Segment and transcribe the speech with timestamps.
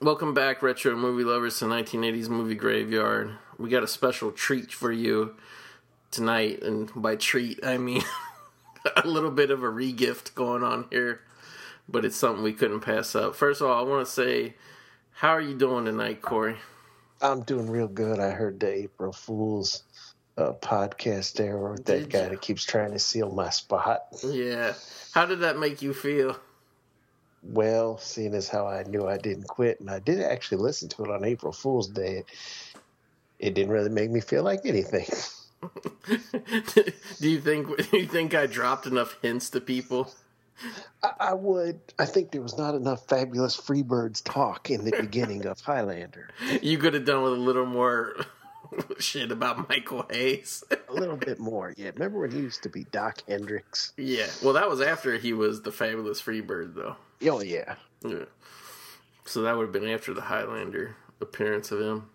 [0.00, 3.30] Welcome back, retro movie lovers, to 1980s movie graveyard.
[3.58, 5.36] We got a special treat for you
[6.10, 8.02] tonight, and by treat I mean
[8.96, 11.22] a little bit of a regift going on here,
[11.88, 13.34] but it's something we couldn't pass up.
[13.34, 14.54] First of all, I want to say,
[15.12, 16.56] how are you doing tonight, Corey?
[17.22, 18.20] I'm doing real good.
[18.20, 19.82] I heard the April Fool's
[20.36, 22.28] uh, podcast there with that Did guy ya?
[22.28, 24.08] that keeps trying to steal my spot.
[24.22, 24.74] Yeah.
[25.12, 26.38] How did that make you feel?
[27.48, 31.04] Well, seeing as how I knew I didn't quit, and I did actually listen to
[31.04, 32.24] it on April Fool's Day,
[33.38, 35.06] it didn't really make me feel like anything.
[37.20, 40.12] do you think do you think I dropped enough hints to people?
[41.02, 41.80] I, I would.
[41.98, 46.30] I think there was not enough fabulous Freebirds talk in the beginning of Highlander.
[46.62, 48.16] You could have done with a little more
[48.98, 50.64] shit about Michael Hayes.
[50.88, 51.74] A little bit more.
[51.76, 53.92] Yeah, remember when he used to be Dok Hendrix?
[53.96, 54.26] yeah.
[54.42, 56.96] Well, that was after he was the fabulous Freebird, though.
[57.28, 57.76] Oh yeah.
[58.04, 58.24] Yeah.
[59.24, 62.10] So that would have been after the Highlander appearance of him.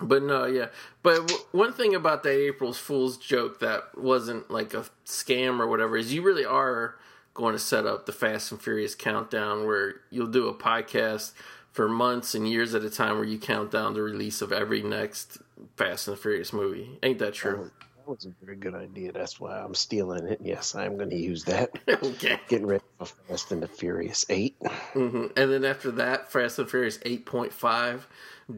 [0.00, 0.66] But no, yeah.
[1.02, 5.68] But w- one thing about that April's Fool's joke that wasn't like a scam or
[5.68, 6.96] whatever is you really are
[7.32, 11.32] going to set up the Fast and Furious countdown where you'll do a podcast
[11.70, 14.82] for months and years at a time where you count down the release of every
[14.82, 15.38] next
[15.76, 16.98] Fast and the Furious movie.
[17.02, 17.70] Ain't that true?
[17.96, 19.12] That was a very good idea.
[19.12, 20.40] That's why I'm stealing it.
[20.42, 21.70] Yes, I'm going to use that.
[21.88, 22.38] okay.
[22.48, 24.56] Getting ready for Fast and the Furious 8.
[24.92, 28.02] hmm And then after that, Fast and the Furious 8.5,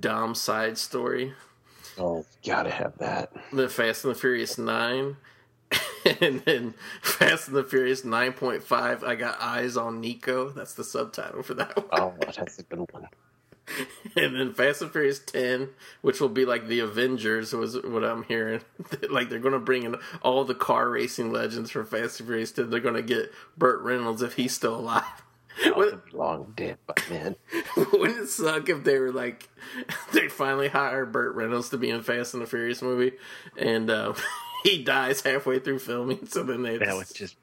[0.01, 1.35] Dom's side story.
[1.99, 3.33] Oh, gotta have that.
[3.53, 5.17] the Fast and the Furious 9
[6.21, 11.43] and then Fast and the Furious 9.5 I got eyes on Nico that's the subtitle
[11.43, 13.09] for that one Oh, that's a good one.
[14.17, 18.23] and then Fast and Furious 10 which will be like the Avengers was what I'm
[18.25, 18.61] hearing
[19.11, 22.53] like they're going to bring in all the car racing legends from Fast and Furious
[22.53, 25.23] 10 they're going to get Burt Reynolds if he's still alive
[26.13, 27.37] long dead by then.
[27.77, 29.49] Wouldn't it suck if they were like
[30.13, 33.13] they finally hire Burt Reynolds to be in Fast and the Furious movie,
[33.57, 34.15] and uh,
[34.65, 36.27] he dies halfway through filming?
[36.27, 37.37] So then they That would just.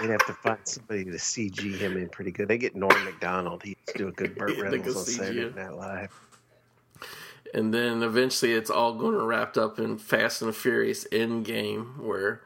[0.00, 2.48] They'd have to find somebody to CG him in pretty good.
[2.48, 3.62] They get Norm Macdonald.
[3.62, 5.52] He used to do a good Burt Reynolds on Saturday.
[5.54, 6.12] Night Live.
[7.54, 11.98] and then eventually it's all going to wrapped up in Fast and the Furious Endgame,
[11.98, 12.42] where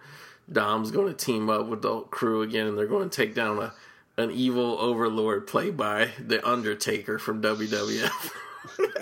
[0.50, 3.58] Dom's going to team up with the crew again, and they're going to take down
[3.58, 3.72] a
[4.19, 8.30] an evil overlord played by the Undertaker from WWF.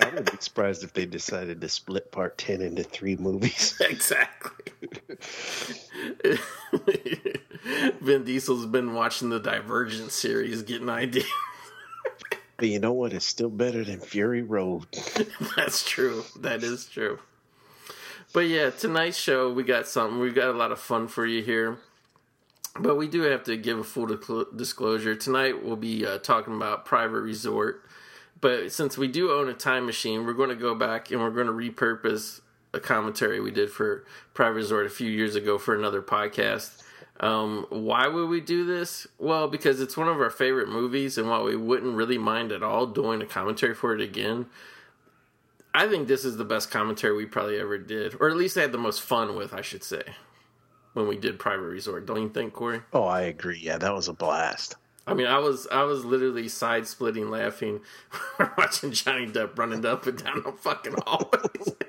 [0.01, 3.77] I would be surprised if they decided to split Part Ten into three movies.
[3.81, 4.73] exactly.
[8.01, 11.25] Vin Diesel's been watching the Divergent series, getting ideas.
[12.61, 13.11] But you know what?
[13.11, 14.85] It's still better than Fury Road.
[15.55, 16.23] That's true.
[16.39, 17.17] That is true.
[18.33, 20.19] But yeah, tonight's show we got something.
[20.19, 21.79] We got a lot of fun for you here.
[22.79, 24.05] But we do have to give a full
[24.55, 25.15] disclosure.
[25.15, 27.83] Tonight we'll be uh, talking about Private Resort.
[28.41, 31.29] But since we do own a time machine, we're going to go back and we're
[31.29, 32.41] going to repurpose
[32.73, 36.81] a commentary we did for Private Resort a few years ago for another podcast.
[37.19, 39.05] Um, why would we do this?
[39.19, 42.63] Well, because it's one of our favorite movies, and while we wouldn't really mind at
[42.63, 44.47] all doing a commentary for it again,
[45.73, 48.61] I think this is the best commentary we probably ever did, or at least I
[48.61, 50.01] had the most fun with, I should say,
[50.93, 52.07] when we did Private Resort.
[52.07, 52.81] Don't you think, Corey?
[52.91, 53.59] Oh, I agree.
[53.59, 54.75] Yeah, that was a blast.
[55.11, 57.81] I mean, I was I was literally side splitting laughing
[58.57, 61.75] watching Johnny Depp running up and down the fucking hallways.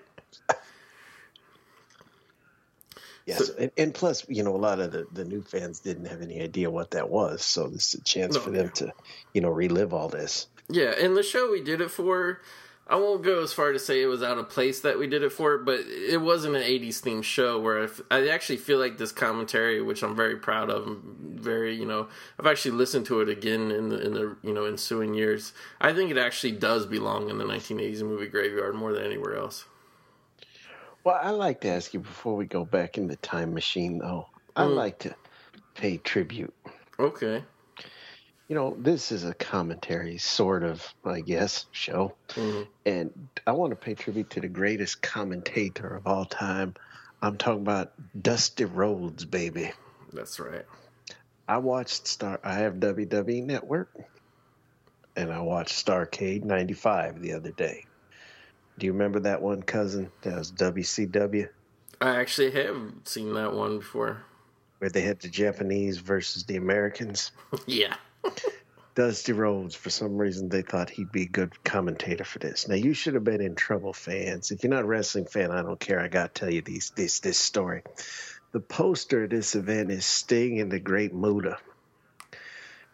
[3.25, 6.23] Yes, and, and plus, you know, a lot of the, the new fans didn't have
[6.23, 8.93] any idea what that was, so this is a chance No, for them to,
[9.33, 10.49] you know, relive all this.
[10.69, 12.41] Yeah, and the show we did it for,
[12.87, 15.23] I won't go as far to say it was out of place that we did
[15.23, 18.79] it for, but it wasn't an 80s themed show where I, f- I actually feel
[18.79, 22.09] like this commentary, which I'm very proud of, I'm very, you know,
[22.39, 25.53] I've actually listened to it again in the, in the, you know, ensuing years.
[25.81, 29.65] I think it actually does belong in the 1980s movie graveyard more than anywhere else.
[31.05, 34.27] Well, I like to ask you before we go back in the time machine, though.
[34.57, 34.75] I Mm.
[34.77, 35.15] like to
[35.75, 36.53] pay tribute.
[36.99, 37.43] Okay.
[38.53, 42.15] You know, this is a commentary, sort of, I guess, show.
[42.35, 42.69] Mhm.
[42.85, 46.75] And I want to pay tribute to the greatest commentator of all time.
[47.23, 49.73] I'm talking about Dusty Rhodes, baby.
[50.13, 50.67] That's right.
[51.49, 52.41] I watched Star.
[52.45, 53.89] I have WWE Network,
[55.17, 57.87] and I watched Starcade '95 the other day.
[58.77, 60.13] Do you remember that one, cousin?
[60.21, 61.49] That was WCW.
[62.03, 64.25] I actually have seen that one before.
[64.77, 67.33] Where they had the Japanese versus the Americans.
[67.67, 67.97] yeah.
[68.95, 72.69] Dusty Rhodes, for some reason, they thought he'd be a good commentator for this.
[72.69, 74.51] Now, you should have been in trouble, fans.
[74.51, 75.99] If you're not a wrestling fan, I don't care.
[75.99, 77.83] I got to tell you these, this, this story.
[78.53, 81.57] The poster of this event is Sting and the Great Muta.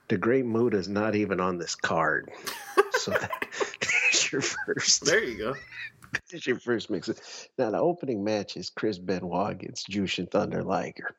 [0.06, 2.30] The Great Muta is not even on this card.
[2.92, 3.30] so that,
[3.80, 5.04] there's your first.
[5.04, 5.54] There you go.
[6.30, 7.10] There's your first mix.
[7.58, 11.10] Now, the opening match is Chris Benoit against Jushin Thunder Liger.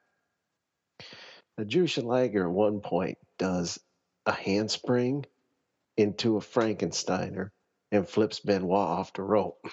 [1.58, 3.78] Now, Jushin Liger at one point does
[4.30, 5.26] a handspring
[5.98, 7.50] into a Frankensteiner
[7.92, 9.66] and flips Benoit off the rope.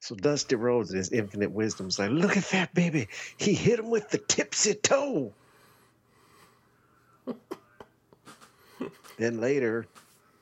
[0.00, 3.08] So Dusty Rhodes, in his infinite wisdom, is like, look at that, baby.
[3.38, 5.32] He hit him with the tipsy toe.
[9.16, 9.86] then later,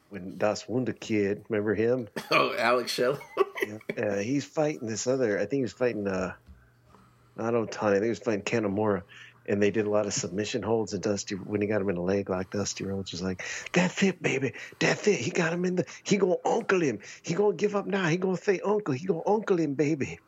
[0.09, 2.09] when Das Wunder Kid, remember him?
[2.33, 3.21] Oh, Alex Shelley.
[3.97, 6.33] uh, he's fighting this other, I think he was fighting, uh,
[7.37, 9.03] not Otani, I think he was fighting Kanemaru
[9.47, 10.93] and they did a lot of submission holds.
[10.93, 13.43] And Dusty, when he got him in the leg lock, Dusty Rhodes was like,
[13.73, 14.53] "That's it, baby.
[14.79, 15.19] That's it.
[15.19, 15.87] He got him in the.
[16.03, 17.01] He gonna uncle him.
[17.23, 18.07] He gonna give up now.
[18.09, 18.95] He gonna say uncle.
[18.95, 20.21] He gonna uncle him, baby."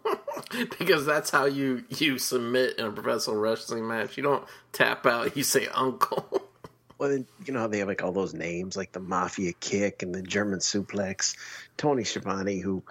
[0.78, 4.16] because that's how you you submit in a professional wrestling match.
[4.16, 5.36] You don't tap out.
[5.36, 6.26] You say uncle.
[6.98, 10.02] well, then, you know how they have like all those names, like the Mafia Kick
[10.02, 11.36] and the German Suplex.
[11.76, 12.82] Tony Schiavone, who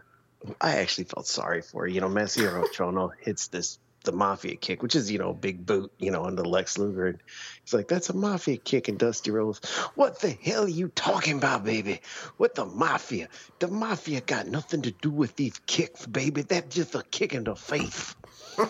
[0.60, 1.88] I actually felt sorry for.
[1.88, 5.92] You know, Masahiro Chono hits this the mafia kick, which is, you know, big boot,
[6.00, 7.08] you know, under Lex Luger.
[7.08, 7.20] And
[7.64, 8.88] he's like, that's a mafia kick.
[8.88, 9.60] And Dusty Rhodes,
[9.96, 12.02] what the hell are you talking about, baby?
[12.38, 13.30] What the mafia?
[13.60, 16.42] The mafia got nothing to do with these kicks, baby.
[16.42, 18.16] That's just a kick in the face.
[18.58, 18.70] and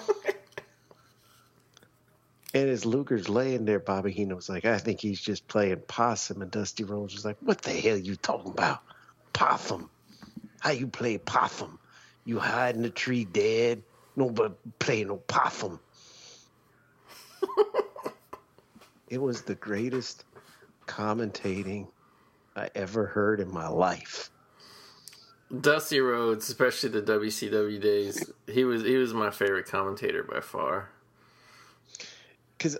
[2.54, 6.42] as Luger's laying there, Bobby Heenan's like, I think he's just playing possum.
[6.42, 8.80] And Dusty Rhodes was like, what the hell are you talking about?
[9.32, 9.90] Possum.
[10.60, 11.80] How you play possum?
[12.26, 13.82] You hide in the tree dead?
[14.16, 15.80] Nobody play no possum.
[19.10, 20.26] it was the greatest
[20.88, 21.88] commentating
[22.56, 24.30] I ever heard in my life.
[25.60, 30.90] Dusty Rhodes, especially the WCW days, he was he was my favorite commentator by far.
[32.58, 32.78] Because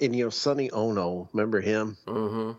[0.00, 1.96] and you know Sonny Ono, remember him?
[2.06, 2.52] Mm-hmm.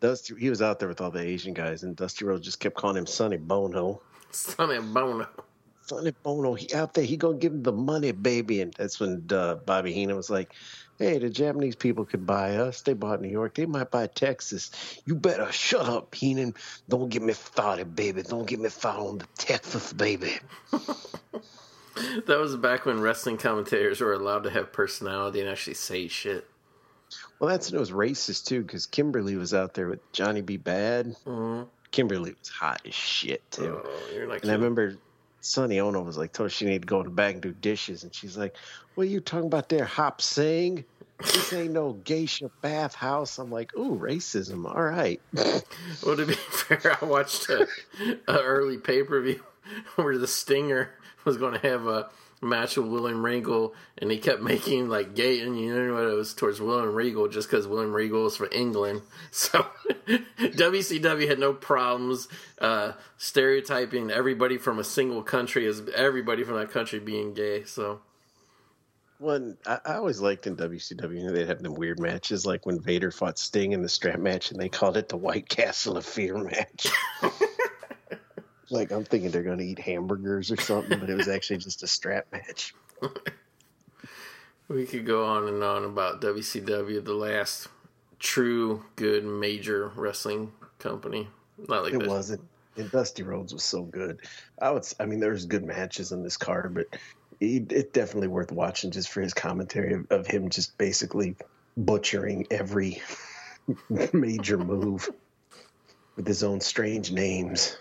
[0.00, 2.76] Dusty, he was out there with all the Asian guys, and Dusty Rhodes just kept
[2.76, 4.00] calling him Sonny Bono.
[4.30, 5.26] Sonny Bono.
[5.92, 8.60] Sonny Bono, he out there, he gonna give him the money, baby.
[8.60, 10.52] And that's when uh, Bobby Heenan was like,
[10.98, 12.80] "Hey, the Japanese people could buy us.
[12.82, 13.54] They bought New York.
[13.54, 14.70] They might buy Texas.
[15.04, 16.54] You better shut up, Heenan.
[16.88, 18.22] Don't get me started, baby.
[18.22, 20.38] Don't get me started on the Texas, baby."
[20.72, 26.48] that was back when wrestling commentators were allowed to have personality and actually say shit.
[27.38, 30.56] Well, that's it was racist too, because Kimberly was out there with Johnny B.
[30.56, 31.14] Bad.
[31.26, 31.64] Mm-hmm.
[31.90, 33.82] Kimberly was hot as shit too.
[33.84, 34.96] Oh, like and I remember
[35.42, 37.52] Sonny Ono was like, told her she needed to go in the back and do
[37.52, 38.04] dishes.
[38.04, 38.56] And she's like,
[38.94, 40.84] what are you talking about there, Hop Sing?
[41.18, 43.38] This ain't no geisha bathhouse.
[43.38, 44.64] I'm like, ooh, racism.
[44.64, 45.20] All right.
[45.34, 47.66] well, to be fair, I watched a,
[48.28, 49.42] a early pay per view
[49.96, 50.90] where the Stinger
[51.24, 52.08] was going to have a
[52.42, 56.14] match with William Regal, and he kept making like gay and you know what it
[56.14, 59.02] was towards William Regal just because William Regal was from England.
[59.34, 59.64] So
[60.38, 66.70] WCW had no problems uh, stereotyping everybody from a single country as everybody from that
[66.70, 67.64] country being gay.
[67.64, 68.00] So.
[69.18, 72.66] One, I, I always liked in WCW, you know, they'd have them weird matches, like
[72.66, 75.96] when Vader fought Sting in the strap match, and they called it the White Castle
[75.96, 76.88] of Fear match.
[78.72, 81.82] Like I'm thinking they're going to eat hamburgers or something, but it was actually just
[81.82, 82.74] a strap match.
[84.68, 87.68] we could go on and on about WCW, the last
[88.18, 91.28] true good major wrestling company.
[91.68, 92.08] Not like it this.
[92.08, 92.40] wasn't.
[92.76, 94.20] And Dusty Rhodes was so good.
[94.60, 94.86] I would.
[94.98, 96.86] I mean, there's good matches in this card, but
[97.38, 101.36] it, it definitely worth watching just for his commentary of, of him just basically
[101.76, 103.02] butchering every
[104.12, 105.10] major move
[106.16, 107.76] with his own strange names.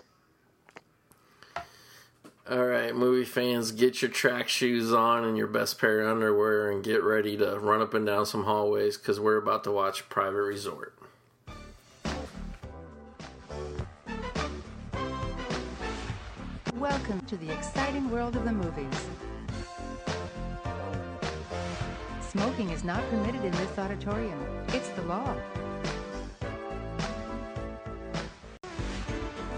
[2.50, 6.72] All right, movie fans, get your track shoes on and your best pair of underwear
[6.72, 10.10] and get ready to run up and down some hallways because we're about to watch
[10.10, 10.98] Private Resort.
[16.78, 19.06] Welcome to the exciting world of the movies.
[22.28, 24.40] Smoking is not permitted in this auditorium.
[24.70, 25.36] It's the law.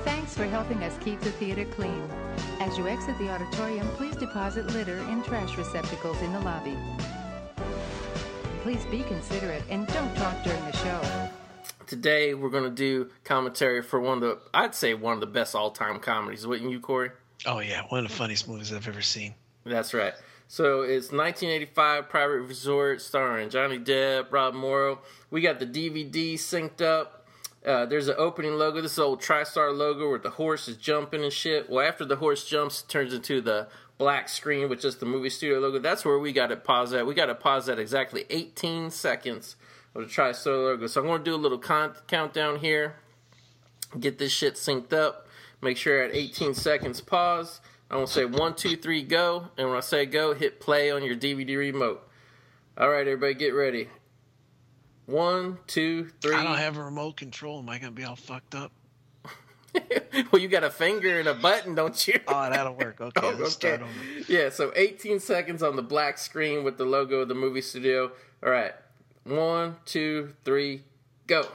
[0.04, 2.10] Thanks for helping us keep the theater clean.
[2.64, 6.78] As you exit the auditorium, please deposit litter in trash receptacles in the lobby.
[8.62, 11.30] Please be considerate and don't talk during the show.
[11.88, 15.26] Today we're going to do commentary for one of the, I'd say one of the
[15.26, 16.48] best all time comedies.
[16.48, 17.12] Wouldn't you, Corey?
[17.46, 19.36] Oh yeah, one of the funniest movies I've ever seen.
[19.66, 20.14] That's right.
[20.48, 25.00] So it's 1985 Private Resort starring Johnny Depp, Rob Morrow.
[25.32, 27.23] We got the DVD synced up.
[27.66, 28.82] Uh, there's an opening logo.
[28.82, 31.70] This is old TriStar logo where the horse is jumping and shit.
[31.70, 33.68] Well, after the horse jumps, it turns into the
[33.98, 35.80] black screen with just the movie studio logo.
[35.80, 37.08] That's where we got to pause at.
[37.08, 39.56] We got to pause at exactly 18 seconds
[39.96, 40.88] of the TriStar logo.
[40.88, 42.96] So I'm going to do a little con- countdown here.
[43.98, 45.28] Get this shit synced up.
[45.62, 47.62] Make sure at 18 seconds pause.
[47.90, 49.50] I'm going to say one, two, three, go.
[49.58, 52.06] And when I say go, hit play on your DVD remote.
[52.78, 53.88] All right, everybody, get ready.
[55.06, 56.36] One, two, three.
[56.36, 57.60] I don't have a remote control.
[57.60, 58.72] Am I gonna be all fucked up?
[60.32, 62.20] well, you got a finger and a button, don't you?
[62.28, 62.98] Oh, that'll work.
[63.02, 63.50] Okay, Oh, let's okay.
[63.78, 63.92] start over.
[64.28, 68.12] Yeah, so 18 seconds on the black screen with the logo of the movie studio.
[68.44, 68.74] All right.
[69.24, 70.84] One, two, three,
[71.28, 71.48] go.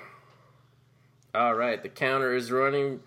[1.35, 3.01] All right, the counter is running.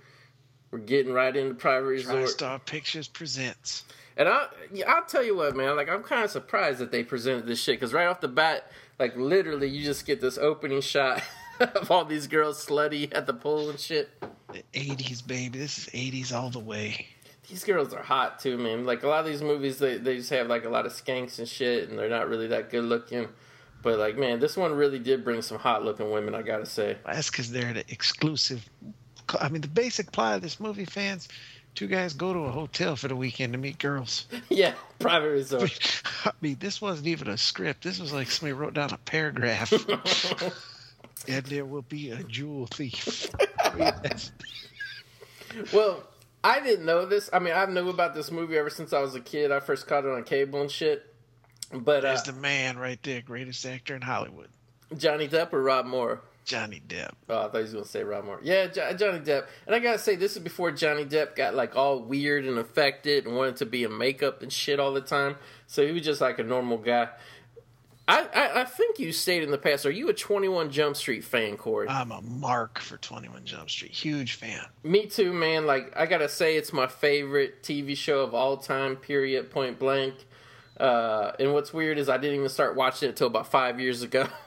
[0.71, 2.29] We're getting right into private resort.
[2.29, 3.83] TriStar Pictures presents.
[4.15, 4.47] And I,
[4.87, 5.75] I'll tell you what, man.
[5.75, 8.71] Like, I'm kind of surprised that they presented this shit because right off the bat,
[9.01, 11.23] like, literally, you just get this opening shot
[11.59, 14.11] of all these girls slutty at the pool and shit.
[14.53, 15.57] The '80s, baby.
[15.57, 17.07] This is '80s all the way.
[17.49, 18.85] These girls are hot too, man.
[18.85, 21.39] Like a lot of these movies, they they just have like a lot of skanks
[21.39, 23.27] and shit, and they're not really that good looking.
[23.81, 26.35] But like, man, this one really did bring some hot looking women.
[26.35, 26.99] I gotta say.
[27.03, 28.69] That's because they're the exclusive.
[29.39, 31.27] I mean, the basic plot of this movie, fans.
[31.75, 34.27] Two guys go to a hotel for the weekend to meet girls.
[34.49, 36.03] yeah, private resort.
[36.25, 37.83] I mean, this wasn't even a script.
[37.83, 39.71] This was like somebody wrote down a paragraph.
[41.27, 43.29] and there will be a jewel thief.
[43.63, 44.31] I mean, that's-
[45.73, 46.03] well,
[46.43, 47.29] I didn't know this.
[47.31, 49.51] I mean, I've known about this movie ever since I was a kid.
[49.51, 51.05] I first caught it on cable and shit.
[51.73, 54.49] But uh, There's the man right there, greatest actor in Hollywood,
[54.97, 56.21] Johnny Depp or Rob Moore?
[56.45, 57.11] Johnny Depp.
[57.29, 58.39] Oh, I thought he was gonna say Rob Moore.
[58.43, 59.45] Yeah, Jo- Johnny Depp.
[59.67, 63.25] And I gotta say, this is before Johnny Depp got like all weird and affected
[63.25, 65.35] and wanted to be in makeup and shit all the time.
[65.67, 67.09] So he was just like a normal guy.
[68.07, 69.85] I, I, I think you stated in the past.
[69.85, 71.87] Are you a Twenty One Jump Street fan, Corey?
[71.87, 73.91] I'm a mark for 21 Jump Street.
[73.91, 74.65] Huge fan.
[74.83, 75.65] Me too, man.
[75.65, 78.95] Like I gotta say, it's my favorite TV show of all time.
[78.97, 79.49] Period.
[79.51, 80.15] Point blank.
[80.77, 84.01] Uh, and what's weird is I didn't even start watching it until about five years
[84.01, 84.27] ago.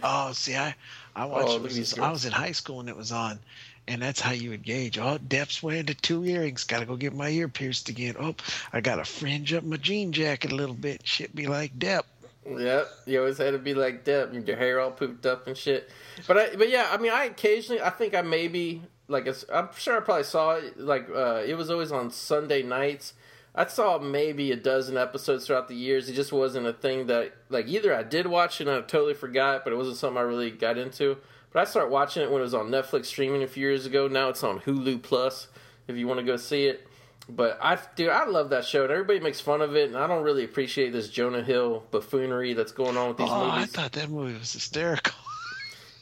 [0.00, 0.76] Oh, see, I
[1.14, 1.48] I watched.
[1.48, 3.38] Oh, it was- I was in high school and it was on,
[3.86, 4.98] and that's how you would gauge.
[4.98, 6.64] Oh, Depp's wearing the two earrings.
[6.64, 8.16] Got to go get my ear pierced again.
[8.18, 8.34] Oh,
[8.72, 11.06] I got to fringe up my jean jacket a little bit.
[11.06, 12.02] Shit, be like Depp.
[12.44, 15.56] Yep, you always had to be like Depp, and your hair all pooped up and
[15.56, 15.90] shit.
[16.26, 19.96] But I, but yeah, I mean, I occasionally, I think I maybe like, I'm sure
[19.96, 20.78] I probably saw it.
[20.80, 23.12] Like, uh, it was always on Sunday nights.
[23.54, 26.08] I saw maybe a dozen episodes throughout the years.
[26.08, 29.14] It just wasn't a thing that, like, either I did watch it and I totally
[29.14, 31.18] forgot, but it wasn't something I really got into.
[31.52, 34.08] But I started watching it when it was on Netflix streaming a few years ago.
[34.08, 35.48] Now it's on Hulu Plus
[35.86, 36.86] if you want to go see it.
[37.28, 40.06] But I, dude, I love that show, and everybody makes fun of it, and I
[40.06, 43.92] don't really appreciate this Jonah Hill buffoonery that's going on with these oh, I thought
[43.92, 45.14] that movie was hysterical.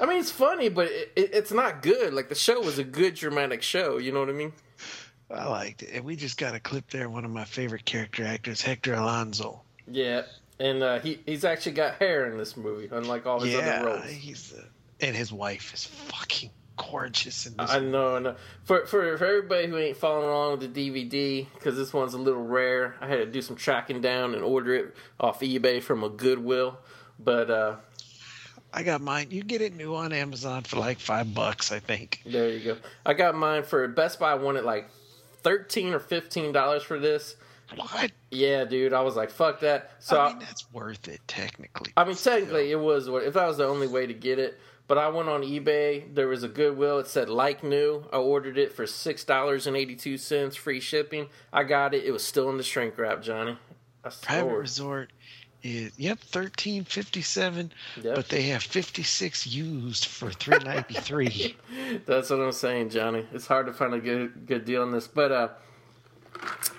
[0.00, 2.14] I mean, it's funny, but it, it, it's not good.
[2.14, 3.98] Like the show was a good dramatic show.
[3.98, 4.54] You know what I mean?
[5.32, 5.90] I liked it.
[5.94, 7.08] And we just got a clip there.
[7.08, 9.60] One of my favorite character actors, Hector Elizondo.
[9.86, 10.22] Yeah,
[10.58, 13.86] and uh, he he's actually got hair in this movie, unlike all his yeah, other
[13.88, 14.04] roles.
[14.06, 14.62] he's uh,
[15.00, 17.70] and his wife is fucking gorgeous in this.
[17.70, 18.36] I know, I know.
[18.64, 22.18] For, for for everybody who ain't following along with the DVD, because this one's a
[22.18, 26.04] little rare, I had to do some tracking down and order it off eBay from
[26.04, 26.78] a Goodwill.
[27.18, 27.76] But uh,
[28.72, 29.28] I got mine.
[29.30, 32.22] You get it new on Amazon for like five bucks, I think.
[32.24, 32.76] there you go.
[33.04, 34.32] I got mine for Best Buy.
[34.32, 34.88] I wanted like
[35.42, 37.36] thirteen or fifteen dollars for this.
[37.76, 38.10] What?
[38.30, 38.92] Yeah, dude.
[38.92, 39.92] I was like, fuck that.
[40.00, 41.92] So I I that's worth it technically.
[41.96, 44.58] I mean, technically, it was if that was the only way to get it.
[44.88, 46.12] But I went on eBay.
[46.12, 46.98] There was a Goodwill.
[46.98, 48.04] It said like new.
[48.12, 51.28] I ordered it for six dollars and eighty two cents, free shipping.
[51.52, 52.04] I got it.
[52.04, 53.56] It was still in the shrink wrap, Johnny.
[54.04, 54.56] I Private.
[54.56, 55.12] Resort
[55.62, 58.14] is yep thirteen fifty seven, Yep.
[58.14, 61.56] but they have fifty six used for three ninety three.
[62.06, 63.26] That's what I'm saying, Johnny.
[63.32, 65.48] It's hard to find a good good deal on this, but uh,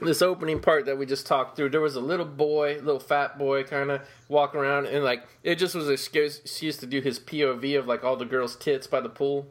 [0.01, 3.37] this opening part that we just talked through, there was a little boy, little fat
[3.37, 7.01] boy, kind of walking around, and like it just was an excuse, excuse to do
[7.01, 9.47] his POV of like all the girls' tits by the pool.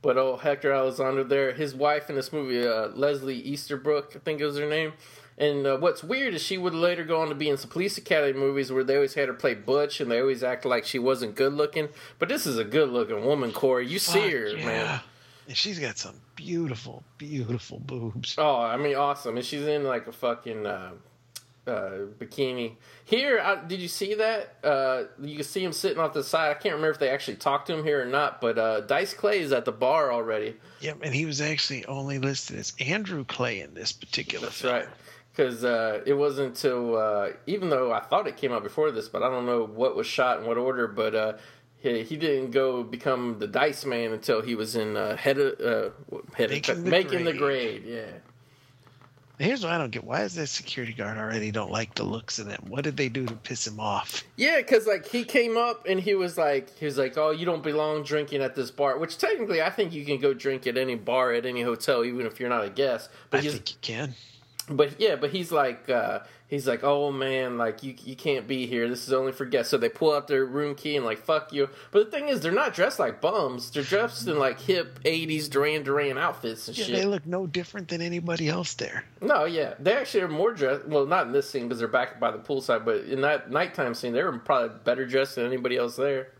[0.00, 4.40] But oh, Hector Elizondo there, his wife in this movie, uh, Leslie Easterbrook, I think
[4.40, 4.92] was her name.
[5.38, 7.96] And uh, what's weird is she would later go on to be in some police
[7.96, 10.98] academy movies where they always had her play Butch and they always acted like she
[10.98, 11.88] wasn't good looking.
[12.18, 13.86] But this is a good looking woman, Corey.
[13.86, 14.66] You see her, yeah.
[14.66, 15.00] man.
[15.46, 18.34] And she's got some beautiful, beautiful boobs.
[18.36, 19.36] Oh, I mean, awesome.
[19.36, 20.90] And she's in like a fucking uh,
[21.68, 22.74] uh, bikini.
[23.04, 24.56] Here, uh, did you see that?
[24.64, 26.50] Uh, you can see him sitting off the side.
[26.50, 29.14] I can't remember if they actually talked to him here or not, but uh, Dice
[29.14, 30.56] Clay is at the bar already.
[30.80, 34.46] Yep, and he was actually only listed as Andrew Clay in this particular.
[34.46, 34.74] That's film.
[34.74, 34.88] right.
[35.38, 39.08] Because uh, it wasn't until, uh, even though I thought it came out before this,
[39.08, 41.32] but I don't know what was shot in what order, but uh,
[41.76, 45.60] he, he didn't go become the Dice Man until he was in uh, head of,
[45.60, 45.90] uh,
[46.34, 47.84] head Making of, the making the Grade.
[47.84, 47.84] grade.
[47.86, 48.10] Yeah.
[49.38, 52.40] Here's what I don't get: Why is that security guard already don't like the looks
[52.40, 52.64] of them?
[52.66, 54.24] What did they do to piss him off?
[54.34, 57.46] Yeah, because like he came up and he was like, he was like, "Oh, you
[57.46, 60.76] don't belong drinking at this bar." Which technically, I think you can go drink at
[60.76, 63.10] any bar at any hotel, even if you're not a guest.
[63.30, 64.14] But I think you can.
[64.70, 68.66] But yeah, but he's like, uh, he's like, "Oh man, like you you can't be
[68.66, 68.88] here.
[68.88, 71.52] This is only for guests." So they pull out their room key and like, "Fuck
[71.52, 73.70] you." But the thing is, they're not dressed like bums.
[73.70, 76.96] They're dressed in like hip '80s Duran Duran outfits and Yeah, shit.
[76.96, 79.04] they look no different than anybody else there.
[79.20, 80.86] No, yeah, they actually are more dressed.
[80.86, 83.94] Well, not in this scene because they're back by the poolside, but in that nighttime
[83.94, 86.32] scene, they were probably better dressed than anybody else there.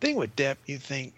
[0.00, 1.14] Thing with Depp, you think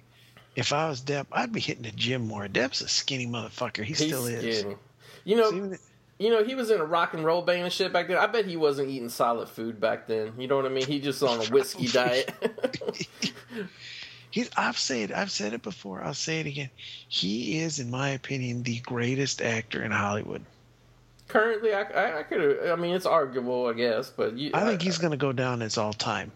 [0.54, 2.46] if I was Depp, I'd be hitting the gym more.
[2.46, 3.78] Depp's a skinny motherfucker.
[3.78, 4.58] He He's still is.
[4.58, 4.76] skinny.
[5.24, 5.76] You know,
[6.18, 8.16] you know, he was in a rock and roll band and shit back then.
[8.16, 10.32] I bet he wasn't eating solid food back then.
[10.38, 10.86] You know what I mean?
[10.86, 12.32] He just on a whiskey oh, diet.
[14.30, 14.50] He's.
[14.56, 15.12] I've said.
[15.12, 16.02] I've said it before.
[16.02, 16.70] I'll say it again.
[17.08, 20.44] He is, in my opinion, the greatest actor in Hollywood.
[21.28, 22.68] Currently, I, I, I could.
[22.68, 25.60] I mean, it's arguable, I guess, but you, I think he's going to go down
[25.60, 26.32] as all time.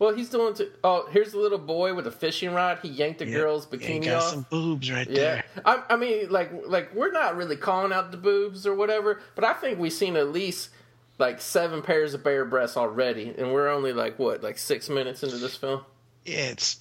[0.00, 0.54] Well, he's doing.
[0.54, 2.78] To, oh, here's the little boy with a fishing rod.
[2.82, 4.30] He yanked the girl's He bikini got off.
[4.30, 5.44] some boobs right Yeah, there.
[5.64, 9.44] I, I mean, like, like we're not really calling out the boobs or whatever, but
[9.44, 10.70] I think we've seen at least
[11.18, 15.22] like seven pairs of bare breasts already, and we're only like what, like six minutes
[15.22, 15.82] into this film.
[16.24, 16.80] Yeah, it's.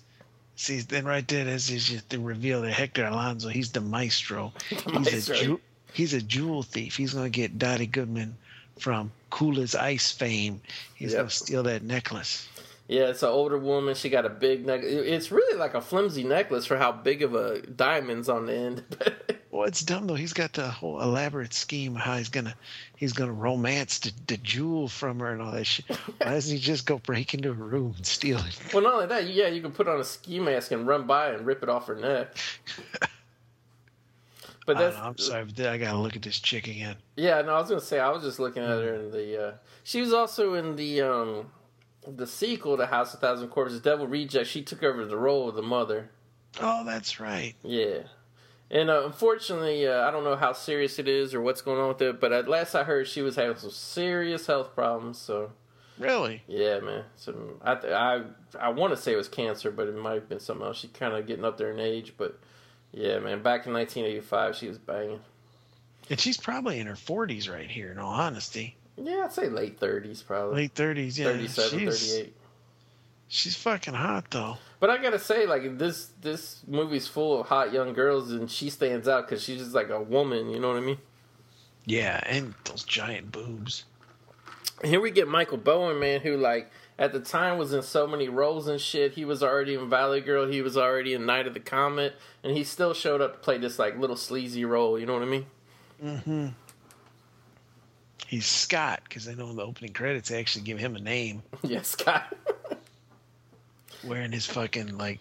[0.56, 4.52] See, then right there, that's is just the reveal that Hector Elizondo, he's the maestro.
[4.70, 5.36] He's maestro.
[5.36, 5.62] a ju-
[5.94, 6.98] he's a jewel thief.
[6.98, 8.36] He's gonna get Dody Goodman
[8.78, 10.60] from Cool as Ice fame.
[10.96, 11.18] He's Yep.
[11.20, 12.46] gonna steal that necklace.
[12.90, 13.94] Yeah, it's an older woman.
[13.94, 14.82] She got a big neck.
[14.84, 18.84] It's really like a flimsy necklace for how big of a diamond's on the end.
[19.52, 20.14] Well, it's dumb though.
[20.14, 22.54] He's got the whole elaborate scheme of how he's gonna
[22.96, 25.86] he's gonna romance the, the jewel from her and all that shit.
[25.88, 28.58] Why doesn't he just go break into her room and steal it?
[28.74, 31.32] well, not only that, yeah, you can put on a ski mask and run by
[31.32, 32.38] and rip it off her neck.
[34.66, 36.96] But that's I am sorry, I gotta look at this chick again.
[37.16, 39.48] Yeah, no, I was gonna say I was just looking at her in the.
[39.48, 41.48] Uh, she was also in the um,
[42.16, 44.48] the sequel to House of Thousand Corpses, Devil Reject.
[44.48, 46.10] She took over the role of the mother.
[46.62, 47.54] Oh, that's right.
[47.64, 48.00] Yeah,
[48.72, 51.90] and uh, unfortunately, uh, I don't know how serious it is or what's going on
[51.90, 52.20] with it.
[52.20, 55.18] But at last I heard, she was having some serious health problems.
[55.18, 55.52] So
[55.98, 56.44] Really?
[56.48, 57.04] yeah, man.
[57.16, 58.22] So I I
[58.60, 60.78] I want to say it was cancer, but it might have been something else.
[60.78, 62.40] She's kind of getting up there in age, but
[62.92, 63.44] yeah, man.
[63.44, 65.20] Back in 1985, she was banging.
[66.10, 67.92] And she's probably in her 40s right here.
[67.92, 70.56] In all honesty, Yeah, I'd say late 30s, probably.
[70.56, 71.18] late 30s.
[71.18, 72.36] Yeah, 37, she's 38.
[73.28, 74.58] she's fucking hot though.
[74.80, 78.70] But I gotta say, like this this movie's full of hot young girls, and she
[78.70, 80.50] stands out because she's just like a woman.
[80.50, 80.98] You know what I mean?
[81.86, 83.86] Yeah, and those giant boobs.
[84.84, 88.30] Here we get Michael Bowen, man, who like at the time was in so many
[88.30, 89.14] roles and shit.
[89.14, 90.48] He was already in Valley Girl.
[90.48, 93.58] He was already in Night of the Comet, and he still showed up to play
[93.58, 95.00] this like little sleazy role.
[95.00, 95.46] You know what I mean?
[96.04, 96.48] Mm-hmm.
[98.30, 101.42] He's Scott because I know in the opening credits they actually give him a name,
[101.64, 102.32] yeah, Scott.
[104.04, 105.20] wearing his fucking like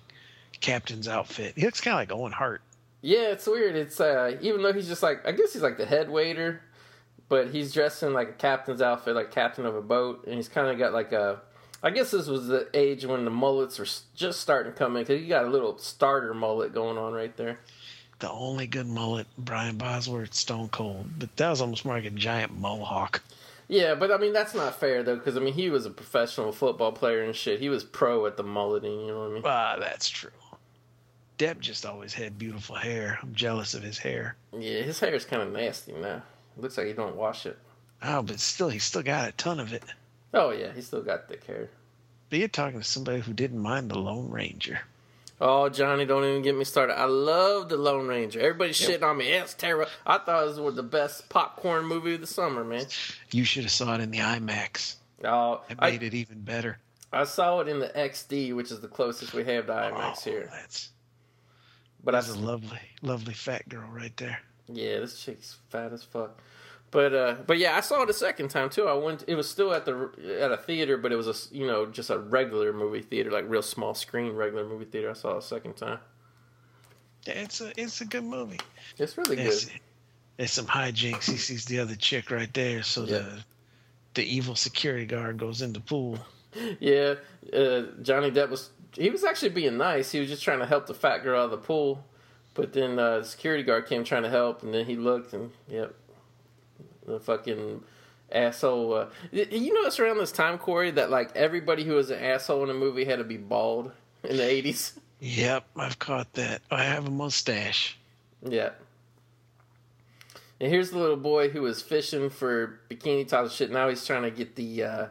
[0.61, 1.55] captain's outfit.
[1.57, 2.61] He looks kind of like Owen Hart.
[3.01, 3.77] Yeah, it's weird.
[3.77, 6.61] It's uh even though he's just like I guess he's like the head waiter,
[7.31, 10.49] but he's dressed in like a captain's outfit, like captain of a boat, and he's
[10.49, 11.41] kind of got like a.
[11.83, 15.05] I guess this was the age when the mullets were just starting to come in
[15.05, 17.61] because he got a little starter mullet going on right there.
[18.21, 22.11] The only good mullet, Brian Bosworth, Stone Cold, but that was almost more like a
[22.11, 23.23] giant mohawk.
[23.69, 26.53] Yeah, but I mean that's not fair though because I mean he was a professional
[26.53, 27.61] football player and shit.
[27.61, 29.01] He was pro at the mulleting.
[29.01, 29.43] You know what I mean?
[29.45, 30.31] Ah, that's true.
[31.39, 33.19] Depp just always had beautiful hair.
[33.23, 34.37] I'm jealous of his hair.
[34.53, 36.23] Yeah, his hair is kind of nasty now.
[36.57, 37.57] Looks like he don't wash it.
[38.03, 39.85] Oh, but still, he still got a ton of it.
[40.35, 41.69] Oh yeah, he still got thick hair.
[42.31, 44.81] But you're talking to somebody who didn't mind the Lone Ranger.
[45.41, 46.99] Oh, Johnny, don't even get me started.
[46.99, 48.41] I love the Lone Ranger.
[48.41, 49.29] Everybody's shitting on me.
[49.29, 49.89] It's terrible.
[50.05, 52.87] I thought it was the best popcorn movie of the summer, man.
[53.31, 54.97] You should have saw it in the IMAX.
[55.25, 56.79] Oh, It I, made it even better.
[57.13, 60.31] I saw it in the XD, which is the closest we have to IMAX Oh,
[60.31, 60.49] here.
[60.53, 60.91] That's
[62.03, 64.41] But I, that's a lovely, lovely fat girl right there.
[64.67, 66.37] yeah, this chick's fat as fuck.
[66.91, 68.87] But uh, but yeah, I saw it a second time too.
[68.89, 69.25] I went.
[69.27, 72.09] It was still at the at a theater, but it was a you know just
[72.11, 75.11] a regular movie theater, like real small screen regular movie theater.
[75.11, 75.99] I saw it a second time.
[77.27, 78.61] Yeah, it's a it's a good movie.
[78.97, 79.81] It's really There's, good.
[80.39, 81.31] there's some hijinks.
[81.31, 83.19] He sees the other chick right there, so Yeah.
[83.19, 83.45] the
[84.15, 86.19] the evil security guard goes in the pool.
[86.81, 87.17] Yeah,
[87.53, 90.11] uh, Johnny Depp was he was actually being nice.
[90.11, 92.03] He was just trying to help the fat girl out of the pool,
[92.55, 95.51] but then uh, the security guard came trying to help, and then he looked and
[95.69, 95.95] yep,
[97.09, 97.83] the fucking
[98.31, 98.95] asshole.
[98.95, 102.71] Uh, you notice around this time, Corey, that like everybody who was an asshole in
[102.71, 103.93] a movie had to be bald
[104.25, 104.99] in the eighties.
[105.21, 106.63] Yep, I've caught that.
[106.71, 107.99] I have a mustache.
[108.43, 108.71] Yeah.
[110.61, 113.71] And here's the little boy who was fishing for bikini tops and shit.
[113.71, 115.07] Now he's trying to get the uh,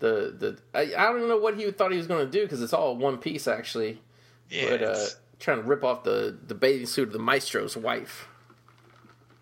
[0.00, 0.58] the the.
[0.74, 2.96] I, I don't know what he thought he was going to do because it's all
[2.96, 4.00] one piece actually.
[4.50, 5.06] Yeah, but uh,
[5.38, 8.28] trying to rip off the the bathing suit of the maestro's wife.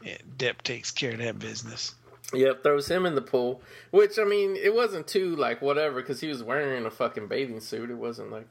[0.03, 1.95] Yeah, Depp takes care of that business.
[2.33, 3.61] Yep, throws him in the pool.
[3.91, 7.61] Which I mean, it wasn't too like whatever because he was wearing a fucking bathing
[7.61, 7.91] suit.
[7.91, 8.47] It wasn't like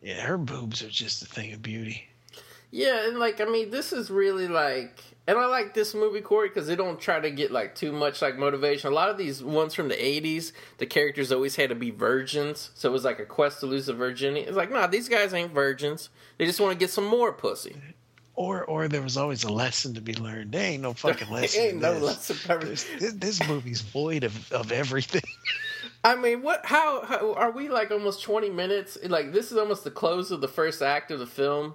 [0.00, 2.08] Yeah, her boobs are just a thing of beauty.
[2.70, 6.48] Yeah, and like I mean, this is really like, and I like this movie, Corey,
[6.48, 8.90] because they don't try to get like too much like motivation.
[8.90, 12.70] A lot of these ones from the '80s, the characters always had to be virgins,
[12.74, 14.46] so it was like a quest to lose the virginity.
[14.46, 16.10] It's like, nah, these guys ain't virgins.
[16.38, 17.76] They just want to get some more pussy.
[18.36, 20.50] Or, or there was always a lesson to be learned.
[20.52, 21.60] There ain't no fucking lesson.
[21.62, 22.02] ain't no this.
[22.02, 22.50] lesson.
[22.50, 22.64] Ever.
[22.66, 25.22] This, this, movie's void of, of everything.
[26.04, 26.66] I mean, what?
[26.66, 28.98] How, how are we like almost twenty minutes?
[29.04, 31.74] Like this is almost the close of the first act of the film,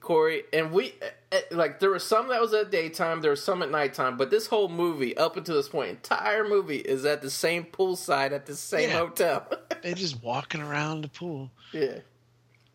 [0.00, 0.42] Corey.
[0.52, 0.94] And we
[1.30, 4.30] eh, like there was some that was at daytime, there was some at nighttime, but
[4.30, 8.46] this whole movie up until this point, entire movie is at the same poolside at
[8.46, 8.98] the same Yeah.
[8.98, 9.46] hotel.
[9.82, 11.50] They're just walking around the pool.
[11.72, 11.98] yeah.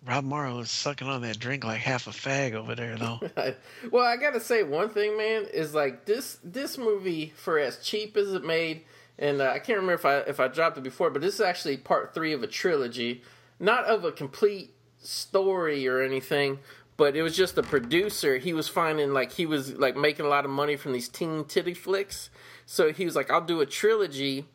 [0.08, 3.20] Rob Morrow is sucking on that drink like half a fag over there, though.
[3.92, 8.16] well, I gotta say one thing, man, is like this this movie for as cheap
[8.16, 8.84] as it made,
[9.18, 11.42] and uh, I can't remember if I if I dropped it before, but this is
[11.42, 13.24] actually part three of a trilogy,
[13.60, 16.60] not of a complete story or anything.
[16.98, 18.38] But it was just the producer.
[18.38, 21.46] He was finding like he was like making a lot of money from these teen
[21.46, 22.30] titty flicks.
[22.68, 24.46] So he was like, "I'll do a trilogy."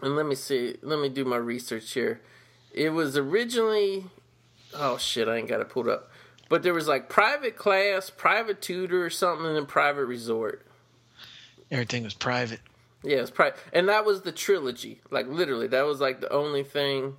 [0.00, 0.76] And let me see.
[0.82, 2.20] Let me do my research here.
[2.74, 4.06] It was originally
[4.74, 6.10] oh shit, I ain't got it pulled up.
[6.48, 10.66] But there was like private class, private tutor, or something, and then private resort.
[11.70, 12.60] Everything was private.
[13.02, 15.00] Yeah, it's private, and that was the trilogy.
[15.10, 17.16] Like literally, that was like the only thing.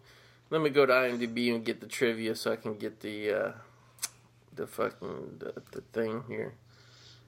[0.49, 3.51] Let me go to IMDb and get the trivia so I can get the uh
[4.55, 6.53] the fucking the, the thing here.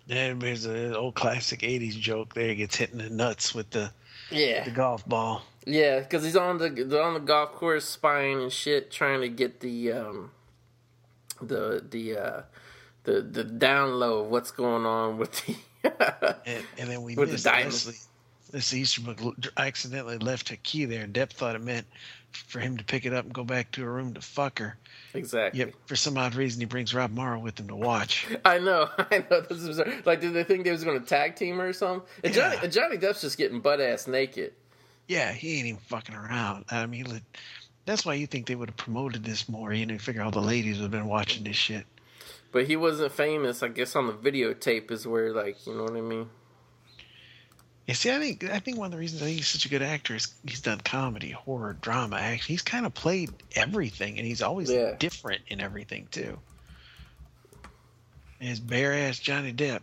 [0.08, 2.34] Then there's an old classic '80s joke.
[2.34, 3.92] There, he gets hit in the nuts with the,
[4.30, 5.44] Yeah, the golf ball.
[5.66, 9.30] Yeah, because he's on the they're on the golf course spying and shit, trying to
[9.30, 10.32] get the um
[11.42, 12.42] the the uh
[13.04, 15.56] the the down low of what's going on with the.
[16.48, 17.86] And, and then we With the missed diamonds.
[17.86, 18.00] Leslie.
[18.54, 21.04] Leslie Easterbrook accidentally left her key there.
[21.04, 21.86] And Depp thought it meant
[22.32, 24.78] for him to pick it up and go back to her room to fuck her.
[25.14, 25.60] exactly.
[25.60, 28.26] Yet for some odd reason, he brings Rob Morrow with him to watch.
[28.46, 29.42] I know, I know.
[29.42, 32.08] This is like, did they think they was going to tag team her or something?
[32.24, 32.68] And Johnny, Yeah.
[32.68, 34.54] Johnny Depp's just getting butt ass naked.
[35.08, 36.66] Yeah, he ain't even fucking around.
[36.70, 37.22] I mean,
[37.86, 39.72] that's why you think they would have promoted this more.
[39.74, 41.86] You know, figure all the ladies would have been watching this shit.
[42.52, 43.62] But he wasn't famous.
[43.62, 46.30] I guess on the videotape is where, like, you know what I mean?
[47.86, 49.70] Yeah, see, I think I think one of the reasons I think he's such a
[49.70, 52.54] good actor is he's done comedy, horror, drama, action.
[52.54, 54.96] He's kind of played everything, and he's always Yeah.
[54.98, 56.40] different in everything too.
[58.40, 59.82] And his bare ass Johnny Depp.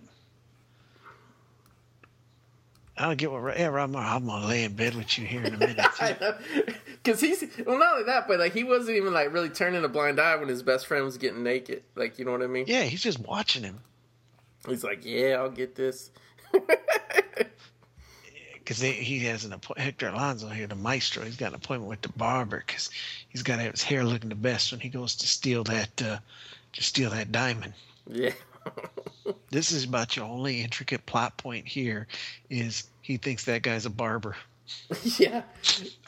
[2.96, 3.58] I don't get what.
[3.58, 5.86] Yeah, Morrow, I'm gonna lay in bed with you here in a minute.
[7.02, 9.88] Because he's well, not only that, but like he wasn't even like really turning a
[9.88, 11.82] blind eye when his best friend was getting naked.
[11.96, 12.66] Like, you know what I mean?
[12.68, 13.80] yeah, he's just watching him
[14.68, 16.10] He's like, yeah, I'll get this.
[18.54, 19.84] because he has an appointment.
[19.84, 21.24] Hector Elizondo here, the maestro.
[21.24, 22.90] He's got an appointment with the barber because
[23.28, 26.02] he's got to have his hair looking the best when he goes to steal that
[26.02, 26.18] uh,
[26.74, 27.72] to steal that diamond.
[28.06, 28.32] Yeah.
[29.50, 32.06] This is about your only intricate plot point here
[32.48, 34.36] is he thinks that guy's a barber.
[35.18, 35.42] yeah.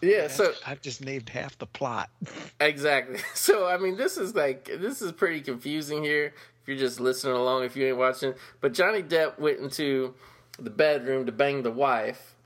[0.00, 0.28] Yeah.
[0.28, 2.10] So I've just named half the plot.
[2.60, 3.18] Exactly.
[3.34, 6.32] So I mean, this is like this is pretty confusing here.
[6.62, 10.14] If you're just listening along, if you ain't watching, but Johnny Depp went into
[10.58, 12.36] the bedroom to bang the wife,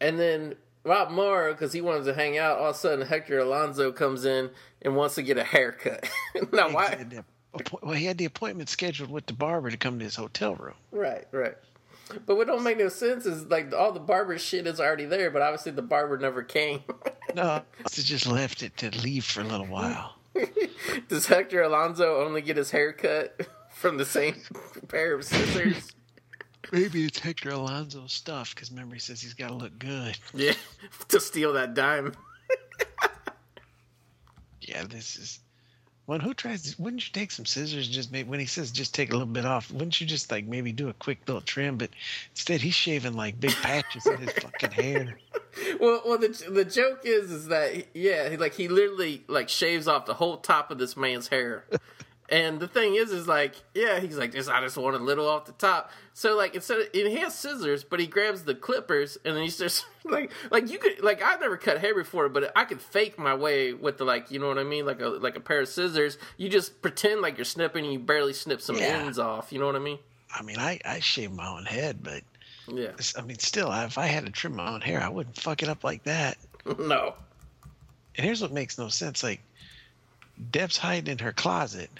[0.00, 3.38] and then Rob Morrow, because he wanted to hang out, all of a sudden Hector
[3.38, 6.08] Elizondo comes in and wants to get a haircut.
[6.52, 7.06] now, why?
[7.54, 10.04] Had the appo- Well, he had the appointment scheduled with the barber to come to
[10.04, 10.74] his hotel room.
[10.90, 11.54] Right, right.
[12.26, 15.30] But what don't make no sense is like all the barber shit is already there,
[15.30, 16.80] but obviously the barber never came.
[17.34, 20.16] No, he just left it to leave for a little while.
[21.08, 24.34] Does Hector Elizondo only get his haircut from the same
[24.88, 25.92] pair of scissors?
[26.72, 30.18] Maybe it's Hector Elizondo's stuff because remember he says he's got to look good.
[30.34, 30.52] Yeah,
[31.08, 32.12] to steal that dime.
[34.60, 35.40] Yeah, this is
[36.12, 36.78] Well, who tries?
[36.78, 37.86] Wouldn't you take some scissors?
[37.86, 40.30] And just maybe when he says just take a little bit off, wouldn't you just
[40.30, 41.78] like maybe do a quick little trim?
[41.78, 41.88] But
[42.32, 45.18] instead, he's shaving like big patches in his fucking hair.
[45.78, 49.86] Well, well, the the joke is, is that yeah, he, like he literally like shaves
[49.86, 51.66] off the whole top of this man's hair,
[52.28, 55.28] and the thing is, is like yeah, he's like just I just want a little
[55.28, 55.90] off the top.
[56.14, 59.42] So like instead, of, and he has scissors, but he grabs the clippers, and then
[59.42, 62.80] he's just like like you could like I've never cut hair before, but I could
[62.80, 65.40] fake my way with the like you know what I mean, like a like a
[65.40, 66.18] pair of scissors.
[66.36, 69.04] You just pretend like you're snipping, and you barely snip some Yeah.
[69.04, 69.52] ends off.
[69.52, 69.98] You know what I mean?
[70.34, 72.22] I mean, I I shave my own head, but
[72.68, 72.92] Yeah.
[73.18, 75.68] I mean, still, if I had to trim my own hair, I wouldn't fuck it
[75.68, 76.38] up like that.
[76.78, 77.14] no.
[78.16, 79.40] And here's what makes no sense: like,
[80.50, 81.90] Depp's hiding in her closet.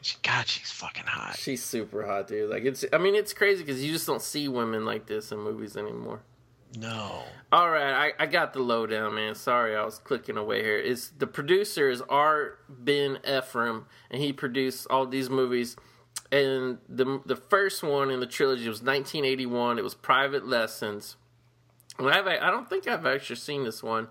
[0.00, 1.36] She, God, she's fucking hot.
[1.38, 2.50] She's super hot, dude.
[2.50, 2.84] Like it's.
[2.92, 6.20] I mean, it's crazy because you just don't see women like this in movies anymore.
[6.76, 7.22] No.
[7.50, 9.34] All right, I, I got the lowdown, man.
[9.34, 10.78] Sorry, I was clicking away here.
[10.78, 12.58] It's the producer is R.
[12.68, 15.76] Ben Efraim, and he produced all these movies.
[16.30, 19.78] And the the first one in the trilogy was 1981.
[19.78, 21.16] It was Private Lessons.
[21.98, 24.08] And I've, I don't think I've actually seen this one.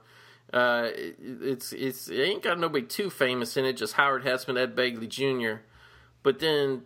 [0.51, 3.73] Uh, it, it's it's it ain't got nobody too famous in it.
[3.73, 5.61] Just Howard Hesseman, Ed Begley Jr.
[6.27, 6.81] But then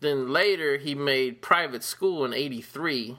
[0.00, 3.16] then later he made Private School in '83.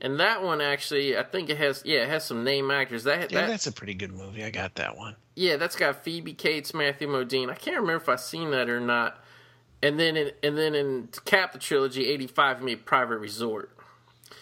[0.00, 3.04] And that one actually, I think it has, yeah, it has some name actors.
[3.04, 4.42] That, Yeah, that that's a pretty good movie.
[4.42, 5.16] I got that one.
[5.34, 7.50] yeah, that's got Phoebe Cates, Matthew Modine.
[7.50, 9.22] I can't remember if I seen that or not.
[9.82, 13.70] And then, in, and then in cap the trilogy, '85 he made Private Resort.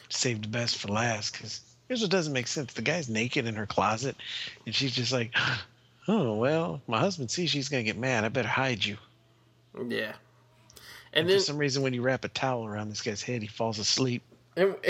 [0.08, 3.56] Saved the best for last because here's what doesn't make sense: the guy's naked in
[3.56, 4.14] her closet,
[4.66, 5.34] and she's just like,
[6.06, 8.22] "Oh well, my husband sees she's gonna get mad.
[8.22, 8.98] I better hide you."
[9.76, 10.14] Yeah,
[11.12, 13.42] and And then for some reason, when you wrap a towel around this guy's head,
[13.42, 14.22] he falls asleep.
[14.56, 14.74] and,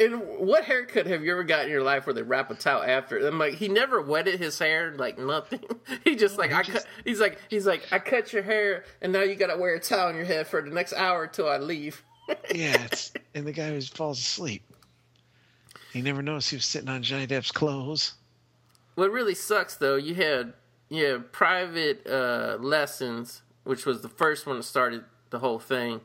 [0.00, 2.82] and, what haircut have you ever got in your life where they wrap a towel
[2.82, 3.18] after?
[3.18, 5.60] I'm like, he never wetted his hair, like nothing.
[6.04, 6.86] He just like I cut.
[7.04, 9.80] He's like he's like I cut your hair, and now you got to wear a
[9.80, 12.02] towel on your head for the next hour till I leave.
[12.54, 14.62] Yeah, it's, and the guy just falls asleep.
[15.94, 18.12] He never noticed he was sitting on Johnny Depp's clothes.
[18.94, 20.52] What really sucks though, you had
[20.96, 26.00] had private uh, lessons, which was the first one that started the whole thing.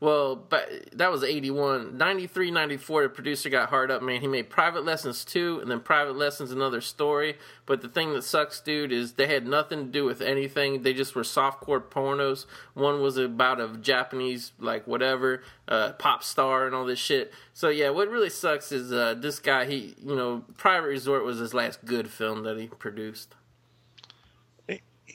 [0.00, 1.98] Well, but that was 81.
[1.98, 4.20] 93, 94, the producer got hard up, man.
[4.20, 7.36] He made Private Lessons 2 and then Private Lessons Another Story.
[7.66, 10.82] But the thing that sucks, dude, is they had nothing to do with anything.
[10.82, 12.46] They just were softcore pornos.
[12.74, 17.32] One was about a Japanese, like, whatever, uh, pop star and all this shit.
[17.52, 21.38] So, yeah, what really sucks is uh, this guy, he, you know, Private Resort was
[21.38, 23.34] his last good film that he produced.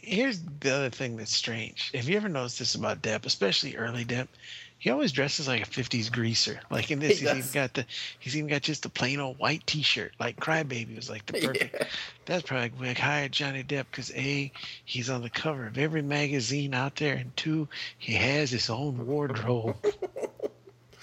[0.03, 1.91] Here's the other thing that's strange.
[1.93, 4.27] Have you ever noticed this about Depp, especially early Depp?
[4.77, 6.59] He always dresses like a '50s greaser.
[6.69, 7.85] Like in this, He he's even got the
[8.19, 10.11] he's even got just a plain old white T-shirt.
[10.19, 11.73] Like Crybaby was like the perfect.
[11.73, 11.87] Yeah.
[12.25, 14.51] That's probably why I hired Johnny Depp because a
[14.83, 19.07] he's on the cover of every magazine out there, and two he has his own
[19.07, 19.77] wardrobe.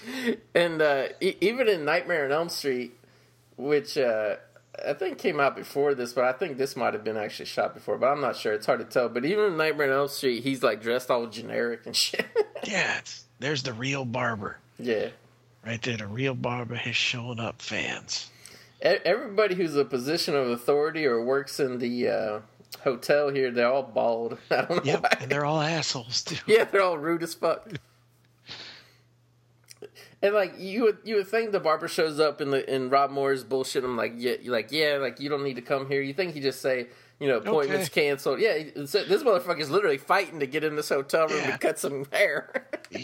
[0.55, 2.97] And uh, e- even in Nightmare on Elm Street,
[3.57, 4.37] which uh,
[4.87, 7.73] I think came out before this, but I think this might have been actually shot
[7.73, 8.53] before, but I'm not sure.
[8.53, 9.09] It's hard to tell.
[9.09, 12.25] But even in Nightmare on Elm Street, he's like dressed all generic and shit.
[12.63, 15.09] yeah, it's, there's the real barber yeah.
[15.65, 15.97] right there.
[15.97, 18.29] The real barber has shown up, fans.
[18.81, 22.39] Everybody who's a position of authority or works in the uh,
[22.83, 24.37] hotel here, they're all bald.
[24.51, 25.17] I don't know Yep, why.
[25.21, 26.37] and they're all assholes too.
[26.47, 27.69] Yeah, they're all rude as fuck.
[30.23, 33.09] And like you would, you would think the barber shows up in the in Rob
[33.11, 33.83] Moore's bullshit.
[33.83, 36.01] I'm like, yeah, you're like yeah, like you don't need to come here.
[36.01, 36.87] You think he just say,
[37.19, 38.07] you know, appointments Okay.
[38.09, 38.39] canceled.
[38.39, 41.51] Yeah, this motherfucker's literally fighting to get in this hotel room Yeah.
[41.53, 42.67] to cut some hair.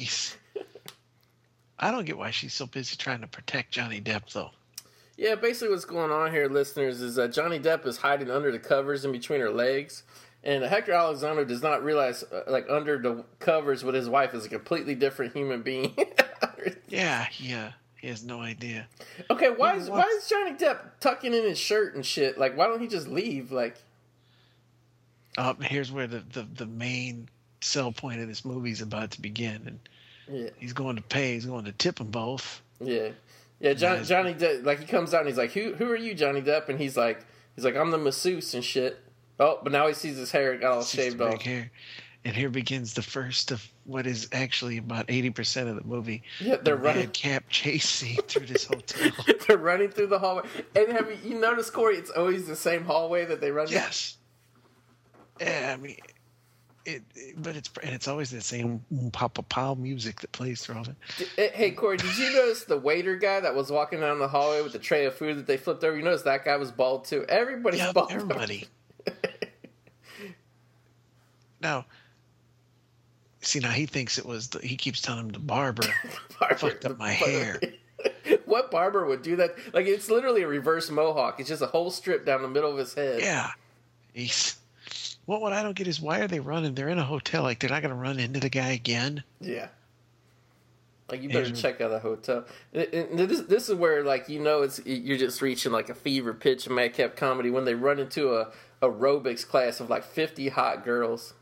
[1.79, 4.51] I don't get why she's so busy trying to protect Johnny Depp though.
[5.15, 8.59] yeah, basically what's going on here, listeners, is that Johnny Depp is hiding under the
[8.59, 10.03] covers in between her legs.
[10.43, 14.45] And Hector Elizondo does not realize, uh, like under the covers with his wife, is
[14.45, 15.95] a completely different human being.
[16.89, 18.87] Yeah, he, uh, he has no idea.
[19.29, 22.37] Okay, why is why is Johnny Depp tucking in his shirt and shit?
[22.37, 23.51] Like, why don't he just leave?
[23.51, 23.75] Like,
[25.37, 27.29] Uh, here's where the, the, the main
[27.61, 29.61] sell point of this movie is about to begin.
[29.65, 29.79] And
[30.43, 32.61] yeah, he's going to pay, he's going to tip them both.
[32.79, 33.09] yeah,
[33.59, 33.73] yeah.
[33.73, 36.41] John, Johnny Depp, like, he comes out and he's like, "Who who are you, Johnny
[36.41, 37.23] Depp?" And he's like,
[37.55, 38.99] he's like, "I'm the masseuse and shit."
[39.39, 41.41] Oh, but now he sees his hair got all shaved off.
[41.41, 41.71] hair.
[42.27, 46.23] And here begins the first of what is actually about 80% of the movie.
[46.41, 47.03] Yeah, they're The running.
[47.05, 49.11] madcap chase scene through this hotel.
[49.47, 50.43] they're running through the hallway.
[50.75, 51.95] And have you, you noticed, Corey?
[51.95, 53.67] It's always the same hallway that they run.
[53.67, 53.75] down?
[53.75, 54.17] Yes.
[55.39, 55.95] Yeah, I mean,
[56.83, 60.75] it, it- but it's and it's always the same Papa Pow music that plays through
[60.75, 61.29] all of it.
[61.37, 64.61] Eh, Hey, Corey, did you notice the waiter guy that was walking down the hallway
[64.61, 65.95] with the tray of food that they flipped over?
[65.95, 67.25] You notice that guy was bald too.
[67.29, 68.11] Everybody's Yep, bald.
[68.11, 68.67] everybody.
[71.61, 71.85] now.
[73.47, 75.83] See now he thinks it was the, he keeps telling him the barber
[76.39, 77.59] Barber- fucked up my barber- hair.
[78.45, 79.55] what barber would do that?
[79.73, 81.39] Like it's literally a reverse mohawk.
[81.39, 83.21] It's just a whole strip down the middle of his head.
[83.21, 83.51] Yeah.
[84.13, 84.57] He's
[85.27, 86.75] well what I don't get is why are they running?
[86.75, 89.23] They're in a hotel, like they're not gonna run into the guy again.
[89.39, 89.69] Yeah.
[91.09, 92.43] Like you better Andrew- check out the hotel.
[92.73, 95.95] And- and This, this is where like you know it's you're just reaching like a
[95.95, 100.49] fever pitch of madcap comedy when they run into a aerobics class of like 50
[100.49, 101.33] hot girls.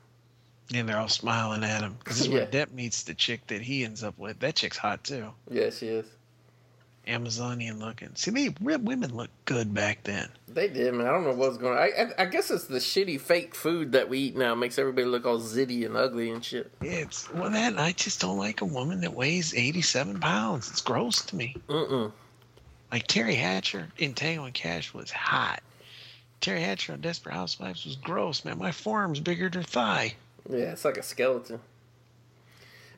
[0.74, 1.96] And they're all smiling at him.
[2.00, 2.66] Because this is where Yeah.
[2.66, 4.40] Depp meets the chick that he ends up with.
[4.40, 5.32] That chick's hot too.
[5.50, 6.06] Yeah, she is.
[7.08, 8.10] Amazonian looking.
[8.16, 10.28] See, they women look good back then.
[10.48, 11.06] They did, man.
[11.06, 11.80] I don't know what's going on.
[11.80, 15.06] I, I, I guess it's the shitty fake food that we eat now makes everybody
[15.06, 16.72] look all zitty and ugly and shit.
[16.82, 20.70] It's well that I just don't like a woman that weighs eighty seven pounds.
[20.72, 21.56] It's gross to me.
[21.68, 22.12] Mm-mm.
[22.92, 25.62] Like Teri Hatcher in Tango and Cash was hot.
[26.42, 28.58] Teri Hatcher on Desperate Housewives was gross, man.
[28.58, 30.16] My forearm's bigger than her thigh.
[30.50, 31.60] Yeah, it's like a skeleton.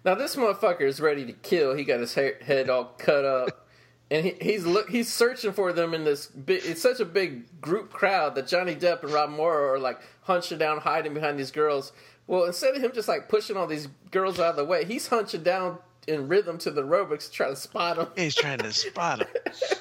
[0.06, 1.74] Now this motherfucker is ready to kill.
[1.76, 3.68] He got his hair, head all cut up,
[4.12, 6.28] and he, he's look he's searching for them in this.
[6.28, 10.00] Big, it's such a big group crowd that Johnny Depp and Rob Morrow are like
[10.24, 11.92] hunching down, hiding behind these girls.
[12.28, 15.08] Well, instead of him just like pushing all these girls out of the way, he's
[15.08, 18.08] hunching down in rhythm to the aerobics trying to spot them.
[18.16, 19.28] He's trying to spot them.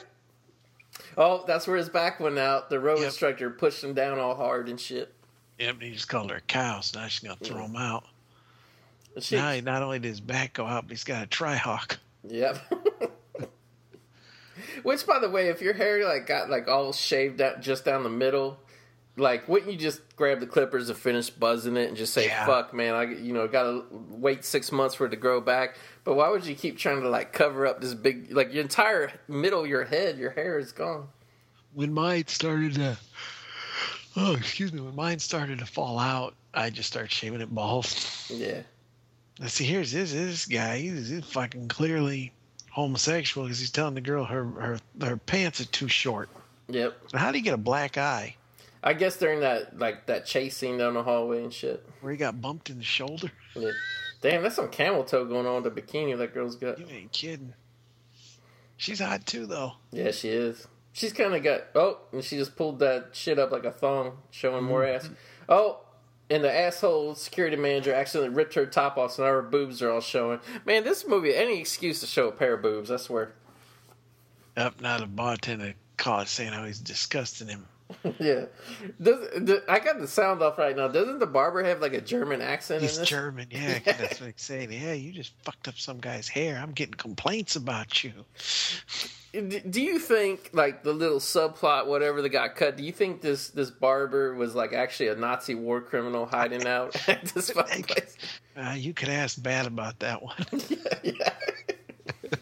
[1.19, 2.69] Oh, that's where his back went out.
[2.69, 3.07] The aerobics Yep.
[3.07, 5.15] instructor pushed him down all hard and shit.
[5.59, 7.71] Yep, he just called her a cow, so now she's gonna throw mm.
[7.71, 8.05] him out.
[9.15, 11.27] And she, Now he not only did his back go out, but he's got a
[11.27, 11.97] trihawk.
[12.29, 12.59] Yep.
[14.83, 18.03] Which, by the way, if your hair like got like all shaved out just down
[18.03, 18.59] the middle,
[19.17, 22.45] like wouldn't you just grab the clippers and finish buzzing it and just say, Yeah.
[22.47, 26.15] "Fuck, man, I you know gotta wait six months for it to grow back." But
[26.15, 29.63] why would you keep trying to like cover up this big like your entire middle
[29.63, 30.19] of your head?
[30.19, 31.09] Your hair is gone.
[31.73, 32.99] When mine started to,
[34.17, 38.31] oh excuse me, when mine started to fall out, I just started shaving it balls.
[38.33, 38.63] Yeah.
[39.39, 40.79] Let's see, here's this this guy.
[40.79, 42.33] He's, he's fucking clearly
[42.71, 46.29] homosexual because he's telling the girl her her her pants are too short.
[46.69, 46.97] Yep.
[47.15, 48.37] How do you get a black eye
[48.87, 51.85] I guess during that like that chase scene down the hallway and shit.
[52.03, 53.33] where he got bumped in the shoulder?
[53.57, 53.71] Yeah.
[54.21, 56.79] Damn, that's some camel toe going on with the bikini that girl's got.
[56.79, 57.53] You ain't kidding.
[58.77, 59.73] She's hot too, though.
[59.91, 60.69] Yeah, she is.
[60.97, 64.17] She's kind of got oh, and she just pulled that shit up like a thong,
[64.31, 64.97] showing more mm-hmm.
[64.97, 65.11] ass.
[65.47, 65.81] Oh,
[66.31, 69.91] and the asshole security manager accidentally ripped her top off, so now her boobs are
[69.91, 70.41] all showing.
[70.65, 72.91] Man, this movie any excuse to show a pair of boobs.
[72.91, 73.35] I swear.
[74.57, 77.67] Up now, the bartender caught saying how he's disgusting him.
[78.19, 78.47] yeah,
[79.01, 80.89] Does, the, I got the sound off right now.
[80.89, 83.09] Doesn't the barber have like a German accent He's in this?
[83.11, 83.79] German, yeah.
[83.81, 84.73] 'cause That's what he's saying.
[84.73, 86.59] Yeah, you just fucked up some guy's hair.
[86.59, 88.13] I'm getting complaints about you.
[89.37, 92.77] Do you think like the little subplot, whatever that got cut?
[92.77, 96.97] Do you think this this barber was like actually a Nazi war criminal hiding out
[97.09, 98.17] at this fucking place?
[98.57, 100.47] Uh, you could ask bad about that one.
[101.03, 101.33] yeah.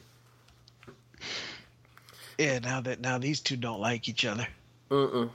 [2.39, 4.47] yeah, now that now these two don't like each other.
[4.91, 5.31] Mm-mm.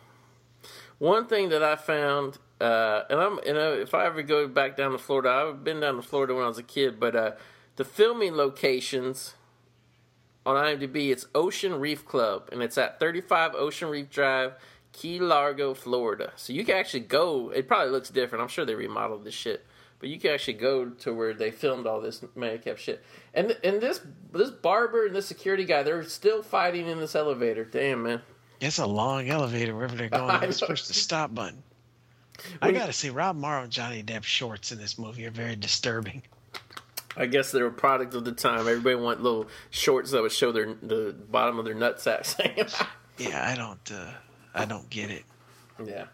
[0.97, 4.75] One thing that I found, uh, and I'm, you know, if I ever go back
[4.75, 7.31] down to Florida, I've been down to Florida when I was a kid, but uh,
[7.77, 9.35] the filming locations
[10.45, 14.53] on IMDb, it's Ocean Reef Club, and it's at 35 Ocean Reef Drive,
[14.93, 16.31] Key Largo, Florida.
[16.35, 17.49] So you can actually go.
[17.49, 18.41] It probably looks different.
[18.41, 19.65] I'm sure they remodeled this shit,
[19.99, 23.03] but you can actually go to where they filmed all this madcap shit.
[23.33, 27.65] And and this this barber and this security guy, they're still fighting in this elevator.
[27.65, 28.21] Damn man.
[28.61, 30.23] It's a long elevator wherever they're going.
[30.29, 30.53] I They're know.
[30.53, 31.63] supposed to stop button.
[32.61, 36.23] I gotta say, Rob Morrow and Johnny Depp shorts in this movie are very disturbing.
[37.17, 38.59] I guess they're a product of the time.
[38.61, 42.35] Everybody want little shorts that would show their the bottom of their nutsacks.
[43.17, 44.11] Yeah, I don't, uh,
[44.55, 45.23] I don't get it.
[45.83, 46.05] yeah.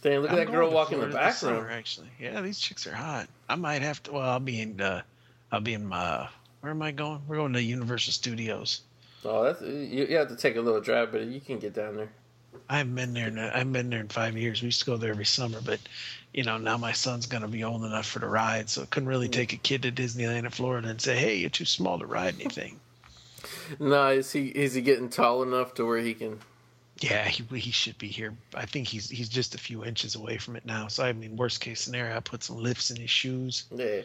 [0.00, 1.70] Damn, look at I'm that girl walking in the back this summer, room.
[1.72, 3.26] Actually, yeah, these chicks are hot.
[3.48, 4.12] I might have to.
[4.12, 4.80] Well, I'll be in.
[4.80, 5.02] Uh,
[5.52, 6.28] I'll be in my.
[6.60, 7.20] Where am I going?
[7.28, 8.80] We're going to Universal Studios.
[9.26, 11.96] Oh, that's you, you have to take a little drive, but you can get down
[11.96, 12.10] there.
[12.68, 13.28] I haven't been there.
[13.28, 14.62] In, I haven't been there in five years.
[14.62, 15.80] We used to go there every summer, but
[16.32, 19.08] you know now my son's gonna be old enough for the ride, so I couldn't
[19.08, 19.32] really mm.
[19.32, 22.34] take a kid to Disneyland in Florida and say, "Hey, you're too small to ride
[22.40, 22.80] anything."
[23.78, 26.40] No, is he is he getting tall enough to where he can?
[27.00, 28.34] Yeah, he he should be here.
[28.54, 30.86] I think he's he's just a few inches away from it now.
[30.88, 33.64] So I mean, worst case scenario, I put some lifts in his shoes.
[33.74, 34.02] Yeah,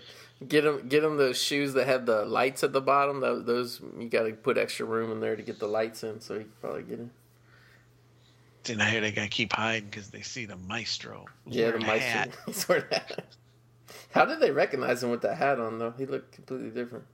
[0.48, 3.20] get him get him those shoes that have the lights at the bottom.
[3.22, 6.20] Those, those you got to put extra room in there to get the lights in,
[6.20, 7.12] so he can probably get in.
[8.68, 11.26] And I hear they gotta keep hiding because they see the maestro.
[11.46, 12.02] Yeah, the wearing a mice.
[12.04, 12.38] hat.
[12.46, 13.26] He's wearing a hat.
[14.12, 15.94] How did they recognize him with that hat on though?
[15.98, 17.06] He looked completely different.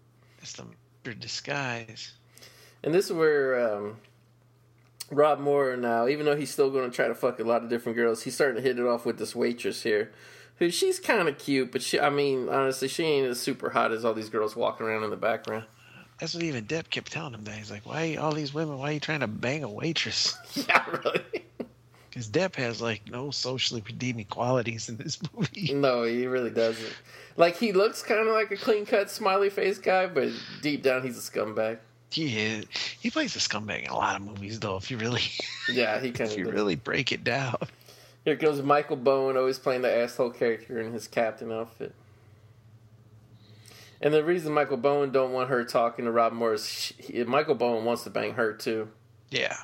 [0.42, 0.66] It's the
[1.04, 1.20] Mr.
[1.20, 2.14] disguise.
[2.84, 3.98] And this is where um,
[5.12, 7.70] Rob Morrow now, even though he's still going to try to fuck a lot of
[7.70, 10.12] different girls, he's starting to hit it off with this waitress here,
[10.58, 13.92] who she's kind of cute, but she, I mean, honestly, she ain't as super hot
[13.92, 15.66] as all these girls walking around in the background.
[16.20, 17.44] That's what even Depp kept telling him.
[17.44, 18.78] That he's like, "Why all these women?
[18.80, 20.38] Why are you trying to bang a waitress?"
[20.68, 21.22] Yeah, really.
[22.10, 25.74] Because Depp has like no socially redeeming qualities in this movie.
[25.74, 26.94] No, he really doesn't.
[27.36, 30.30] Like he looks kind of like a clean cut, smiley face guy, but
[30.62, 31.80] deep down he's a scumbag.
[32.12, 32.66] He is.
[33.02, 34.78] He plays a scumbag in a lot of movies, though.
[34.78, 35.24] If you really,
[35.70, 36.32] Yeah, he kind of.
[36.32, 36.54] if you of.
[36.54, 37.58] really break it down.
[38.24, 41.94] Here comes Michael Bowen, always playing the asshole character in his captain outfit.
[44.02, 47.56] And the reason Michael Bowen don't want her talking to Rob Morrow is she, Michael
[47.56, 48.90] Bowen wants to bang her too,
[49.32, 49.56] Yeah.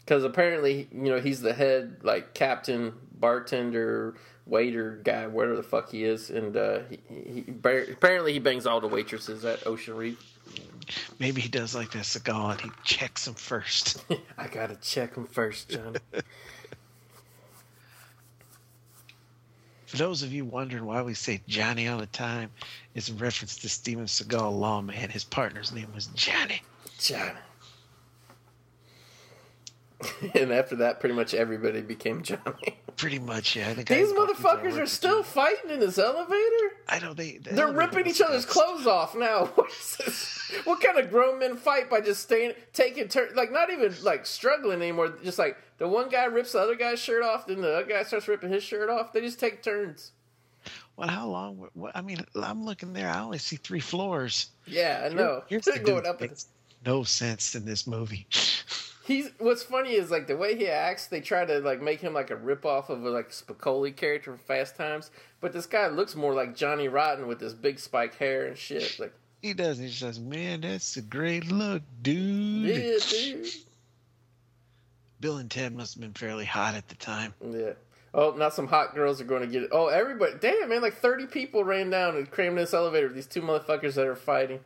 [0.00, 4.14] because apparently you know he's the head like captain, bartender,
[4.46, 7.44] waiter guy, whatever the fuck he is, and uh, he, he,
[7.92, 10.18] apparently he bangs all the waitresses at Ocean Reef.
[11.18, 14.04] Maybe he does like this Seagal and he checks them first.
[14.38, 15.96] I gotta check him first, John.
[19.90, 22.52] For those of you wondering why we say Johnny all the time,
[22.94, 25.10] it's a reference to Steven Seagal lawman.
[25.10, 26.62] His partner's name was Johnny.
[27.00, 27.40] Johnny.
[30.34, 32.78] and after that, pretty much everybody became Johnny.
[32.96, 33.74] Pretty much, yeah.
[33.74, 36.70] Think These I bought people motherfuckers are still fighting in this elevator.
[36.88, 37.38] I know they.
[37.38, 38.56] the They're ripping each other's fixed.
[38.56, 39.46] clothes off now.
[39.56, 40.66] What?
[40.66, 43.34] What kind of grown men fight by just staying, taking turns?
[43.34, 45.14] Like not even like struggling anymore.
[45.24, 48.04] Just like the one guy rips the other guy's shirt off, then the other guy
[48.04, 49.12] starts ripping his shirt off.
[49.12, 50.12] They just take turns.
[50.96, 51.68] Well, how long?
[51.72, 53.08] What, I mean, I'm looking there.
[53.08, 54.50] I only see three floors.
[54.66, 55.42] Yeah, I know.
[55.48, 56.20] Here's the going up.
[56.20, 56.46] and- makes
[56.84, 58.26] no sense in this movie.
[59.06, 61.06] He's what's funny is like the way he acts.
[61.08, 64.38] They try to like make him like a ripoff of a like Spicoli character from
[64.38, 65.10] Fast Times,
[65.40, 69.00] but this guy looks more like Johnny Rotten with his big spike hair and shit.
[69.00, 69.12] Like,
[69.42, 69.78] He does.
[69.78, 73.48] He says, "Man, that's a great look, dude." yeah, dude.
[75.20, 77.34] Bill and Ted must have been fairly hot at the time.
[77.44, 77.72] Yeah.
[78.12, 79.70] Oh, now some hot girls are going to get it.
[79.72, 80.32] Oh, everybody!
[80.40, 80.82] Damn, man!
[80.82, 83.06] Like thirty people ran down and crammed in this elevator.
[83.06, 84.60] with These two motherfuckers that are fighting.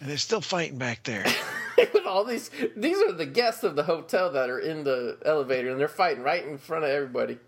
[0.00, 1.26] And they're still fighting back there.
[1.76, 5.70] With all these, these are the guests of the hotel that are in the elevator,
[5.70, 7.38] and they're fighting right in front of everybody.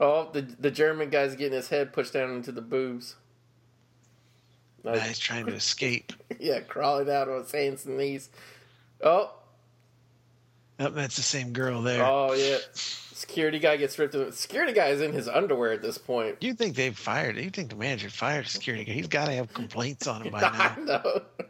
[0.00, 3.16] Oh, the the German guy's getting his head pushed down into the boobs.
[4.84, 6.12] Now he's trying to escape.
[6.38, 8.30] Yeah, crawling out on his hands and knees.
[9.04, 9.30] Oh,
[10.88, 12.04] That's the same girl there.
[12.04, 12.58] oh yeah.
[12.72, 14.16] Security guy gets ripped.
[14.34, 16.36] Security guy is in his underwear at this point.
[16.40, 17.36] You think they've fired?
[17.36, 18.92] You think the manager fired security guy?
[18.92, 20.84] He's got to have complaints on him by I now.
[20.84, 21.22] know.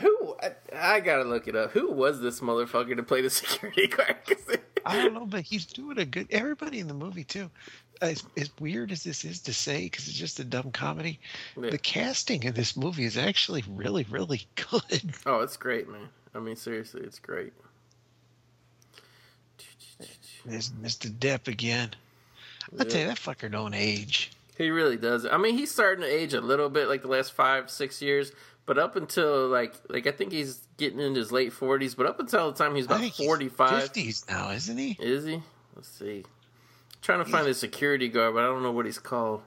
[0.00, 0.36] Who?
[0.42, 0.50] I,
[0.96, 1.70] I gotta look it up.
[1.70, 4.16] Who was this motherfucker to play the security guard?
[4.84, 6.26] I don't know, but he's doing a good.
[6.30, 7.48] Everybody in the movie too.
[8.02, 11.20] Uh, as, as weird as this is to say, because it's just a dumb comedy,
[11.56, 11.70] Yeah.
[11.70, 15.14] the casting in this movie is actually really, really good.
[15.26, 16.08] oh, it's great, man.
[16.34, 17.52] I mean, seriously, it's great.
[20.44, 21.10] There's Mr.
[21.10, 21.90] Depp again.
[22.78, 24.30] I tell you, that fucker don't age.
[24.56, 25.26] He really does.
[25.26, 28.32] I mean, he's starting to age a little bit, like the last five, six years.
[28.66, 31.94] But up until like, like I think he's getting into his late forties.
[31.94, 34.96] But up until the time he's about think he's forty-five, fifties now, isn't he?
[34.98, 35.42] is he?
[35.76, 36.24] Let's see.
[37.02, 39.42] trying to find the security guard, but I don't know what he's called.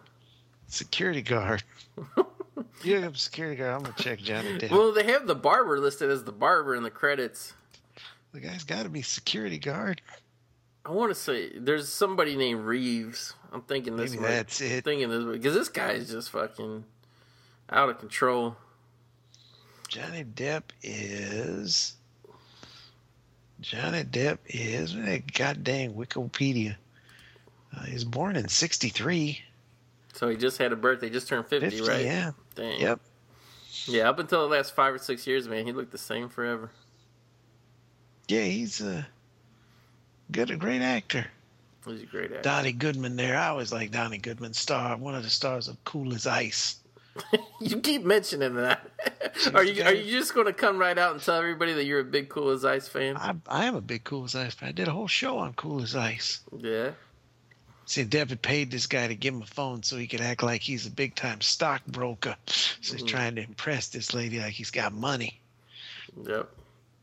[0.68, 1.64] Security guard.
[2.84, 3.74] you have security guard.
[3.76, 4.70] I'm gonna check Johnny Depp.
[4.72, 7.54] Well, they have the barber listed as the barber in the credits.
[8.34, 10.02] the guy's got to be security guard.
[10.88, 13.34] I want to say there's somebody named Reeves.
[13.52, 14.12] I'm thinking this.
[14.12, 14.86] Maybe might- that's it.
[14.86, 16.86] Thinking this because this guy is just fucking
[17.70, 18.56] out of control.
[19.90, 21.96] Johnny Depp is.
[23.60, 24.96] Johnny Depp is.
[24.96, 26.78] That goddamn Wikipedia.
[27.76, 29.42] Uh, he was born in '63.
[30.14, 32.06] So he just had a birthday, just turned 50, 50, right?
[32.06, 32.32] yeah.
[32.58, 33.02] Yep.
[33.86, 36.72] Yeah, up until the last five or six years, man, he looked the same forever.
[38.28, 39.06] Yeah, he's a
[40.32, 41.26] good, a great actor.
[41.86, 42.42] He's a great actor.
[42.42, 43.38] Dody Goodman there.
[43.38, 46.78] I always like Dody Goodman, star, one of the stars of Cool as Ice.
[47.60, 48.88] You keep mentioning that.
[49.56, 52.02] are you are you just going to come right out and tell everybody that you're
[52.02, 53.18] a big Cool as Ice fan?
[53.18, 54.70] I, I am a big Cool as Ice fan.
[54.70, 56.42] I did a whole show on Cool as Ice.
[56.56, 56.92] Yeah.
[57.88, 60.62] See, had paid this guy to give him a phone so he could act like
[60.62, 62.36] he's a big time stockbroker.
[62.46, 63.06] So he's mm-hmm.
[63.08, 65.40] trying to impress this lady like he's got money.
[66.22, 66.50] Yep.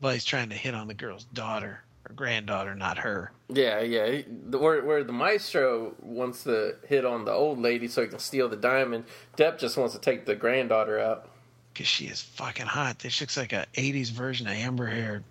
[0.00, 3.32] But he's trying to hit on the girl's daughter granddaughter, not her.
[3.48, 4.22] Yeah, yeah.
[4.48, 8.18] The- Where, where the maestro wants to hit on the old lady so he can
[8.18, 9.04] steal the diamond,
[9.36, 11.28] Depp just wants to take the granddaughter out.
[11.72, 13.00] Because she is fucking hot.
[13.00, 15.24] This looks like a 80s version of Amber Heard.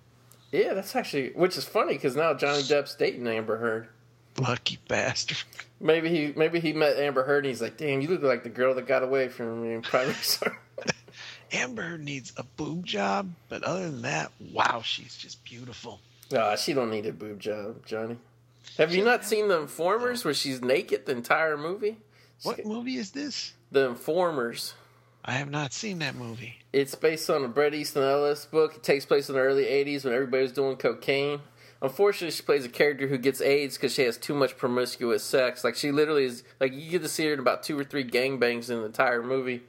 [0.51, 3.87] Yeah, that's actually which is funny because now Johnny Depp's dating Amber Heard.
[4.39, 5.37] Lucky bastard.
[5.79, 8.49] Maybe he maybe he met Amber Heard and he's like, "Damn, you look like the
[8.49, 10.53] girl that got away from me in primary school."
[11.51, 15.99] Amber needs a boob job, but other than that, wow, she's just beautiful.
[16.35, 18.17] Ah, she don't need a boob job, Johnny.
[18.77, 21.97] Have you not seen The Informers where she's naked the entire movie?
[22.43, 23.53] What movie is this?
[23.71, 24.73] The Informers.
[25.25, 26.55] I have not seen that movie.
[26.73, 28.75] It's based on a Bret Easton Ellis book.
[28.75, 31.39] It takes place in the early 80s when everybody was doing cocaine.
[31.81, 35.63] Unfortunately, she plays a character who gets AIDS because she has too much promiscuous sex.
[35.63, 38.05] Like, she literally is, like, you get to see her in about two or three
[38.09, 39.63] gangbangs in the entire movie.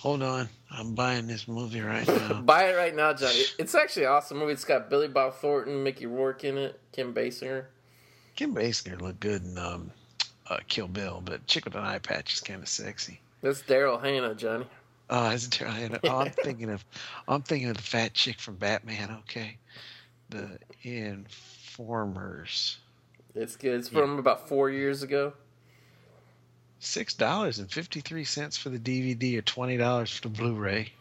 [0.00, 2.40] Hold on, I'm buying this movie right now.
[2.42, 3.42] Buy it right now, Johnny.
[3.58, 4.52] It's actually an awesome movie.
[4.52, 7.64] It's got Billy Bob Thornton, Mickey Rourke in it, Kim Basinger.
[8.36, 9.90] Kim Basinger looked good in um,
[10.48, 13.20] uh, Kill Bill, but chick with an eye patch is kind of sexy.
[13.42, 14.66] That's Daryl Hannah, Johnny.
[15.10, 15.68] Oh, isn't there?
[15.68, 16.84] I- Oh, I'm thinking of,
[17.26, 19.10] I'm thinking of the fat chick from Batman.
[19.22, 19.56] Okay,
[20.30, 22.76] the Informers.
[23.34, 23.80] It's good.
[23.80, 25.32] It's from about four years ago.
[26.80, 30.92] Six dollars and fifty three cents for the DVD, or twenty dollars for the Blu-ray.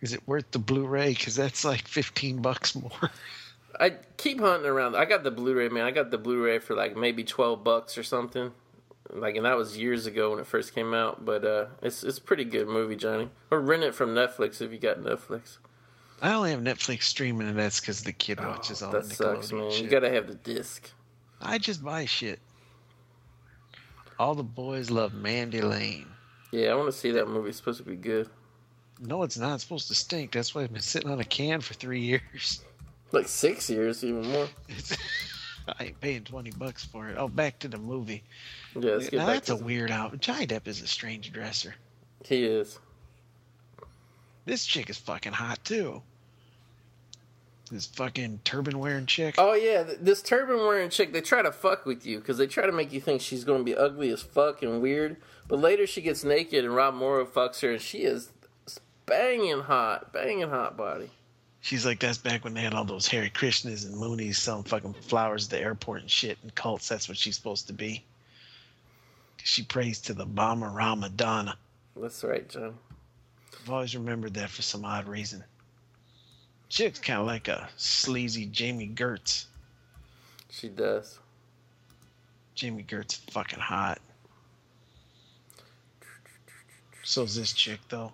[0.00, 1.10] Is it worth the Blu-ray?
[1.10, 2.90] Because that's like fifteen bucks more.
[3.80, 4.96] I keep hunting around.
[4.96, 5.84] I got the Blu-ray, man.
[5.84, 8.52] I got the Blu-ray for like maybe twelve bucks or something.
[9.10, 11.24] Like, and that was years ago when it first came out.
[11.24, 13.30] But uh, it's it's a pretty good movie, Johnny.
[13.52, 15.58] Or rent it from Netflix if you got Netflix.
[16.20, 19.14] I only have Netflix streaming, and that's because the kid watches all Oh, that the
[19.14, 19.70] sucks, Nickelodeon man.
[19.70, 19.82] shit.
[19.84, 20.90] You gotta have the disc.
[21.40, 22.40] I just buy shit.
[24.18, 26.06] All the boys love Mandy Lane.
[26.50, 27.50] Yeah, I want to see that movie.
[27.50, 28.28] It's supposed to be good.
[29.00, 29.54] No, it's not.
[29.54, 30.32] It's supposed to stink.
[30.32, 32.64] That's why I've been sitting on a can for three years.
[33.10, 34.46] Like six years, even more.
[35.80, 37.16] I ain't paying twenty bucks for it.
[37.16, 38.22] Oh, back to the movie.
[38.74, 40.20] Yeah, let's get now back that's to a weird outfit.
[40.20, 41.74] Johnny Depp is a strange dresser.
[42.26, 42.78] He is.
[44.44, 46.02] This chick is fucking hot too.
[47.70, 49.34] This fucking turban wearing chick.
[49.36, 51.12] Oh yeah, this turban wearing chick.
[51.12, 53.58] They try to fuck with you because they try to make you think she's going
[53.58, 55.16] to be ugly as fuck and weird.
[55.46, 58.32] But later she gets naked and Rob Morrow fucks her, and she is
[59.06, 61.10] banging hot, banging hot body.
[61.60, 64.94] She's like, that's back when they had all those Hare Krishnas and Moonies selling fucking
[64.94, 66.88] flowers at the airport and shit and cults.
[66.88, 68.04] That's what she's supposed to be.
[69.42, 71.54] She prays to the Bama Ramadonna.
[71.96, 72.74] That's right, John.
[73.60, 75.42] I've always remembered that for some odd reason.
[76.68, 79.46] She looks kind of like a sleazy Jami Gertz.
[80.50, 81.18] She does.
[82.54, 83.98] Jami Gertz fucking hot.
[87.02, 88.12] So's this chick though,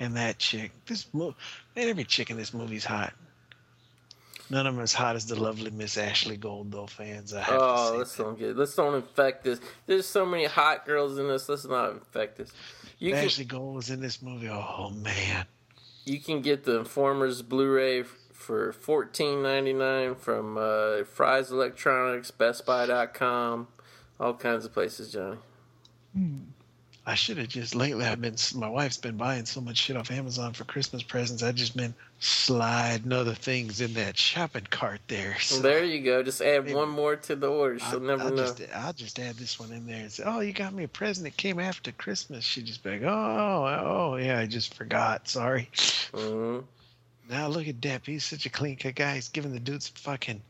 [0.00, 0.70] and that chick.
[0.86, 1.34] This mo-
[1.74, 3.14] man, every chick in this movie's hot.
[4.50, 6.86] None of them as hot as the lovely Miss Ashley Gold, though.
[6.86, 8.22] Fans, I have Oh, to let's say.
[8.22, 8.54] don't get.
[8.54, 9.60] Let's don't infect this.
[9.86, 11.48] There's so many hot girls in this.
[11.48, 12.52] Let's not infect this.
[12.98, 14.50] You can Ashley Gold was in this movie.
[14.50, 15.46] Oh man,
[16.04, 22.30] you can get the Informers Blu-ray f- for fourteen ninety nine from uh, Fry's Electronics,
[22.30, 23.68] BestBuy.com,
[24.18, 25.38] all kinds of places, Johnny.
[27.06, 28.04] I should have just lately.
[28.04, 28.36] I've been.
[28.54, 31.42] My wife's been buying so much shit off Amazon for Christmas presents.
[31.42, 31.94] I've just been
[32.24, 35.36] sliding other things in that shopping cart there.
[35.40, 36.22] So Well, there you go.
[36.22, 37.78] Just add Maybe- one more to the order.
[37.78, 38.36] She'll I'll, never I'll know.
[38.46, 40.88] just I'll just add this one in there and say, "Oh, you got me a
[40.88, 45.28] present that came after Christmas." She'd just be like, "Oh, oh, yeah, I just forgot.
[45.28, 45.68] Sorry."
[46.14, 46.60] hmm
[47.28, 48.06] Now look at Depp.
[48.06, 49.16] He's such a clean cut guy.
[49.16, 50.42] He's giving the dudes fucking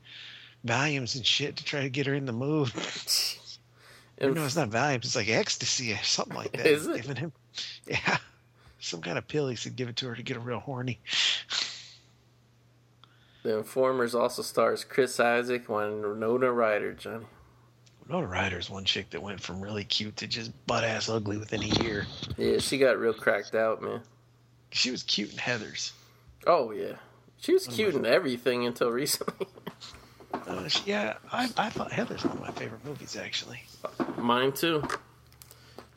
[0.66, 2.70] Valiums and shit to try to get her in the mood.
[4.18, 5.04] And no, it's not Valiums.
[5.06, 6.64] It's like ecstasy or something like that.
[6.66, 6.96] Is it?
[7.02, 7.32] Giving him,
[7.88, 8.18] yeah,
[8.78, 9.48] some kind of pill.
[9.48, 11.00] He said give it to her to get her real horny.
[13.42, 17.26] The Informers also stars Chris Isaak and Winona Ryder, Johnny.
[18.06, 21.62] Winona Ryder's one chick that went from really cute to just butt ass ugly within
[21.62, 22.06] a year.
[22.36, 24.00] Yeah, she got real cracked out, man.
[24.70, 25.92] She was cute in Heathers.
[26.46, 26.94] Oh yeah,
[27.38, 29.46] she was cute in everything until recently.
[30.46, 33.62] Uh, she, yeah, I, I thought Heathers one of my favorite movies actually.
[34.16, 34.82] Mine too.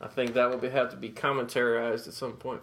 [0.00, 2.60] I think that will be, have to be commentarized at some point.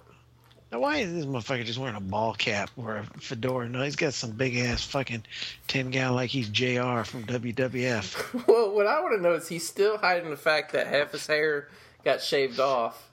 [0.73, 3.69] Now, why is this motherfucker just wearing a ball cap or a fedora?
[3.69, 5.23] No, he's got some big ass fucking
[5.67, 8.47] 10 gallon like he's JR from WWF.
[8.47, 11.27] Well, what I want to know is he's still hiding the fact that half his
[11.27, 11.67] hair
[12.03, 13.11] got shaved off,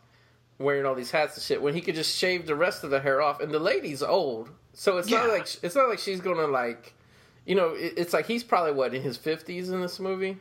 [0.58, 2.98] wearing all these hats and shit, when he could just shave the rest of the
[3.00, 3.40] hair off.
[3.40, 6.94] And the lady's old, so it's not like it's not like she's gonna like,
[7.44, 10.38] you know, it, it's like he's probably what in his fifties in this movie,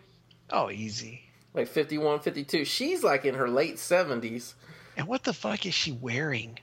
[0.51, 1.23] Oh, easy.
[1.53, 2.63] like 51, 52.
[2.63, 4.55] She's like in her late seventies.
[4.95, 6.59] And what the fuck is she wearing?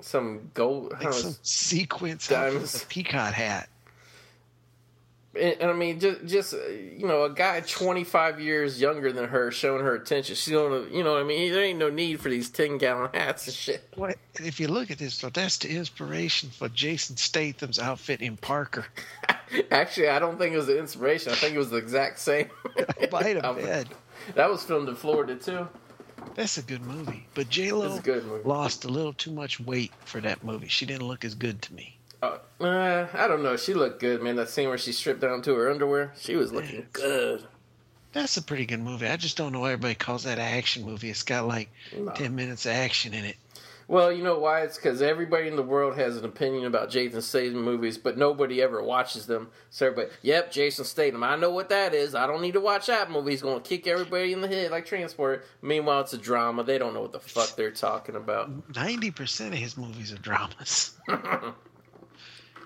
[0.00, 2.84] Some gold, Like know, some sequence diamonds.
[2.88, 3.68] peacock hat.
[5.34, 9.28] And, and I mean, just just you know, a guy twenty five years younger than
[9.28, 10.34] her showing her attention.
[10.36, 13.10] She's gonna, you know, what I mean, there ain't no need for these ten gallon
[13.14, 13.86] hats and shit.
[13.94, 15.20] What if you look at this?
[15.20, 18.86] though, That's the inspiration for Jason Statham's outfit in Parker.
[19.70, 21.30] Actually, I don't think it was the inspiration.
[21.32, 22.48] I think it was the exact same.
[23.12, 23.86] Might have been.
[24.34, 25.68] That was filmed in Florida too.
[26.34, 27.26] That's a good movie.
[27.34, 28.48] But J Lo It's a good movie.
[28.48, 30.68] lost a little too much weight for that movie.
[30.68, 31.96] She didn't look as good to me.
[32.22, 33.56] Uh, uh, I don't know.
[33.56, 34.36] She looked good, man.
[34.36, 37.44] That scene where she stripped down to her underwear, she was looking good.
[38.12, 39.06] That's a pretty good movie.
[39.06, 41.10] I just don't know why everybody calls that an action movie.
[41.10, 42.10] It's got like No.
[42.12, 43.36] 10 minutes of action in it.
[43.88, 44.60] Well, you know why?
[44.60, 48.60] It's because everybody in the world has an opinion about Jason Statham movies, but nobody
[48.60, 49.48] ever watches them.
[49.70, 51.24] So everybody, yep, Jason Statham.
[51.24, 52.14] I know what that is.
[52.14, 53.30] I don't need to watch that movie.
[53.30, 55.42] He's going to kick everybody in the head like Transporter.
[55.62, 56.64] Meanwhile, it's a drama.
[56.64, 58.72] They don't know what the fuck they're talking about.
[58.72, 60.92] 90% of his movies are dramas.
[61.08, 61.54] the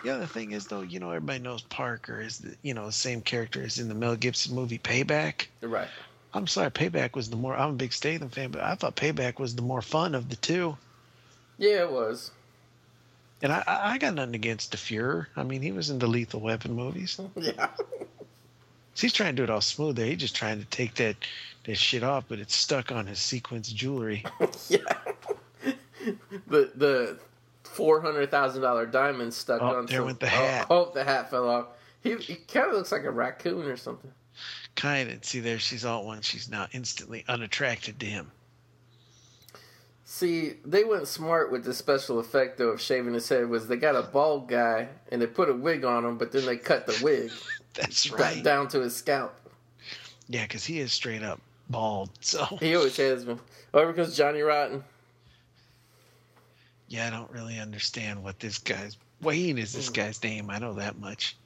[0.06, 3.20] other thing is, though, you know, everybody knows Parker is, the, you know, the same
[3.20, 5.46] character as in the Mel Gibson movie Payback.
[5.60, 5.88] right.
[6.34, 7.54] I'm sorry, Payback was the more.
[7.54, 10.36] I'm a big Statham fan, but I thought Payback was the more fun of the
[10.36, 10.76] two.
[11.58, 12.30] Yeah, it was.
[13.42, 15.26] And I, I got nothing against the Fuhrer.
[15.36, 17.18] I mean, he was in the Lethal Weapon movies.
[17.36, 17.68] Yeah.
[18.94, 20.06] He's trying to do it all smooth there.
[20.06, 21.16] He's just trying to take that
[21.64, 24.22] that shit off, but it's stuck on his sequence jewelry.
[24.68, 24.78] yeah.
[26.46, 27.18] the the
[27.64, 29.86] four hundred thousand dollar diamond stuck Oh, on.
[29.86, 30.66] there some- went the oh, hat.
[30.68, 31.66] Oh, the hat fell off.
[32.02, 34.10] He, he kind of looks like a raccoon or something.
[34.76, 35.24] kind of.
[35.24, 36.20] See, there she's all one.
[36.20, 38.30] She's now instantly unattracted to him.
[40.14, 43.48] See, they went smart with the special effect though of shaving his head.
[43.48, 46.44] Was they got a bald guy and they put a wig on him, but then
[46.44, 47.30] they cut the wig
[47.74, 48.44] That's right.
[48.44, 49.34] down to his scalp.
[50.28, 51.40] Yeah, because he is straight up
[51.70, 52.10] bald.
[52.20, 53.40] So He always has been.
[53.72, 54.84] Oh, here comes Johnny Rotten.
[56.88, 59.72] yeah, I don't really understand what this guy's Wayne is.
[59.72, 59.78] Hmm.
[59.78, 60.50] This guy's name.
[60.50, 61.38] I know that much.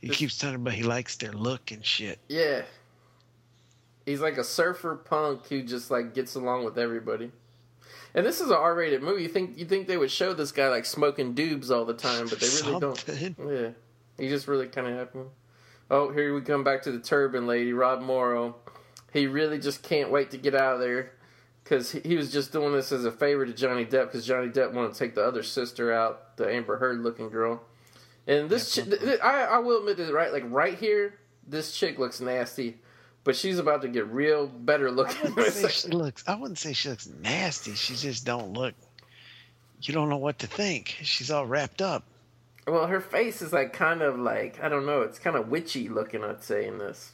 [0.00, 2.18] He keeps telling everybody he likes their look and shit.
[2.28, 2.62] Yeah,
[4.06, 7.30] he's like a surfer punk who just like gets along with everybody.
[8.14, 9.22] And this is an R-rated movie.
[9.22, 12.28] You think you think they would show this guy like smoking doobs all the time,
[12.28, 13.04] but they really don't.
[13.38, 13.70] Yeah,
[14.18, 15.26] he just really kind of happened.
[15.90, 18.56] Oh, here we come back to the turban lady, Rob Morrow.
[19.12, 21.12] He really just can't wait to get out of there
[21.62, 24.48] because he, he was just doing this as a favor to Johnny Depp because Johnny
[24.48, 27.62] Depp wanted to take the other sister out, the Amber Heard looking girl.
[28.26, 30.32] And this, chi- th- th- I, I will admit this, right?
[30.32, 32.78] Like right here, this chick looks nasty,
[33.24, 35.34] but she's about to get real better looking.
[35.70, 36.22] she looks.
[36.28, 37.74] I wouldn't say she looks nasty.
[37.74, 38.74] She just don't look.
[39.80, 40.98] You don't know what to think.
[41.02, 42.04] She's all wrapped up.
[42.66, 45.02] well, her face is like kind of like I don't know.
[45.02, 46.22] It's kind of witchy looking.
[46.22, 47.12] I'd say in this.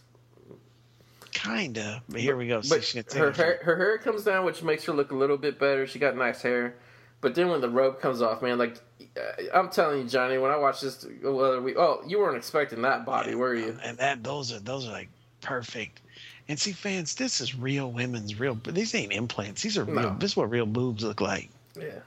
[1.32, 2.02] Kinda.
[2.08, 2.61] But here we go.
[2.68, 2.84] But
[3.14, 5.86] her hair, her hair comes down, which makes her look a little bit better.
[5.86, 6.74] She got nice hair,
[7.20, 8.76] but then when the robe comes off, man, like
[9.16, 12.82] uh, I'm telling you, Johnny, when I watched this other week, oh, you weren't expecting
[12.82, 13.78] that body, were you?
[13.82, 15.08] And that those are those are like
[15.41, 16.01] perfect.
[16.49, 18.59] And see, fans, this is real women's real.
[18.64, 19.62] These ain't implants.
[19.62, 20.03] These are real.
[20.03, 20.16] No.
[20.18, 21.49] This is what real boobs look like.
[21.78, 22.01] Yeah.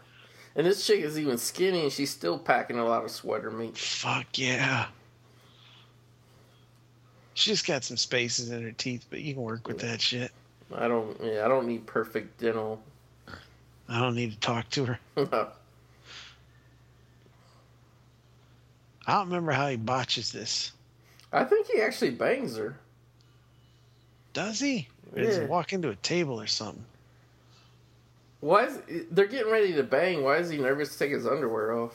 [0.55, 3.77] And this chick is even skinny, and she's still packing a lot of sweater meat.
[3.77, 4.87] Fuck yeah.
[7.33, 10.31] She just got some spaces in her teeth, but you can work with that shit.
[10.75, 12.81] I don't, yeah, I don't need perfect dental.
[13.89, 14.99] I don't need to talk to her.
[15.31, 15.47] No.
[19.05, 20.71] I don't remember how he botches this.
[21.33, 22.77] I think he actually bangs her.
[24.33, 24.87] Does he?
[25.15, 25.47] Or does he Yeah.
[25.47, 26.83] walk into a table or something?
[28.41, 28.79] Why is
[29.11, 30.23] they're getting ready to bang?
[30.23, 31.93] Why is he nervous to take his underwear off?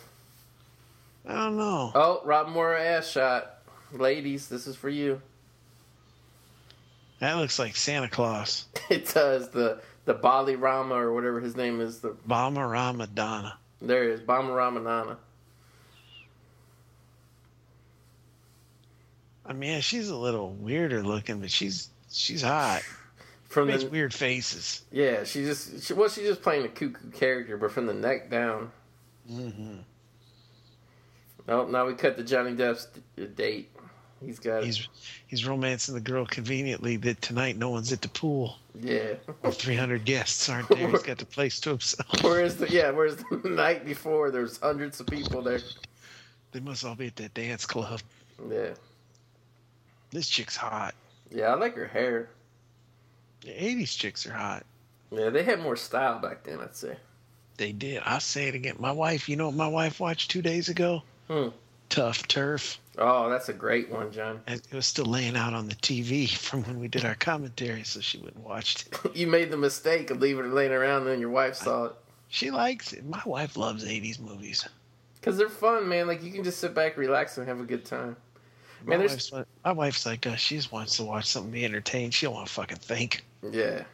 [1.26, 1.93] I don't know.
[1.95, 3.57] Oh, Rob Morrow ass shot.
[3.93, 5.20] Ladies, this is for you.
[7.18, 8.66] That looks like Santa Claus.
[8.89, 12.01] It does the the Bali Rama or whatever his name is.
[12.01, 13.59] The Bama Ramadana.
[13.82, 15.16] there it is Bama Ramanana.
[19.45, 22.82] I mean, yeah, she's a little weirder looking, but she's she's hot.
[23.48, 24.82] From Makes the weird faces.
[24.92, 28.30] yeah, she just she, well she's just playing a cuckoo character, but from the neck
[28.30, 28.70] down.
[29.30, 29.76] Mm-hmm.
[31.46, 33.70] No, now we cut to Johnny Depp's d- date.
[34.22, 34.86] He's got He's
[35.28, 38.56] he's romancing the girl conveniently that tonight no one's at the pool.
[38.78, 39.14] yeah.
[39.52, 40.88] Three hundred guests aren't there.
[40.90, 42.22] He's got the place to himself.
[42.22, 45.60] Whereas the yeah, whereas the night before there's hundreds of people there.
[46.52, 48.00] They must all be at that dance club.
[48.50, 48.70] Yeah,
[50.10, 50.94] This chick's hot.
[51.31, 52.31] Yeah, I like her hair.
[53.43, 54.64] The '80s chicks are hot.
[55.11, 56.61] Yeah, they had more style back then.
[56.61, 56.97] I'd say.
[57.57, 58.03] They did.
[58.05, 58.76] I'll say it again.
[58.79, 59.29] My wife.
[59.29, 61.03] You know what my wife watched two days ago?
[61.29, 61.49] Hmm.
[61.89, 62.79] Tough Turf.
[62.99, 64.41] Oh, that's a great one, John.
[64.47, 67.85] And It was still laying out on the TV from when we did our commentary,
[67.85, 68.99] so she wouldn't watch it.
[69.16, 71.93] You made the mistake of leaving it laying around, and then your wife saw it.
[72.29, 73.07] She likes it.
[73.07, 74.68] My wife loves '80s movies.
[75.22, 76.07] Cause they're fun, man.
[76.07, 78.16] Like you can just sit back, relax, and have a good time.
[78.85, 80.39] My Man, there's wife's, like- my wife's like us.
[80.39, 82.14] She just wants to watch something, be entertained.
[82.14, 83.24] She don't want to fucking think.
[83.51, 83.85] yeah.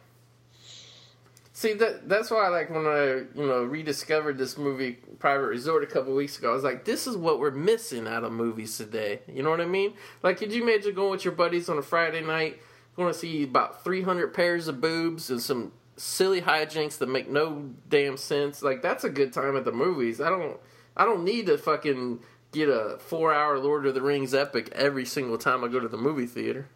[1.53, 5.87] See that that's why like when I you know rediscovered this movie Private Resort a
[5.87, 9.21] couple weeks ago, I was like, this is what we're missing out of movies today.
[9.31, 9.93] You know what I mean?
[10.21, 12.59] Like, could you imagine going with your buddies on a Friday night,
[12.97, 17.69] going to see about 300 pairs of boobs and some silly hijinks that make no
[17.87, 18.61] damn sense.
[18.61, 20.19] Like that's a good time at the movies.
[20.19, 20.57] I don't
[20.97, 22.19] I don't need to fucking
[22.55, 25.97] get a 4-hour Lord of the Rings epic every single time I go to the
[25.97, 26.67] movie theater.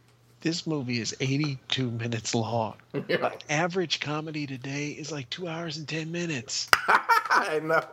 [0.41, 2.75] This movie is 82 minutes long.
[3.07, 3.32] Yeah.
[3.49, 6.69] Average comedy today is like two hours and 10 minutes.
[7.30, 7.84] I know.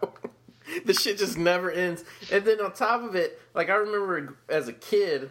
[0.84, 2.04] The shit just never ends.
[2.32, 5.30] And then on top of it, like I remember as a kid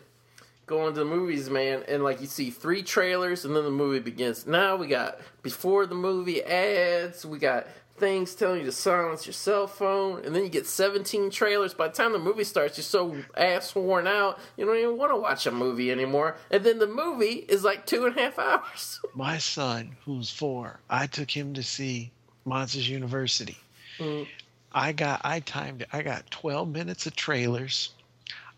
[0.66, 4.00] going to the movies, man, and like you see three trailers and then the movie
[4.00, 4.48] begins.
[4.48, 7.68] Now we got before the movie ads, we got
[7.98, 11.74] things telling you to silence your cell phone, and then you get 17 trailers.
[11.74, 15.12] By the time the movie starts, you're so ass worn out, you don't even want
[15.12, 16.36] to watch a movie anymore.
[16.52, 19.00] And then the movie is like two and a half hours.
[19.14, 22.12] My son, who's four, I took him to see
[22.44, 23.58] Monsters University.
[24.00, 24.28] Mm.
[24.74, 25.88] I got I timed it.
[25.94, 27.92] I got 12 minutes of trailers.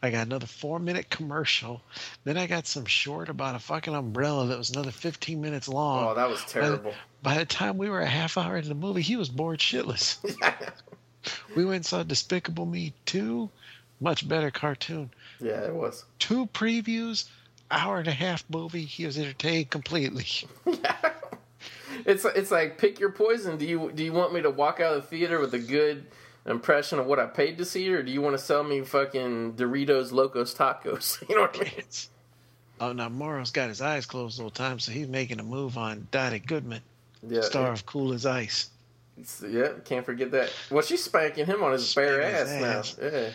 [0.02, 1.82] I got another four minute commercial.
[2.24, 6.08] Then I got some short about a fucking umbrella that was another 15 minutes long.
[6.08, 6.94] Oh, that was By the- terrible.
[7.24, 10.18] By the time we were a half hour into the movie, he was bored shitless.
[11.56, 13.50] we went and saw Despicable Me 2,
[14.00, 15.10] much better cartoon.
[15.40, 16.06] yeah, it was.
[16.20, 17.26] Two previews,
[17.72, 18.86] hour and a half movie.
[18.86, 20.26] He was entertained completely.
[22.06, 23.58] It's it's like pick your poison.
[23.58, 26.06] Do you do you want me to walk out of the theater with a good
[26.46, 29.54] impression of what I paid to see, or do you want to sell me fucking
[29.54, 31.22] Doritos Locos Tacos?
[31.30, 31.84] You know what I mean?
[32.80, 35.44] Oh, now Morrow's got his eyes closed all the whole time, so he's making a
[35.44, 36.82] move on Dody Goodman,
[37.28, 38.70] Yeah, star of Cool as Ice.
[39.18, 40.52] it's- yeah, can't forget that.
[40.70, 43.08] Well, she's spanking him on his bare ass, his now.
[43.12, 43.30] Yeah.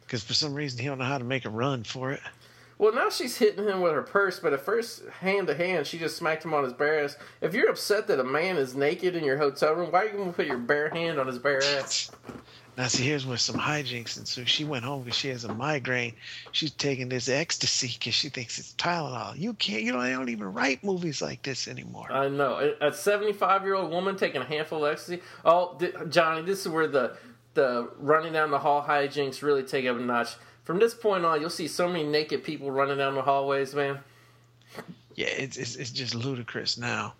[0.00, 2.20] Because for some reason he don't know how to make a run for it.
[2.76, 5.96] Well, now she's hitting him with her purse, but at first, hand to hand, she
[5.96, 7.16] just smacked him on his bare ass.
[7.40, 10.12] If you're upset that a man is naked in your hotel room, why are you
[10.14, 12.10] going to put your bare hand on his bare ass?
[12.76, 14.16] Now, see, here's where some hijinks.
[14.16, 16.14] And so she went home because she has a migraine.
[16.50, 19.38] She's taking this ecstasy because she thinks it's Tylenol.
[19.38, 22.10] You can't, you know, they don't even write movies like this anymore.
[22.10, 25.22] I know a 75 year old woman taking a handful of ecstasy.
[25.44, 27.16] Oh, th- Johnny, this is where the
[27.54, 30.34] the running down the hall hijinks really take up a notch.
[30.64, 34.00] From this point on, you'll see so many naked people running down the hallways, man.
[35.14, 37.14] yeah, it's, it's, it's just ludicrous now.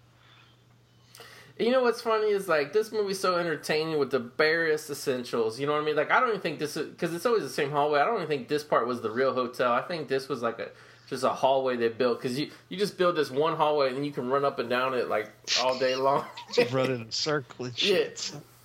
[1.58, 5.60] You know what's funny is like this movie's so entertaining with the barest essentials.
[5.60, 5.94] You know what I mean?
[5.94, 8.00] Like I don't even think this is because it's always the same hallway.
[8.00, 9.72] I don't even think this part was the real hotel.
[9.72, 10.70] I think this was like a
[11.08, 14.10] just a hallway they built because you you just build this one hallway and you
[14.10, 15.30] can run up and down it like
[15.60, 16.24] all day long.
[16.52, 17.80] Just running in circles.
[17.80, 18.08] Yeah.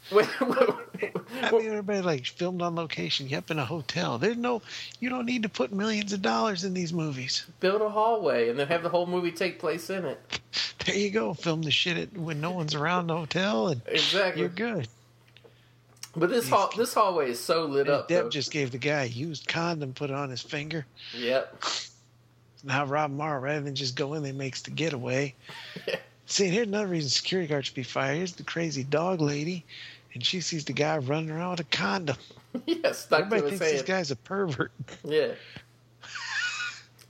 [0.09, 0.25] Shit.
[0.39, 1.09] So, Wait,
[1.43, 3.27] I mean, everybody like filmed on location.
[3.29, 4.17] Yep, in a hotel.
[4.17, 4.61] There's no,
[4.99, 7.45] you don't need to put millions of dollars in these movies.
[7.59, 10.39] build a hallway and then have the whole movie take place in it.
[10.85, 11.33] There you go.
[11.35, 14.39] Film the shit at, when no one's around the hotel, and Exactly.
[14.41, 14.87] you're good.
[16.15, 18.09] But this hall this hallway is so lit And up.
[18.09, 18.29] Depp though.
[18.29, 20.85] just gave the guy a used condom, put it on his finger.
[21.15, 21.63] Yep.
[22.63, 25.33] Now Rob Morrow, rather than just go in there, makes the getaway.
[26.25, 28.17] See, here's another reason security guards should be fired.
[28.17, 29.63] Here's the crazy dog lady,
[30.13, 32.17] and she sees the guy running around with a condom.
[32.65, 34.71] yeah, stuck Everybody thinks this guy's a pervert.
[35.03, 35.33] Yeah.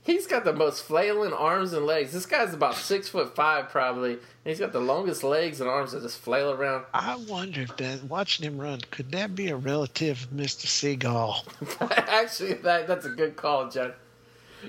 [0.02, 2.12] He's got the most flailing arms and legs.
[2.12, 4.12] This guy's about six foot five, probably.
[4.12, 6.86] And he's got the longest legs and arms that just flail around.
[6.94, 10.66] I wonder if that watching him run could that be a relative of Mr.
[10.66, 11.88] Seagal?
[12.08, 13.92] Actually, that that's a good call, John.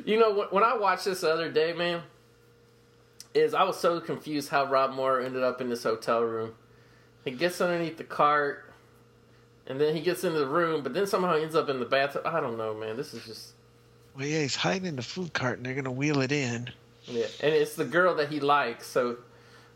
[0.05, 2.03] You know, when, when I watched this the other day, man,
[3.33, 6.53] is I was so confused how Rob Morrow ended up in this hotel room.
[7.25, 8.71] He gets underneath the cart,
[9.67, 11.85] and then he gets into the room, but then somehow he ends up in the
[11.85, 12.25] bathroom.
[12.27, 12.97] I don't know, man.
[12.97, 13.51] This is just
[14.17, 16.69] Well, yeah, he's hiding in the food cart, and they're gonna wheel it in.
[17.05, 18.87] yeah, and it's the girl that he likes.
[18.87, 19.17] So,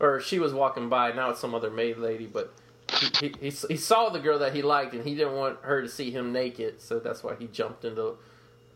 [0.00, 1.12] or she was walking by.
[1.12, 2.52] Now it's some other maid lady, but.
[3.00, 5.82] He, he, he, he saw the girl that he liked and he didn't want her
[5.82, 8.14] to see him naked, so that's why he jumped into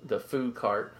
[0.04, 0.92] the food cart.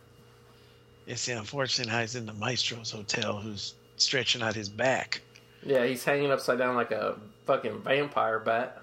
[1.06, 5.20] Yeah, see, unfortunately, now he's in the Maestro's hotel, who's stretching out his back.
[5.64, 7.18] Yeah, he's hanging upside down like a
[7.50, 8.80] fucking vampire bat.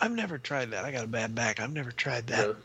[0.00, 0.84] I've never tried that.
[0.84, 1.60] I got a bad back.
[1.60, 2.40] I've never tried that.
[2.40, 2.56] So,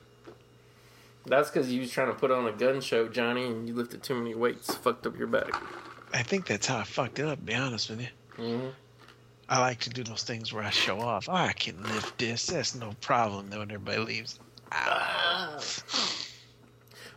[1.27, 4.01] that's because you was trying to put on a gun show, Johnny, and you lifted
[4.01, 5.51] too many weights, fucked up your back.
[6.13, 7.37] I think that's how I fucked it up.
[7.39, 8.69] To be honest with you, hmm
[9.47, 11.29] I like to do those things where I show off.
[11.29, 12.47] Oh, I can lift this.
[12.47, 13.51] That's no problem.
[13.51, 14.39] Then when everybody leaves,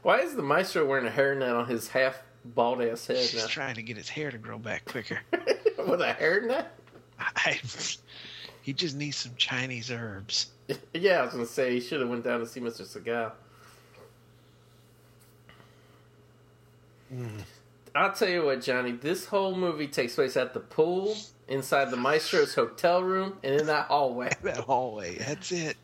[0.02, 3.46] Why is the maestro wearing a hairnet on his half bald ass head he's now?
[3.46, 5.20] trying to get his hair to grow back quicker.
[5.78, 6.66] With a hairnet?
[7.18, 7.58] I,
[8.68, 10.50] he just needs some Chinese herbs.
[10.92, 12.82] yeah, I was gonna say he should have went down to see Mr.
[12.82, 13.32] Seagal.
[17.10, 17.40] Mm.
[17.94, 18.92] I'll tell you what, Johnny.
[18.92, 21.16] This whole movie takes place at the pool,
[21.48, 24.32] inside the maestro's hotel room, and in that hallway.
[24.42, 25.16] That hallway.
[25.16, 25.78] That's it.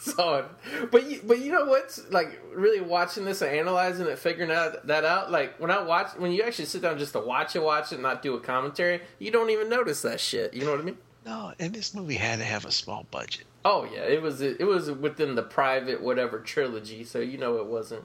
[0.00, 0.42] Saw.
[0.90, 4.88] But you, but you know what's like really watching this and analyzing it, figuring out
[4.88, 5.30] that out.
[5.30, 7.94] Like when I watch, when you actually sit down just to watch it, watch it,
[7.94, 10.52] and not do a commentary, you don't even notice that shit.
[10.52, 10.98] You know what I mean?
[11.24, 13.44] No, and this movie had to have a small budget.
[13.64, 17.66] Oh yeah, it was it was within the private whatever trilogy, so you know it
[17.66, 18.04] wasn't.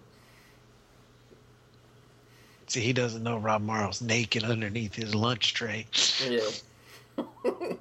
[2.68, 5.88] See, he doesn't know Rob Morrow's naked underneath his lunch tray.
[6.28, 6.42] Yeah.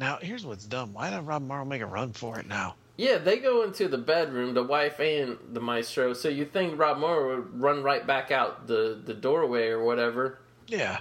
[0.00, 0.94] Now, here's what's dumb.
[0.94, 2.74] Why did Rob Morrow make a run for it now?
[2.96, 6.14] Yeah, they go into the bedroom, the wife and the maestro.
[6.14, 10.38] So you think Rob Morrow would run right back out the, the doorway or whatever.
[10.66, 11.00] Yeah.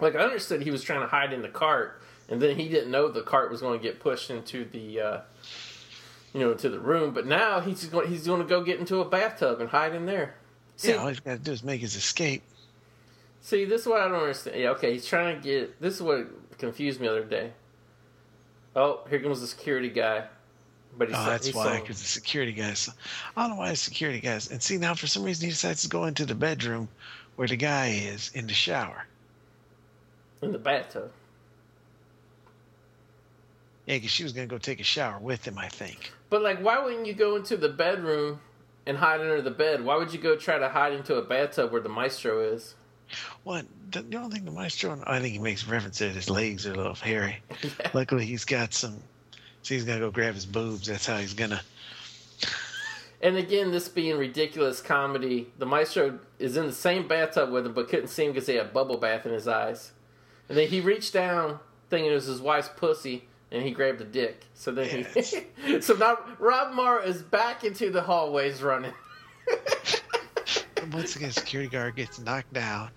[0.00, 2.90] Like I understood he was trying to hide in the cart, and then he didn't
[2.90, 5.20] know the cart was going to get pushed into the, uh,
[6.32, 7.12] you know, into the room.
[7.12, 10.06] But now he's going he's going to go get into a bathtub and hide in
[10.06, 10.34] there.
[10.76, 12.42] See, yeah, all he's got to do is make his escape.
[13.40, 14.60] see, this is what I don't understand.
[14.60, 15.80] Yeah, okay, he's trying to get.
[15.80, 16.26] This is what
[16.58, 17.52] confused me the other day.
[18.76, 20.26] Oh, here comes the security guy.
[20.96, 22.88] But he Oh, saw, that's he why, because the security guys.
[23.36, 24.50] I don't know why the security guys.
[24.50, 26.88] And see, now for some reason he decides to go into the bedroom
[27.36, 29.04] where the guy is in the shower.
[30.42, 31.10] In the bathtub.
[33.86, 36.12] Yeah, because she was going to go take a shower with him, I think.
[36.28, 38.40] But like, why wouldn't you go into the bedroom
[38.86, 39.82] and hide under the bed?
[39.82, 42.74] Why would you go try to hide into a bathtub where the maestro is?
[43.44, 43.64] What?
[43.90, 45.02] The, you don't think the maestro?
[45.06, 47.38] I think he makes reference that his legs are a little hairy.
[47.94, 48.96] Luckily, he's got some.
[49.62, 50.86] So he's going to go grab his boobs.
[50.86, 51.60] That's how he's going to.
[53.20, 57.72] And again, this being ridiculous comedy, the maestro is in the same bathtub with him,
[57.72, 59.92] but couldn't see him because he had bubble bath in his eyes.
[60.48, 61.58] And then he reached down,
[61.90, 64.44] thinking it was his wife's pussy, and he grabbed a dick.
[64.54, 68.92] So then he, so now Rob Morrow is back into the hallways running.
[70.92, 72.90] Once again, security guard gets knocked down.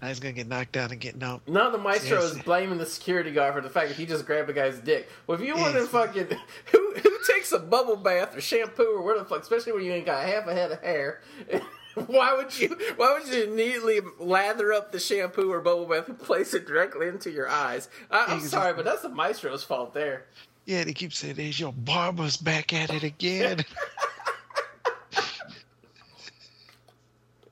[0.00, 1.48] Now he's going to get knocked down and get knocked.
[1.48, 1.64] no.
[1.64, 2.32] Now the maestro Yes.
[2.32, 5.08] is blaming the security guard for the fact that he just grabbed a guy's dick.
[5.26, 5.88] Well, if you want to Yes.
[5.88, 6.28] fucking
[6.72, 9.92] who who takes a bubble bath or shampoo or whatever the fuck, especially when you
[9.92, 11.20] ain't got half a head of hair.
[12.06, 12.76] Why would you?
[12.96, 17.08] Why would you immediately lather up the shampoo or bubble bath and place it directly
[17.08, 17.88] into your eyes?
[18.10, 18.48] I, I'm Exactly.
[18.48, 20.26] sorry, but that's the maestro's fault there.
[20.66, 23.64] Yeah, they keep saying, "There's your barber's back at it again."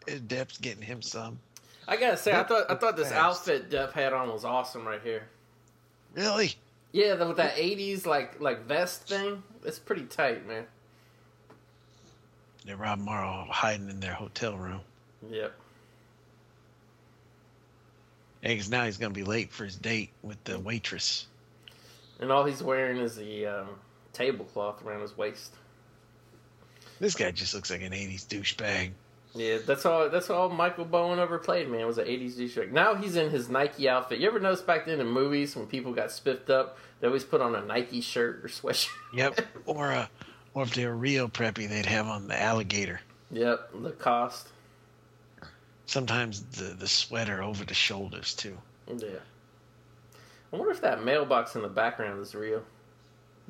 [0.07, 1.39] And Depp's getting him some.
[1.89, 3.49] I gotta say, I thought I thought this fast.
[3.49, 5.23] outfit Depp had on was awesome right here.
[6.15, 6.55] Really?
[6.93, 10.65] Yeah, the, with that '80s like like vest thing, it's pretty tight, man.
[12.65, 14.81] Yeah, Rob Morrow hiding in their hotel room.
[15.31, 15.55] Yep.
[18.43, 21.27] Yeah, 'cause now he's gonna be late for his date with the waitress.
[22.21, 23.69] And all he's wearing is the um,
[24.13, 25.53] tablecloth around his waist.
[27.01, 28.93] This guy just looks like an '80s douchebag.
[29.35, 30.09] Yeah, that's all.
[30.11, 31.69] That's all Michael Bowen ever played.
[31.69, 32.71] Man, was an '80s douchebag.
[32.71, 34.21] Now he's in his Nike outfit.
[34.21, 37.41] You ever notice back then in movies when people got spiffed up, they always put
[37.41, 38.89] on a Nike shirt or sweatshirt.
[39.13, 39.41] Yep.
[39.67, 40.07] or uh,
[40.55, 43.01] or if they were real preppy, they'd have on the alligator.
[43.31, 44.49] yep, the cost.
[45.87, 48.57] Sometimes the the sweater over the shoulders too.
[48.89, 49.19] Yeah.
[50.53, 52.63] I wonder if that mailbox in the background is real.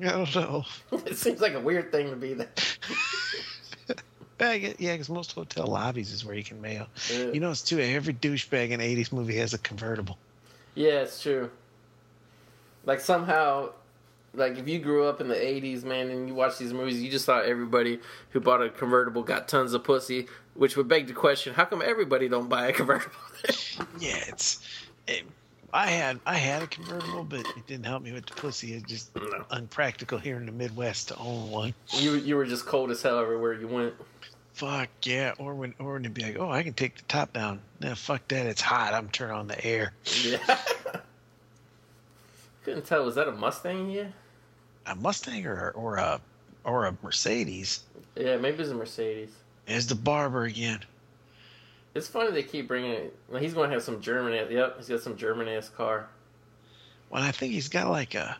[0.01, 0.65] I don't know.
[1.05, 2.49] it seems like a weird thing to be there.
[4.37, 6.87] Yeah, because most hotel lobbies is where you can mail.
[7.09, 7.27] Yeah.
[7.27, 7.79] You know, it's too.
[7.79, 10.17] Every douchebag in an '80s movie has a convertible.
[10.75, 11.49] Yeah, it's true.
[12.85, 13.69] Like somehow,
[14.35, 17.09] like if you grew up in the '80s, man, and you watch these movies, you
[17.09, 17.99] just thought everybody
[18.31, 21.81] who bought a convertible got tons of pussy, which would beg the question: How come
[21.83, 23.15] everybody don't buy a convertible?
[23.99, 24.59] Yeah, it's.
[25.07, 25.23] It,
[25.73, 28.73] I had I had a convertible, but it didn't help me with the pussy.
[28.73, 29.43] It's just No.
[29.51, 31.73] unpractical here in the Midwest to own one.
[31.93, 33.93] you you were just cold as hell everywhere you went.
[34.53, 35.33] Fuck yeah!
[35.37, 37.59] Or when or when it'd be like, oh, I can take the top down.
[37.81, 38.45] Nah, fuck that.
[38.45, 38.93] It's hot.
[38.93, 39.91] I'm turning on the air.
[40.23, 40.37] Yeah.
[42.63, 43.03] Couldn't tell.
[43.05, 43.89] Was that a Mustang?
[43.91, 44.07] Yeah.
[44.87, 46.19] A Mustang or or a
[46.63, 47.81] or a Mercedes.
[48.15, 49.29] Yeah, maybe it's a Mercedes.
[49.65, 50.79] There's the barber again.
[51.95, 53.15] It's funny they keep bringing it.
[53.29, 54.33] Like, he's going to have some German.
[54.33, 56.07] ass- Yep, he's got some German ass car.
[57.09, 58.37] Well, I think he's got like a.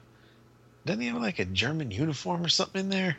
[0.86, 3.18] Doesn't he have like a German uniform or something in there?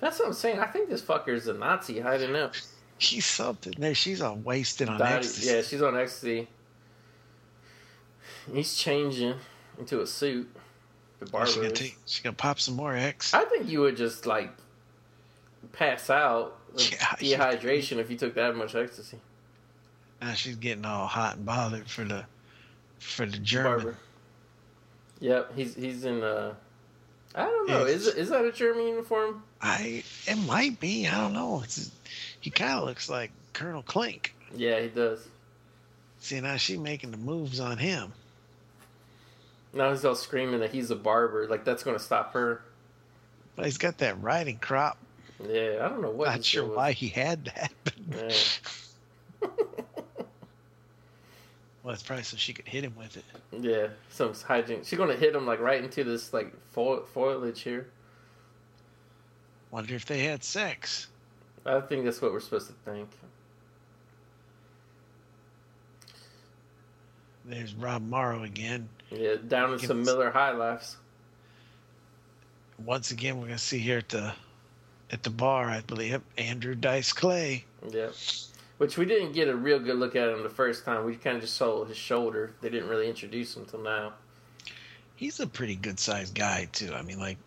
[0.00, 0.58] That's what I'm saying.
[0.60, 2.60] I think this fucker is a Nazi hiding out.
[2.98, 3.94] He's something there.
[3.96, 5.50] She's all wasted on Dody- ecstasy.
[5.50, 6.46] yeah, she's on ecstasy.
[8.52, 9.34] He's changing
[9.78, 10.48] into a suit.
[11.24, 11.46] The Oh, barber.
[11.50, 11.98] she gonna take.
[12.06, 13.32] She gonna pop some more X.
[13.34, 14.50] I think you would just like
[15.72, 16.96] pass out of Yeah,
[17.56, 19.18] dehydration if you took that much ecstasy.
[20.20, 22.24] Now she's getting all hot and bothered for the
[22.98, 23.70] for the German.
[23.72, 23.96] Barber.
[25.20, 26.22] Yep, he's he's in.
[26.22, 26.54] uh
[27.34, 27.86] I don't know.
[27.86, 29.42] Yeah, Is is that a German uniform?
[29.60, 31.06] I it might be.
[31.06, 31.62] I don't know.
[31.64, 31.90] It's
[32.40, 34.34] he kind of looks like Colonel Klink.
[34.54, 35.26] Yeah, he does.
[36.18, 38.12] See now she making the moves on him.
[39.74, 41.46] Now he's all screaming that he's a barber.
[41.46, 42.62] Like that's going to stop her.
[43.56, 44.98] But he's got that riding crop.
[45.46, 46.28] Yeah, I don't know what.
[46.28, 47.72] Not sure why he had that.
[48.10, 48.30] Yeah.
[51.82, 53.24] well, it's probably so she could hit him with it.
[53.50, 54.86] Yeah, some hijinks.
[54.86, 57.88] She's gonna hit him like right into this like fo- foliage here.
[59.70, 61.08] Wonder if they had sex.
[61.64, 63.08] I think that's what we're supposed to think.
[67.44, 68.88] There's Rob Morrow again.
[69.10, 70.96] Yeah, down in some Miller High Lifes.
[72.84, 74.32] Once again, we're gonna see here at the
[75.10, 77.64] at the bar, I believe, Andrew Dice Clay.
[77.90, 78.08] Yeah,
[78.78, 81.04] which we didn't get a real good look at him the first time.
[81.04, 82.52] We kind of just saw his shoulder.
[82.60, 84.14] They didn't really introduce him till now.
[85.16, 86.92] He's a pretty good sized guy too.
[86.94, 87.38] I mean, like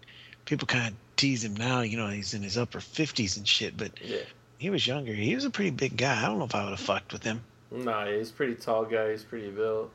[0.45, 1.81] people kind of tease him now.
[1.81, 4.19] You know, he's in his upper fifties and shit, but Yeah,
[4.57, 5.13] he was younger.
[5.13, 6.21] He was a pretty big guy.
[6.21, 7.41] I don't know if I would have fucked with him.
[7.71, 9.11] Nah, he's a pretty tall guy.
[9.11, 9.91] He's pretty built.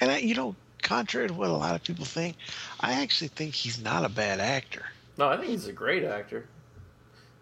[0.00, 2.36] And I, you know, contrary to what a lot of people think,
[2.80, 4.84] I actually think he's not a bad actor.
[5.16, 6.46] No, I think he's a great actor.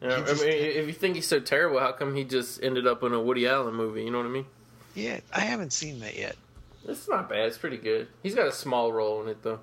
[0.00, 2.62] You know, He I mean, if you think he's so terrible, how come he just
[2.62, 4.04] ended up in a Woody Allen movie?
[4.04, 4.46] You know what I mean?
[4.94, 6.36] Yeah, I haven't seen that yet.
[6.86, 7.46] It's not bad.
[7.46, 8.08] It's pretty good.
[8.22, 9.60] He's got a small role in it though.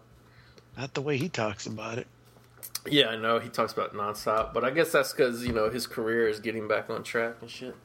[0.78, 2.08] Not the way he talks about it.
[2.86, 5.88] Yeah, I know he talks about nonstop, but I guess that's because you know his
[5.88, 7.76] career is getting back on track and shit.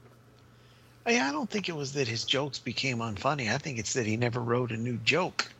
[1.06, 3.52] Yeah, I don't think it was that his jokes became unfunny.
[3.52, 5.50] I think it's that he never wrote a new joke.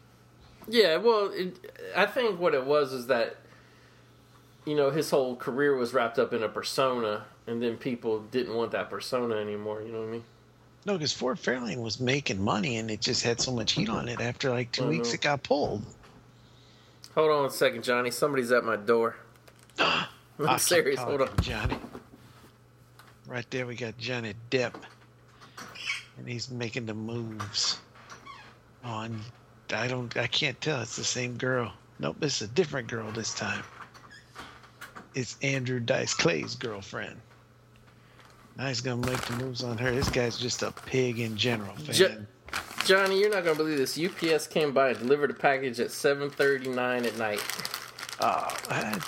[0.66, 3.36] Yeah, well, it, I think what it was is that
[4.64, 8.54] you know his whole career was wrapped up in a persona, and then people didn't
[8.54, 9.82] want that persona anymore.
[9.82, 10.24] You know what I mean?
[10.86, 14.06] No, because Ford Fairlane was making money and it just had so much heat on
[14.06, 14.20] it.
[14.20, 15.14] After like two weeks, know.
[15.14, 15.82] it got pulled.
[17.14, 18.10] Hold on a second, Johnny.
[18.10, 19.16] Somebody's at my door.
[19.78, 20.06] I'm
[20.48, 21.00] I'll serious.
[21.00, 21.30] Hold on.
[21.40, 21.76] Johnny.
[23.26, 24.74] Right there, we got Johnny Depp,
[26.18, 27.78] and he's making the moves.
[28.84, 29.18] On,
[29.72, 30.82] I don't, I can't tell.
[30.82, 31.72] It's the same girl.
[31.98, 33.62] Nope, it's a different girl this time.
[35.14, 37.16] It's Andrew Dice Clay's girlfriend.
[38.58, 39.90] Now he's gonna make the moves on her.
[39.90, 41.74] This guy's just a pig in general.
[41.90, 42.26] Jo-
[42.84, 43.98] Johnny, you're not gonna believe this.
[43.98, 47.40] UPS came by and delivered a package at 7:39 at night.
[48.20, 49.00] Oh, I-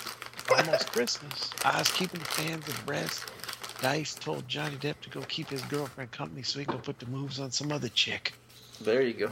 [0.51, 1.51] almost Christmas.
[1.63, 3.25] I was keeping the fans abreast.
[3.81, 7.05] Dice told Johnny Depp to go keep his girlfriend company so he could put the
[7.05, 8.33] moves on some other chick.
[8.81, 9.31] There you go.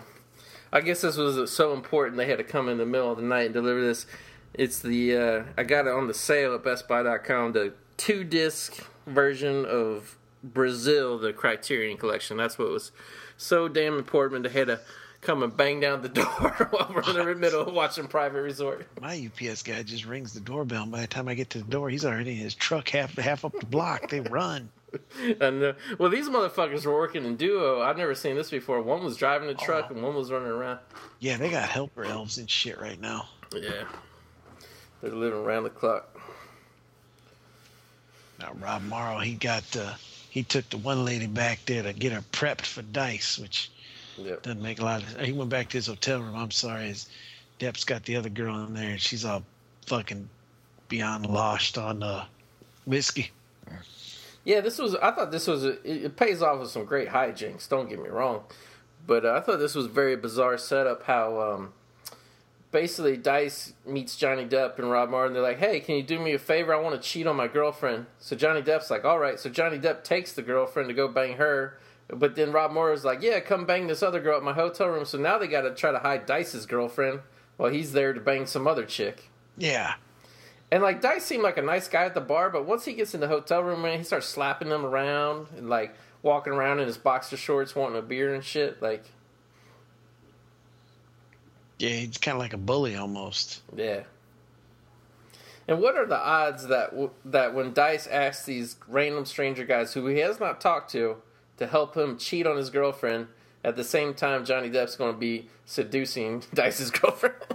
[0.72, 3.24] I guess this was so important they had to come in the middle of the
[3.24, 4.06] night and deliver this.
[4.54, 7.54] It's the uh, I got it on the sale at BestBuy.com.
[7.54, 12.38] The two disc version of Brazil, the Criterion Collection.
[12.38, 12.92] That's what was
[13.38, 14.44] so damn important.
[14.44, 14.80] They had to
[15.26, 16.26] come and bang down the door
[16.70, 18.88] while we're in the middle of watching Private Resort.
[19.02, 21.70] My UPS guy just rings the doorbell, and by the time I get to the
[21.70, 24.10] door, he's already in his truck half half up the block.
[24.10, 24.70] They run.
[25.42, 27.82] And uh, well, these motherfuckers were working in duo.
[27.82, 28.82] I've never seen this before.
[28.82, 30.80] One was driving the truck and one was running around.
[31.20, 33.28] Yeah, they got helper elves and shit right now.
[33.54, 33.84] Yeah,
[35.02, 36.18] they're living around the clock.
[38.40, 39.96] Now Rob Morrow, he got uh,
[40.30, 43.72] he took the one lady back there to get her prepped for dice, which
[44.18, 44.44] Yep.
[44.44, 45.20] doesn't make a lot of.
[45.20, 46.36] He went back to his hotel room.
[46.36, 47.10] I'm sorry, his
[47.60, 49.44] Depp's got the other girl in there, and she's all
[49.88, 50.30] fucking
[50.88, 52.26] beyond lost on uh,
[52.86, 53.32] whiskey.
[54.44, 54.96] Yeah, this was.
[54.96, 55.66] I thought this was.
[55.66, 57.68] A, it, it pays off with some great hijinks.
[57.68, 58.44] Don't get me wrong,
[59.08, 61.04] but uh, I thought this was a very bizarre setup.
[61.04, 61.74] How um,
[62.72, 65.34] basically Dice meets Johnny Depp and Rob Martin.
[65.34, 66.74] They're like, "Hey, can you do me a favor?
[66.74, 69.80] I want to cheat on my girlfriend." So Johnny Depp's like, "All right." So Johnny
[69.80, 71.80] Depp takes the girlfriend to go bang her.
[72.08, 75.06] But then Rob Morrow's like, "Yeah, come bang this other girl at my hotel room."
[75.06, 77.22] So now they got to try to hide Dice's girlfriend
[77.58, 79.30] while he's there to bang some other chick.
[79.58, 79.96] Yeah,
[80.72, 83.14] And like Dice seemed like a nice guy at the bar, but once he gets
[83.14, 86.88] in the hotel room, man, he starts slapping them around and like walking around in
[86.88, 88.82] his boxer shorts, wanting a beer and shit.
[88.82, 89.06] Like,
[91.80, 93.62] yeah, he's kind of like a bully almost.
[93.76, 94.04] yeah.
[95.68, 99.94] And what are the odds that w- that when Dice asks these random stranger guys
[99.94, 101.18] who he has not talked to
[101.58, 103.28] to help him cheat on his girlfriend,
[103.64, 107.36] at the same time Johnny Depp's going to be seducing Dice's girlfriend?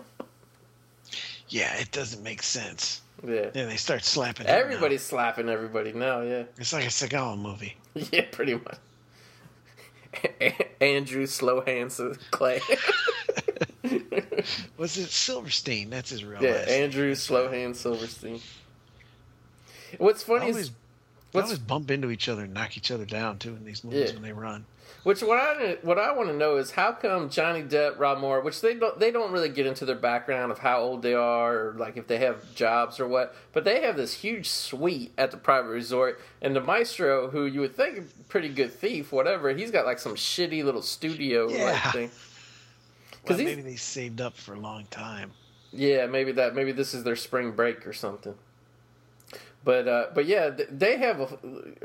[1.52, 3.00] Yeah, it doesn't make sense.
[3.26, 3.50] yeah.
[3.50, 4.46] Then they start slapping.
[4.46, 6.44] Everybody's slapping everybody now, yeah.
[6.58, 7.76] It's like a Seagal movie.
[8.12, 8.78] Yeah, pretty much.
[10.80, 12.60] Andrew Slow Hands Clay.
[14.76, 15.90] Was it Silverstein?
[15.90, 16.64] That's his real yeah.
[16.68, 18.40] Andrew Slow Hands Silverstein.
[19.98, 20.70] What's funny always, is,
[21.32, 23.84] they what's, always bump into each other and knock each other down too in these
[23.84, 24.14] movies Yeah.
[24.14, 24.64] when they run.
[25.04, 28.42] which what I what I want to know is how come Johnny Depp, Rob Morrow,
[28.44, 31.68] which they don't they don't really get into their background of how old they are
[31.68, 35.30] or like if they have jobs or what, but they have this huge suite at
[35.30, 39.50] the private resort, and the maestro, who you would think a pretty good thief, whatever,
[39.54, 41.64] he's got like some shitty little studio Yeah.
[41.64, 42.10] like thing.
[43.22, 45.30] because Well, maybe they saved up for a long time.
[45.72, 46.54] Yeah, maybe that.
[46.56, 48.34] Maybe this is their spring break or something.
[49.64, 51.26] But uh, but yeah, they have a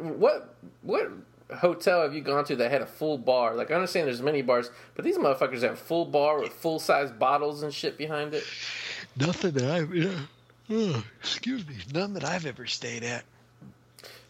[0.01, 1.11] what what
[1.53, 3.53] hotel have you gone to that had a full bar?
[3.53, 7.11] Like I understand there's many bars, but these motherfuckers have full bar with full size
[7.11, 8.43] bottles and shit behind it.
[9.17, 10.19] Nothing that I've, yeah.
[10.69, 13.23] Oh, excuse me, none that I've ever stayed at.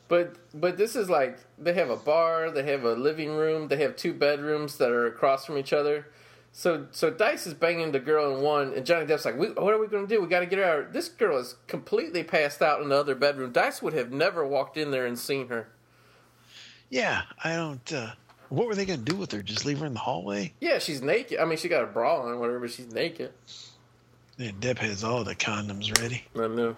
[0.08, 3.78] But but this is like they have a bar, they have a living room, they
[3.78, 6.08] have two bedrooms that are across from each other.
[6.58, 9.78] So so Dice is banging the girl in one, and Johnny Depp's like, "What are
[9.78, 10.22] we going to do?
[10.22, 13.14] We got to get her out." This girl is completely passed out in the other
[13.14, 13.52] bedroom.
[13.52, 15.68] Dice would have never walked in there and seen her.
[16.90, 17.92] Yeah, I don't.
[17.92, 18.12] uh
[18.48, 19.42] What were they going to do with her?
[19.42, 20.54] Just leave her in the hallway?
[20.62, 21.40] Yeah, she's naked.
[21.40, 22.62] I mean, she got a bra on, whatever.
[22.62, 23.34] But she's naked.
[24.38, 26.24] Yeah, Depp has all the condoms ready.
[26.38, 26.78] I know.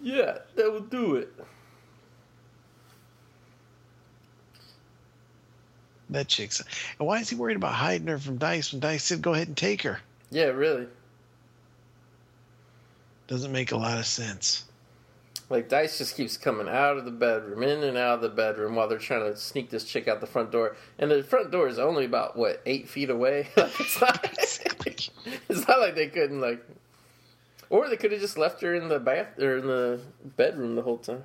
[0.00, 1.32] Yeah, that would do it.
[6.10, 6.60] That chick's.
[6.98, 9.48] And why is he worried about hiding her from Dice when Dice said go ahead
[9.48, 10.00] and take her?
[10.30, 10.86] Yeah, really.
[13.28, 14.64] Doesn't make a lot of sense.
[15.48, 18.74] Like Dice just keeps coming out of the bedroom, in and out of the bedroom
[18.74, 20.76] while they're trying to sneak this chick out the front door.
[20.98, 23.48] And the front door is only about what eight feet away.
[23.56, 24.24] like it's not.
[25.48, 26.64] it's not like they couldn't like,
[27.68, 30.00] or they could have just left her in the bath or in the
[30.36, 31.24] bedroom the whole time.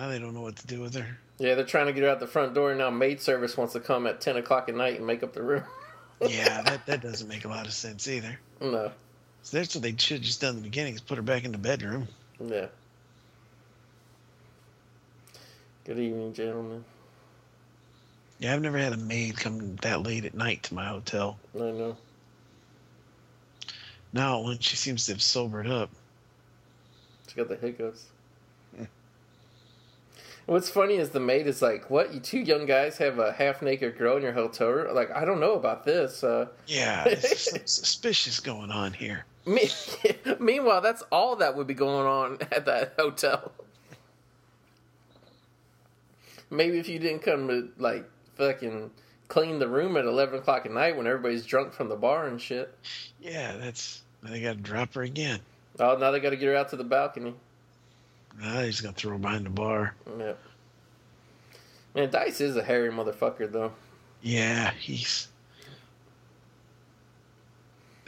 [0.00, 1.18] Now they don't know what to do with her.
[1.38, 2.70] Yeah, they're trying to get her out the front door.
[2.70, 5.34] and Now maid service wants to come at ten o'clock at night and make up
[5.34, 5.62] the room.
[6.28, 8.38] Yeah, that, that doesn't make a lot of sense either.
[8.60, 8.92] no.
[9.42, 11.44] So that's what they should have just done in the beginning is put her back
[11.46, 12.08] in the bedroom.
[12.38, 12.66] Yeah.
[15.84, 16.84] Good evening, gentlemen.
[18.38, 21.38] Yeah, I've never had a maid come that late at night to my hotel.
[21.54, 21.96] I know.
[24.12, 25.88] Now, when she seems to have sobered up,
[27.28, 28.04] She got the hiccups.
[30.50, 32.12] What's funny is the maid is like, "What?
[32.12, 35.24] You two young guys have a half naked girl in your hotel room?" Like, I
[35.24, 36.24] don't know about this.
[36.24, 39.26] Uh, yeah, there's something suspicious going on here.
[39.46, 39.70] me-
[40.40, 43.52] Meanwhile, that's all that would be going on at that hotel.
[46.50, 48.90] Maybe if you didn't come to like fucking
[49.28, 52.40] clean the room at eleven o'clock at night when everybody's drunk from the bar and
[52.40, 52.76] shit.
[53.20, 54.02] Yeah, that's.
[54.24, 55.38] They got to drop her again.
[55.78, 57.34] Oh, now they got to get her out to the balcony.
[58.38, 59.94] Now he's gonna throw behind the bar.
[60.18, 60.32] Yeah.
[61.94, 63.72] Man, Dice is a hairy motherfucker, though.
[64.22, 65.28] Yeah, he's.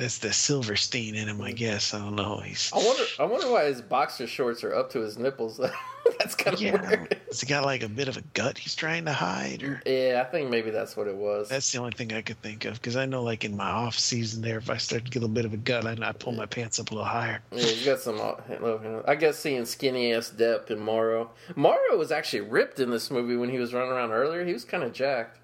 [0.03, 1.95] That's the Silverstein in him, I guess.
[1.95, 2.39] I don't know.
[2.39, 2.73] He's.
[2.75, 3.05] I wonder.
[3.21, 5.61] I wonder why his boxer shorts are up to his nipples.
[6.19, 7.17] that's kind of Yeah, weird.
[7.29, 10.25] has he got like a bit of a gut he's trying to hide, or Yeah,
[10.27, 11.49] I think maybe that's what it was.
[11.49, 12.75] that's the only thing I could think of?
[12.75, 15.29] Because I know, like in my off season, there, if I start to get a
[15.29, 17.41] bit of a gut, I, I pull my pants up a little higher.
[17.53, 18.21] yeah, he's got some.
[18.21, 21.31] uh, I guess seeing skinny ass Depp and Morrow.
[21.55, 24.45] Morrow was actually ripped in this movie when he was running around earlier.
[24.45, 25.39] He was kind of jacked.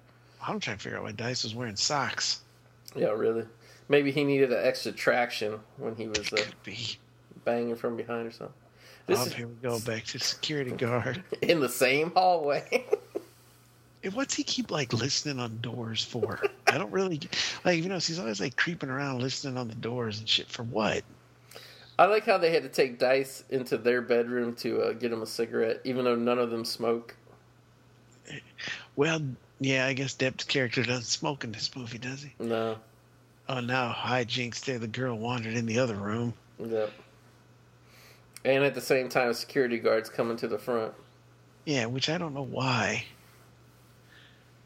[0.45, 2.41] I'm trying to figure out why Dice was wearing socks.
[2.93, 3.45] Yeah, really.
[3.89, 6.37] Maybe he needed an extra traction when he was uh,
[7.43, 8.55] banging from behind or something.
[9.07, 11.23] This oh, is here we go back to security guard.
[11.41, 12.85] in the same hallway.
[14.01, 16.39] And what's he keep like listening on doors for?
[16.67, 17.19] I don't really
[17.65, 17.83] like.
[17.83, 20.47] You know, he's always like creeping around listening on the doors and shit.
[20.47, 21.03] For what?
[21.97, 25.21] I like how they had to take Dice into their bedroom to uh, get him
[25.21, 27.13] a cigarette, even though none of them smoke.
[28.95, 29.21] Well,
[29.59, 32.33] yeah, I guess Depp's character doesn't smoke in this movie, does he?
[32.39, 32.77] No.
[33.49, 34.77] Oh, now hijinks there.
[34.77, 36.35] The girl wandered in the other room.
[36.59, 36.91] Yep.
[38.45, 40.93] And at the same time, security guards coming to the front.
[41.65, 43.05] Yeah, which I don't know why.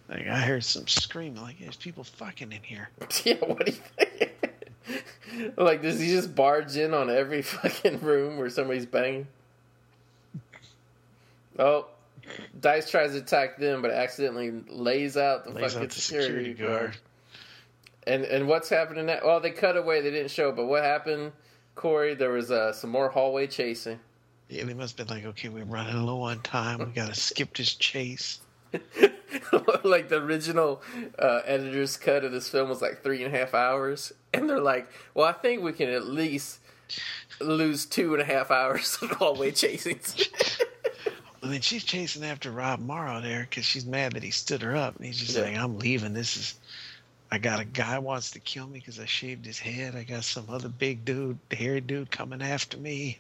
[0.10, 2.90] Like I heard some screaming, like there's people fucking in here.
[3.24, 5.54] yeah, what do you think?
[5.58, 9.28] like, does he just barge in on every fucking room where somebody's banging?
[11.58, 11.88] Oh,
[12.60, 16.50] Dice tries to attack them, but accidentally lays out the Lays fucking out the security,
[16.50, 16.80] security guard.
[16.82, 16.98] guard.
[18.08, 19.20] And and what's happening now?
[19.24, 20.02] Well, they cut away.
[20.02, 20.52] They didn't show.
[20.52, 21.32] But what happened,
[21.76, 22.16] Corey?
[22.16, 24.00] There was uh, some more hallway chasing.
[24.50, 26.80] Yeah, they must have been like, okay, we're running low on time.
[26.80, 28.40] We gotta skip this chase.
[29.84, 30.82] like the original
[31.20, 34.60] uh, editor's cut of this film was like three and a half hours, and they're
[34.60, 36.60] like, "Well, I think we can at least
[37.40, 40.00] lose two and a half hours of hallway chasing."
[41.42, 44.76] I mean, she's chasing after Rob Morrow there because she's mad that he stood her
[44.76, 45.44] up, and he's just Yeah.
[45.44, 46.14] like, "I'm leaving.
[46.14, 46.56] This is,
[47.34, 49.96] I got a guy wants to kill me because I shaved his head.
[49.96, 53.18] I got some other big dude, hairy dude, coming after me."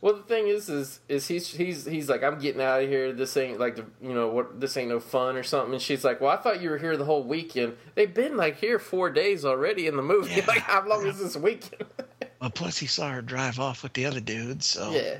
[0.00, 3.12] well, the thing is, is is he's he's he's like, "I'm getting out of here.
[3.12, 4.60] This ain't like the you know what?
[4.60, 6.96] This ain't no fun or something." And she's like, "Well, I thought you were here
[6.96, 7.76] the whole weekend.
[7.94, 10.34] They've been like here four days already in the movie.
[10.36, 10.44] Yeah.
[10.48, 11.84] like, how long is this weekend?"
[12.40, 15.16] Well, plus he saw her drive off with the other dude, so yeah.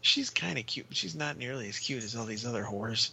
[0.00, 3.10] she's kind of cute, but she's not nearly as cute as all these other whores.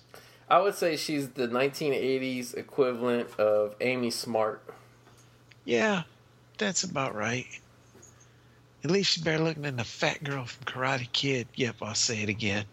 [0.51, 4.61] I would say she's the 1980s equivalent of Amy Smart.
[5.63, 6.03] Yeah,
[6.57, 7.47] that's about right.
[8.83, 11.47] At least she's better looking than the fat girl from Karate Kid.
[11.55, 12.65] Yep, I'll say it again.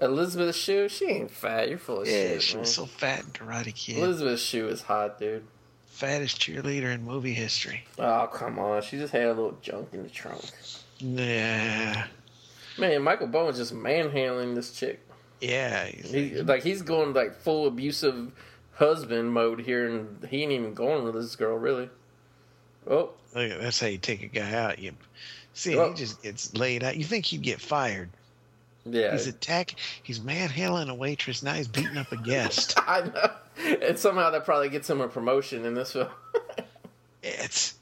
[0.00, 1.68] Elizabeth Shue, she ain't fat.
[1.68, 2.60] You're full of Yeah, shit, she man.
[2.60, 3.98] was so fat in Karate Kid.
[3.98, 5.44] Elizabeth Shue is hot, dude.
[5.88, 7.82] Fattest cheerleader in movie history.
[7.98, 10.44] Oh come on, she just had a little junk in the trunk.
[11.00, 12.04] Nah.
[12.78, 15.00] Man, Michael Bowen's just manhandling this chick.
[15.40, 15.86] Yeah.
[15.86, 18.32] he's- He, like he's going like full abusive
[18.72, 21.88] husband mode here, and he ain't even going with this girl really.
[22.88, 24.78] Oh, Look, that's how you take a guy out.
[24.78, 24.92] You
[25.54, 25.96] see, Well- he oh.
[25.96, 26.96] just gets laid out.
[26.96, 28.10] You think he'd get fired?
[28.84, 29.12] yeah.
[29.12, 29.74] He's attack.
[30.02, 31.42] He's manhandling a waitress.
[31.42, 32.74] Now he's beating up a guest.
[32.76, 33.30] I know,
[33.80, 36.08] and somehow that probably gets him a promotion in this film.
[37.22, 37.74] it's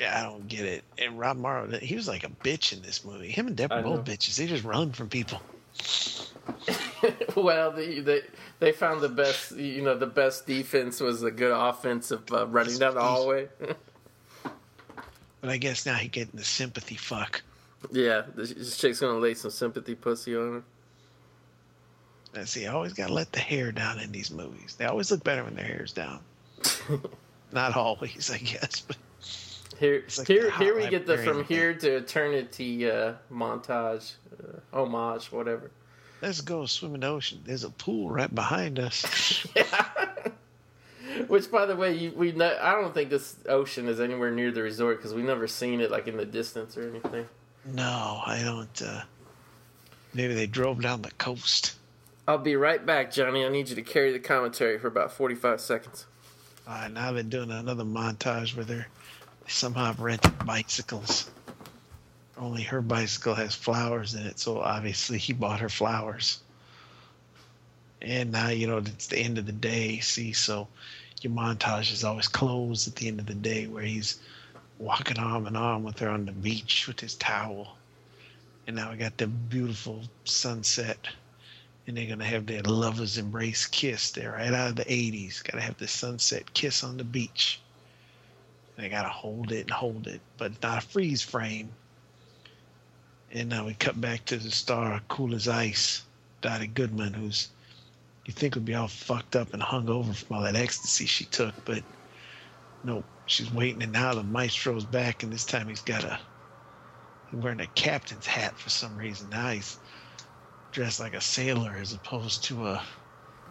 [0.00, 0.82] yeah, I don't get it.
[0.98, 3.30] And Rob Morrow, he was like a bitch in this movie.
[3.30, 4.36] Him and Deborah both bitches.
[4.36, 5.42] They just run from people.
[7.36, 8.22] well, they, they
[8.60, 9.52] they found the best.
[9.56, 13.48] You know, the best defense was a good offensive uh, running down the hallway.
[15.42, 17.40] But I guess now he getting the sympathy fuck.
[17.90, 20.52] yeah, this, chick's gonna lay some sympathy pussy on
[22.34, 22.40] her.
[22.42, 22.66] I see.
[22.66, 24.74] I always gotta let the hair down in these movies.
[24.76, 26.20] They always look better when their hair's down.
[27.52, 28.98] Not always, I guess, but
[29.78, 35.30] Here, like here, here we get the from here to eternity uh, montage, uh, homage,
[35.32, 35.70] whatever.
[36.20, 37.40] let's go swim in the ocean.
[37.44, 39.46] There's a pool right behind us.
[41.28, 44.50] Which, by the way, you, we ne- I don't think this ocean is anywhere near
[44.50, 47.26] the resort because we've never seen it like in the distance or anything.
[47.64, 48.82] No, I don't.
[48.82, 49.02] Uh,
[50.14, 51.76] maybe they drove down the coast.
[52.28, 53.44] I'll be right back, Johnny.
[53.44, 56.06] I need you to carry the commentary for about forty-five seconds.
[56.66, 58.86] All right, now they're doing another montage where they're they
[59.46, 61.30] somehow rented bicycles.
[62.36, 66.40] Only her bicycle has flowers in it, so obviously he bought her flowers.
[68.00, 70.00] And now you know it's the end of the day.
[70.00, 70.68] See, so
[71.20, 74.18] your montage is always closed at the end of the day, where he's
[74.78, 77.76] walking arm in arm with her on the beach with his towel.
[78.66, 81.08] And now we got the beautiful sunset
[81.90, 84.12] and they're gonna have their lovers embrace kiss.
[84.12, 85.42] They're right out of the '80s.
[85.42, 87.60] Gotta have the sunset kiss on the beach.
[88.80, 91.70] They gotta hold it and hold it, but not a freeze frame.
[93.32, 96.02] And now we cut back to the star, cool as ice,
[96.40, 97.48] Dody Goodman, who's
[98.26, 101.24] you think would be all fucked up and hung over from all that ecstasy she
[101.24, 101.82] took, but
[102.84, 103.82] nope, she's waiting.
[103.82, 106.18] And now the maestro's back, and this time he's got a
[107.30, 109.30] he's wearing a captain's hat for some reason.
[109.30, 109.78] Now he's
[110.72, 112.82] dressed like a sailor as opposed to a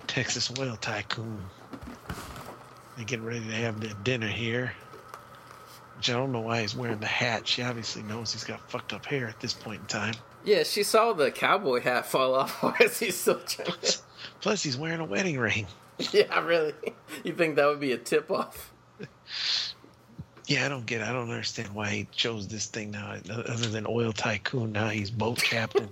[0.07, 1.43] Texas oil tycoon.
[2.97, 4.73] They get ready to have their dinner here.
[5.99, 7.45] Which I don't know why he's wearing the hat.
[7.45, 10.13] She obviously knows he's got fucked up hair at this point in time.
[10.45, 13.77] Yeah, she saw the cowboy hat fall off as he's still trying.
[13.81, 13.97] To...
[14.39, 15.67] Plus, he's wearing a wedding ring.
[16.13, 16.73] Yeah, really.
[17.25, 18.71] You think that would be a tip-off?
[20.47, 21.01] Yeah, I don't get.
[21.01, 21.07] It.
[21.09, 23.17] I don't understand why he chose this thing now.
[23.29, 25.89] Other than oil tycoon, now he's boat captain.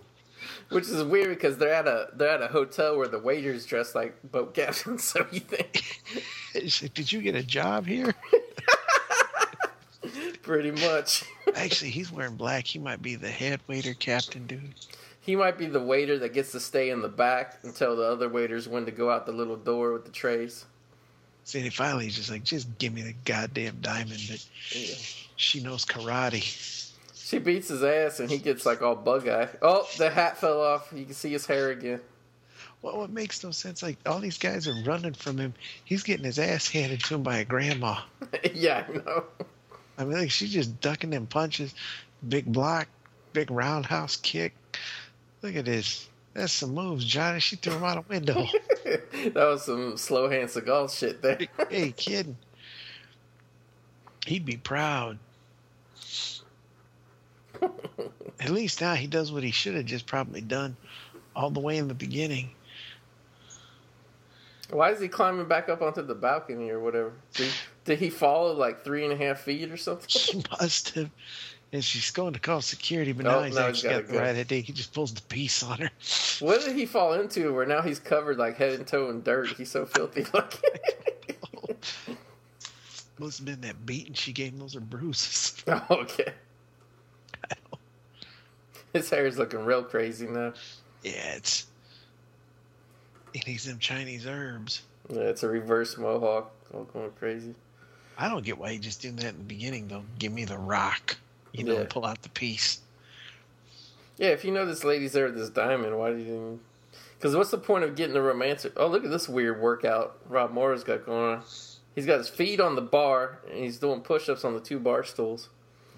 [0.70, 3.94] Which is weird because they're at a they're at a hotel where the waiters dress
[3.94, 5.04] like boat captains.
[5.04, 6.02] So you think
[6.94, 8.16] Did you get a job here?
[10.48, 11.24] Pretty much
[11.56, 12.66] Actually, he's wearing black.
[12.66, 14.74] He might be the head waiter captain, dude.
[15.22, 18.04] he might be the waiter that gets to stay in the back and tell the
[18.04, 20.66] other waiters when to go out the little door with the trays.
[21.44, 24.96] See, and finally, he's just like, just give me the goddamn diamond that Yeah.
[25.38, 26.84] she knows karate.
[27.16, 29.50] She beats his ass and he gets like all bug eye.
[29.62, 30.92] Oh, the hat fell off.
[30.96, 32.00] You can see his hair again.
[32.82, 33.82] Well, what makes no sense?
[33.84, 35.54] Like all these guys are running from him.
[35.84, 38.00] He's getting his ass handed to him by a grandma.
[38.54, 39.24] yeah, I know.
[39.98, 41.74] I mean, like she's just ducking them punches.
[42.28, 42.88] Big block,
[43.34, 44.54] big roundhouse kick.
[45.42, 46.08] Look at this.
[46.34, 47.40] That's some moves, Johnny.
[47.40, 48.46] She threw him out a window.
[48.86, 51.40] that was some slow hand Seagal shit there.
[51.70, 52.38] hey, kidding.
[54.26, 55.18] He'd be proud.
[58.40, 60.78] At least now he does what he should have just probably done
[61.36, 62.52] all the way in the beginning.
[64.70, 67.14] Why is he climbing back up onto the balcony or whatever?
[67.34, 67.52] Did,
[67.86, 70.06] did he fall like three and a half feet or something?
[70.10, 71.10] She must have.
[71.74, 74.20] And she's going to call security, but Oh, now he's he's actually got the go.
[74.20, 74.62] right idea.
[74.62, 75.90] He just pulls the piece on her.
[76.46, 79.50] What did he fall into where now he's covered like head and toe in dirt?
[79.58, 80.60] He's so filthy looking.
[83.20, 84.60] Must have been that beating she gave him.
[84.60, 85.64] Those are bruises.
[85.68, 86.32] oh, okay.
[88.94, 90.54] His hair's looking real crazy now.
[91.04, 91.66] Yeah, it's.
[93.48, 94.82] Needs them Chinese herbs.
[95.10, 96.52] Yeah, it's a reverse mohawk.
[96.74, 97.56] All going crazy.
[98.18, 100.04] I don't get why he just did that in the beginning, though.
[100.20, 101.18] Give me the rock.
[101.54, 101.86] You know, Yeah.
[101.90, 102.80] pull out the piece.
[104.18, 106.60] Yeah, if you know this lady's there with this diamond, why do you?
[107.18, 108.74] Because what's the point of getting a romantic?
[108.76, 111.44] Oh, look at this weird workout Rob Morrow got going on.
[111.96, 115.04] He's got his feet on the bar and he's doing push-ups on the two bar
[115.04, 115.50] stools.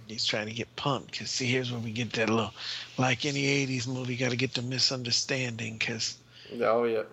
[0.07, 2.53] He's trying to get pumped because see, here's where we get that little,
[2.97, 6.17] like any '80s movie, got to get the misunderstanding because
[6.61, 7.03] Oh yeah.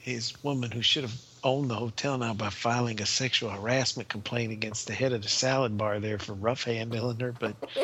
[0.00, 1.14] His woman who should have
[1.44, 5.28] owned the hotel now by filing a sexual harassment complaint against the head of the
[5.28, 7.54] salad bar there for rough handling her, but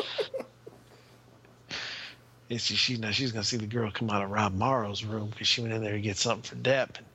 [2.49, 5.29] it's just, she now she's gonna see the girl come out of Rob Morrow's room
[5.29, 6.97] because she went in there to get something for Depp.
[6.97, 7.05] And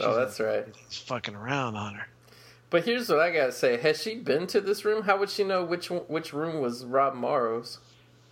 [0.00, 0.66] Oh, that's right.
[0.88, 2.06] he's fucking around on her.
[2.68, 5.04] But here's what I gotta say: Has she been to this room?
[5.04, 7.78] How would she know which which room was Rob Morrow's?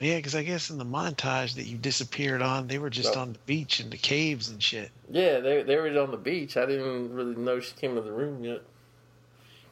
[0.05, 3.33] Yeah, because I guess in the montage that you disappeared on, they were just on
[3.33, 4.91] the beach in the caves and shit.
[5.11, 6.59] Yeah, they they were on the beach.
[6.59, 8.61] I didn't really know she came to the room yet.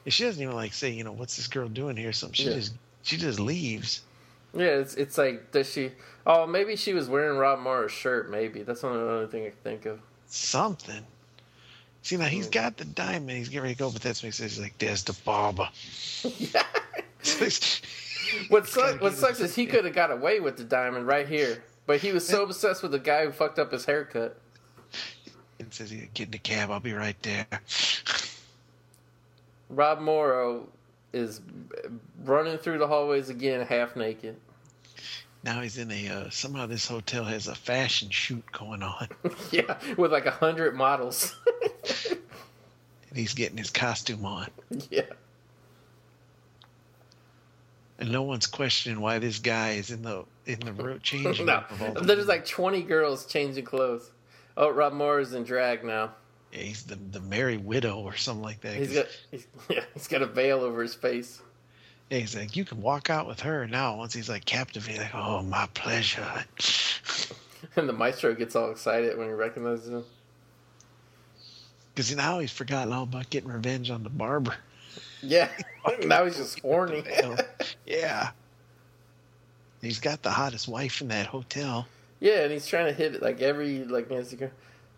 [0.06, 2.14] And she doesn't even like say, you know, what's this girl doing here?
[2.14, 2.34] Something.
[2.34, 2.54] She Yeah.
[2.54, 2.72] just
[3.02, 4.00] she just leaves.
[4.54, 5.90] Yeah, it's it's like does she?
[6.26, 8.30] Oh, maybe she was wearing Rob Morrow's shirt.
[8.30, 10.00] Maybe that's the only thing I can think of.
[10.28, 11.04] Something.
[12.00, 12.30] See now Hmm.
[12.30, 13.36] he's got the diamond.
[13.36, 14.38] He's getting ready to go, but that's says.
[14.38, 15.68] He's like, "There's the barber."
[18.48, 19.00] What sucks?
[19.00, 22.12] What sucks is he could have got away with the diamond right here, but he
[22.12, 24.38] was so obsessed with the guy who fucked up his haircut.
[25.58, 26.70] and says, "Yeah, "Get in the cab.
[26.70, 27.46] I'll be right there."
[29.68, 30.68] Rob Morrow
[31.12, 31.40] is
[32.24, 34.36] running through the hallways again, half naked.
[35.44, 39.08] Now he's in a uh, somehow this hotel has a fashion shoot going on,
[39.50, 41.34] yeah, with like a hundred models.
[42.10, 44.48] and he's getting his costume on,
[44.90, 45.02] yeah.
[48.02, 51.46] And no one's questioning why this guy is in the in the room changing.
[51.46, 54.10] No, room of all the there's like 20 girls changing clothes.
[54.56, 56.12] Oh, Rob Morrow is in drag now.
[56.52, 58.74] Yeah, he's the the Merry Widow or something like that.
[58.74, 61.40] He's got he's, yeah, he's got a veil over his face.
[62.10, 63.96] yeah, he's like, you can walk out with her now.
[63.96, 66.26] Once he's like captivated, like, oh, my pleasure.
[67.76, 70.04] And the maestro gets all excited when he recognizes him.
[71.94, 74.56] Because now he's forgotten all about getting revenge on the barber.
[75.22, 75.48] Yeah,
[76.04, 77.04] now he's just horny.
[77.86, 78.30] Yeah.
[79.80, 81.86] He's got the hottest wife in that hotel.
[82.20, 84.38] yeah, and he's trying to hit it like every like Nancy.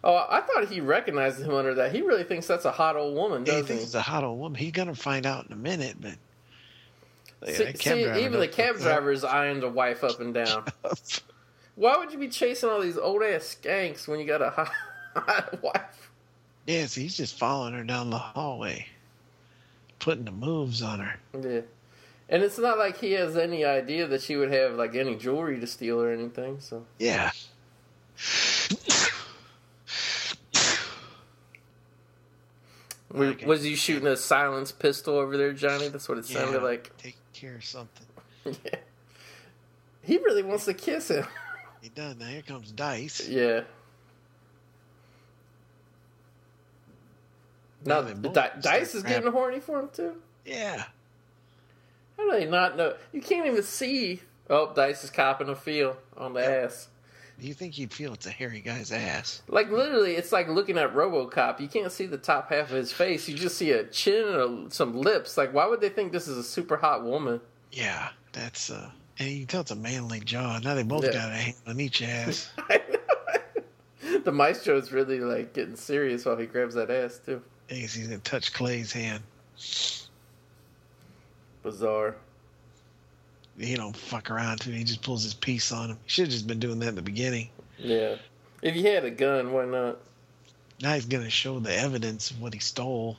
[0.02, 1.92] Oh, I thought he recognized him under that.
[1.94, 3.86] He really thinks that's a hot old woman, Yeah, he thinks he?
[3.86, 4.58] it's a hot old woman.
[4.58, 6.16] He's gonna find out in a minute, but
[7.54, 10.64] See, cab see, even the cab driver is eyeing the wife up and down.
[11.76, 14.70] Why would you be chasing all these old ass skanks when you got a hot,
[15.16, 16.10] hot wife?
[16.66, 18.86] yeah, so he's just following her down the hallway,
[19.98, 21.18] putting the moves on her.
[21.40, 21.60] Yeah.
[22.28, 25.60] And it's not like he has any idea that she would have like any jewelry
[25.60, 26.60] to steal or anything.
[26.60, 27.30] So Yeah.
[33.12, 35.88] We- was you shooting a silence pistol over there, Johnny?
[35.88, 36.96] That's what it sounded Yeah, like.
[36.96, 38.06] Take care of something.
[38.44, 38.76] yeah.
[40.02, 41.26] He really wants to kiss him.
[41.80, 42.16] He does.
[42.16, 43.28] Now here comes Dice.
[43.28, 43.62] yeah.
[47.84, 50.14] Now Now, they both Di- Dice is getting horny for him too.
[50.44, 50.84] Yeah.
[52.16, 52.94] How do they not know?
[53.12, 54.20] You can't even see.
[54.48, 56.88] Oh, Dice is copping a feel on the ass.
[57.40, 59.42] Do you think you'd feel it's a hairy guy's ass?
[59.48, 61.58] Like literally, it's like looking at RoboCop.
[61.58, 63.28] You can't see the top half of his face.
[63.28, 65.36] You just see a chin and a, some lips.
[65.36, 67.40] Like, why would they think this is a super hot woman?
[67.72, 70.58] Yeah, that's uh and you can tell it's a manly jaw.
[70.62, 71.12] Now they both Yeah.
[71.12, 72.50] got a hand on each ass.
[72.58, 74.18] I know.
[74.24, 77.42] the maestro is really like getting serious while he grabs that ass too.
[77.70, 79.22] I guess he's gonna touch Clay's hand.
[81.62, 82.16] Bizarre.
[83.58, 84.72] He don't fuck around too.
[84.72, 85.98] He just pulls his piece on him.
[86.04, 87.48] He should have just been doing that in the beginning.
[87.78, 88.16] Yeah.
[88.62, 89.98] If he had a gun, why not?
[90.82, 93.16] Now he's gonna show the evidence of what he stole.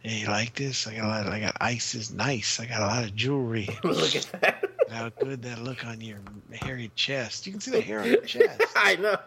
[0.00, 0.86] Hey, you like this?
[0.86, 1.26] I got a lot.
[1.26, 2.60] Of, I got ice is nice.
[2.60, 3.68] I got a lot of jewelry.
[3.84, 4.64] Look at that.
[4.90, 6.18] How good that look on your
[6.52, 7.44] hairy chest.
[7.44, 8.62] You can see the hair on your chest.
[8.76, 9.18] I know.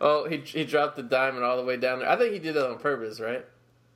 [0.00, 2.10] Oh, he he dropped the diamond all the way down there.
[2.10, 3.44] I think he did that on purpose, right?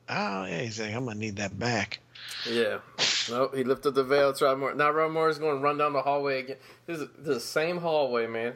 [0.09, 1.99] Oh yeah, he's like, I'm gonna need that back.
[2.49, 2.79] Yeah.
[3.29, 4.29] Nope, he lifted the veil.
[4.29, 4.75] It's Rob Morrow.
[4.75, 6.57] Now Morrow is going to run down the hallway again.
[6.85, 8.55] This is the same hallway, man.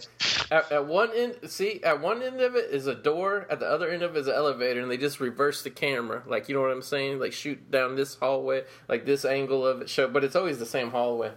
[0.51, 3.47] At, at one end, see, at one end of it is a door.
[3.49, 6.23] At the other end of it is an elevator, and they just reverse the camera.
[6.25, 7.19] Like you know what I'm saying?
[7.19, 9.89] Like shoot down this hallway, like this angle of it.
[9.89, 11.31] Show, but it's always the same hallway.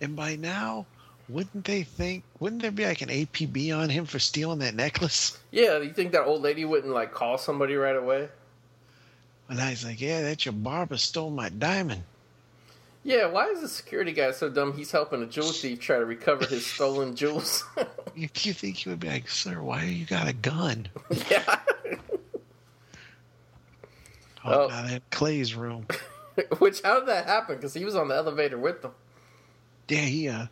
[0.00, 0.86] And by now,
[1.28, 2.22] wouldn't they think?
[2.40, 5.38] Wouldn't there be like an APB on him for stealing that necklace?
[5.50, 8.28] Yeah, you think that old lady wouldn't like call somebody right away?
[9.48, 12.02] And I was like, yeah, that's your barber stole my diamond.
[13.04, 14.72] Yeah, why is the security guy so dumb?
[14.76, 17.64] He's helping a jewel thief try to recover his stolen jewels.
[18.16, 20.86] You, you think he would be like, sir, why do you got a gun?
[21.30, 21.58] yeah.
[24.44, 24.68] Oh, Oh.
[24.68, 25.86] that Clay's room.
[26.58, 27.56] Which how did that happen?
[27.56, 28.92] Because he was on the elevator with them.
[29.88, 30.46] Yeah, he uh,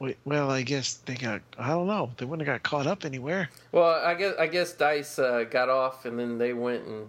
[0.00, 1.42] Wait, well, I guess they got.
[1.58, 2.10] I don't know.
[2.16, 3.50] They wouldn't have got caught up anywhere.
[3.70, 7.08] Well, I guess I guess Dice uh, got off, and then they went and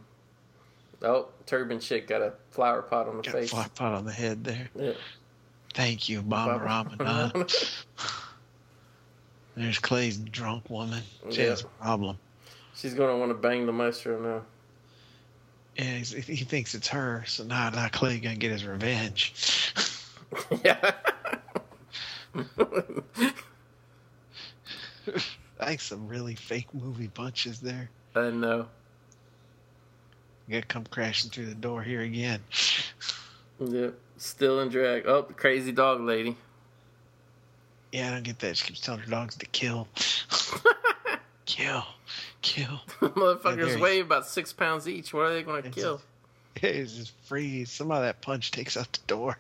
[1.02, 3.50] oh, turban chick got a flower pot on the Got a face.
[3.50, 4.70] fly pot on the head there.
[4.76, 4.92] Yeah.
[5.74, 7.32] Thank you, Mama Ramadan.
[9.56, 11.04] There's Clay's drunk woman.
[11.30, 12.18] She has a problem.
[12.76, 14.42] She's gonna want to bang the maestro now.
[15.76, 19.74] He's, he thinks it's her, so now, now Clay gonna get his revenge.
[20.66, 20.92] yeah.
[25.60, 27.90] Like some really fake movie punches there.
[28.16, 28.68] I know.
[30.48, 32.42] You gotta come crashing through the door here again.
[33.60, 33.94] Yep.
[34.18, 35.06] Still in drag.
[35.06, 36.36] Oh, the crazy dog lady.
[37.92, 38.58] Yeah, I don't get that.
[38.58, 39.88] She keeps telling her dogs to kill.
[41.46, 41.84] kill.
[42.42, 42.82] Kill.
[43.02, 45.14] Motherfuckers weigh about six pounds each.
[45.14, 46.02] What are they gonna It's kill?
[46.56, 47.64] It's just free.
[47.66, 49.38] Somehow that punch takes out the door.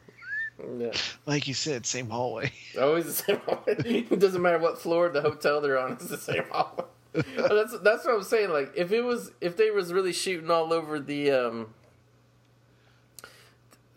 [0.77, 0.91] Yeah.
[1.25, 2.51] Like you said, same hallway.
[2.79, 3.75] Always the same hallway.
[4.09, 6.85] it doesn't matter what floor of the hotel they're on, it's the same hallway.
[7.13, 8.51] That's that's what I'm saying.
[8.51, 11.73] Like if it was if they was really shooting all over the um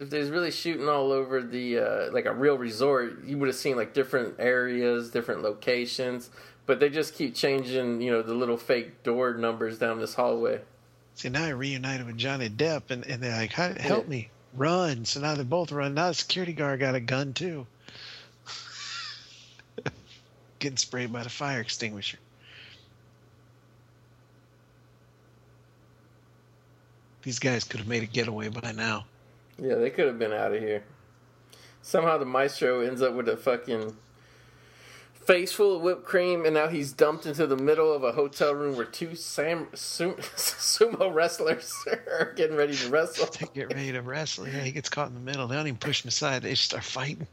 [0.01, 3.47] if they was really shooting all over the uh like a real resort, you would
[3.49, 6.31] have seen like different areas, different locations.
[6.67, 10.63] But they just keep changing, you know, the little fake door numbers down this hallway.
[11.15, 14.01] See, now I reunited with Johnny Depp, and, and they're like, help Yeah.
[14.11, 14.31] me.
[14.55, 15.05] Run.
[15.05, 15.95] So now they both run.
[15.95, 17.67] Now the security guard got a gun, too.
[20.59, 22.19] Getting sprayed by the fire extinguisher.
[27.23, 29.07] These guys could have made a getaway by now.
[29.59, 30.85] Yeah, they could have been out of here.
[31.81, 33.97] Somehow the maestro ends up with a fucking
[35.27, 38.55] face full of whipped cream, and now he's dumped into the middle of a hotel
[38.55, 43.27] room where two Sam, sum, sumo wrestlers are getting ready to wrestle.
[43.39, 44.47] They get ready to wrestle.
[44.49, 45.47] Yeah, he gets caught in the middle.
[45.47, 46.43] They don't even push him aside.
[46.43, 47.27] They just start fighting.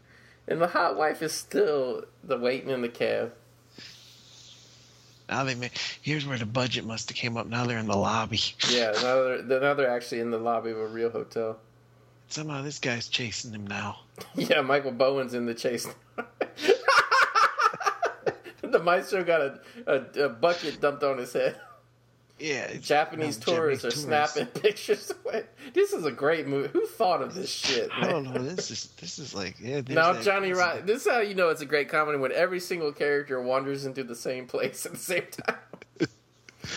[0.47, 3.33] And the hot wife is still the waiting in the cab.
[5.29, 7.47] Now they may, here's where the budget must have came up.
[7.47, 8.41] Now they're in the lobby.
[8.69, 11.57] Yeah, now they're, they're- now they're actually in the lobby of a real hotel.
[12.27, 13.99] Somehow this guy's chasing him now.
[14.35, 15.87] Yeah, Michael Bowen's in the chase.
[18.71, 21.59] The maestro got a, a, a bucket dumped on his head.
[22.39, 25.13] Yeah, Japanese no, tourists are Japanese snapping pictures.
[25.23, 25.43] away.
[25.73, 26.69] This is a great movie.
[26.73, 27.89] Who thought of this shit?
[27.93, 28.09] I Man?
[28.09, 28.41] don't know.
[28.41, 29.81] This is this is like yeah.
[29.87, 30.85] Now Johnny Ryan.
[30.87, 34.03] This is how you know it's a great comedy when every single character wanders into
[34.03, 35.57] the same place at the same time.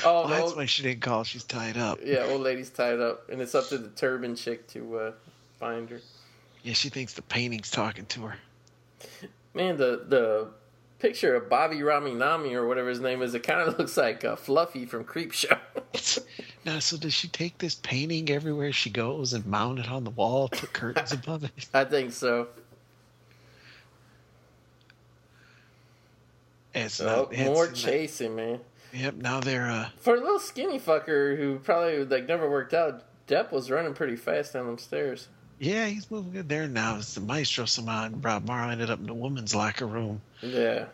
[0.02, 1.24] Oh, that's old, why she didn't call.
[1.24, 1.98] She's tied up.
[2.02, 5.12] yeah, old lady's tied up, and it's up to the turban chick to uh,
[5.60, 6.00] find her.
[6.62, 8.36] Yeah, she thinks the painting's talking to her.
[9.52, 10.48] Man, the the
[10.98, 14.36] picture of Bobby Raminami or whatever his name is, it kind of looks like uh,
[14.36, 15.58] Fluffy from Creepshow.
[16.66, 20.08] Now, so does she take this painting everywhere she goes and mount it on the
[20.10, 21.68] wall, put curtains above it?
[21.74, 22.48] I think so.
[26.74, 28.60] It's Oh, not, more chasing, man.
[28.94, 29.16] Yep.
[29.16, 33.52] Now they're uh, For a little skinny fucker who probably like never worked out, Depp
[33.52, 35.28] was running pretty fast down them stairs.
[35.64, 36.96] Yeah, he's moving good there now.
[36.98, 38.04] It's the maestro somehow.
[38.04, 40.20] and Rob Morrow ended up in the woman's locker room.
[40.42, 40.86] Yeah.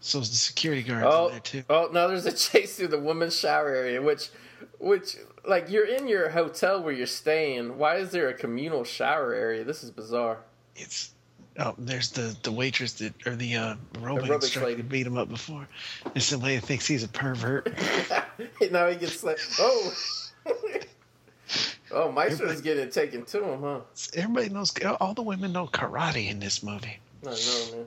[0.00, 1.62] So is the security guards Oh, in there too.
[1.70, 4.28] oh, now there's a chase through the women's shower area, which,
[4.78, 5.16] which,
[5.46, 7.76] like, you're in your hotel where you're staying.
[7.78, 9.64] Why is there a communal shower area?
[9.64, 10.38] This is bizarre.
[10.76, 11.12] It's
[11.58, 14.82] oh, there's the the waitress that or the uh, aerobic instructor lady.
[14.82, 15.66] beat him up before.
[16.14, 17.68] There's somebody that thinks he's a pervert.
[18.70, 19.92] now he gets like, oh,
[21.92, 23.80] oh, Maestro's getting it taken to him, huh?
[24.14, 24.72] Everybody knows.
[25.00, 26.98] All the women know karate in this movie.
[27.26, 27.86] I know, man.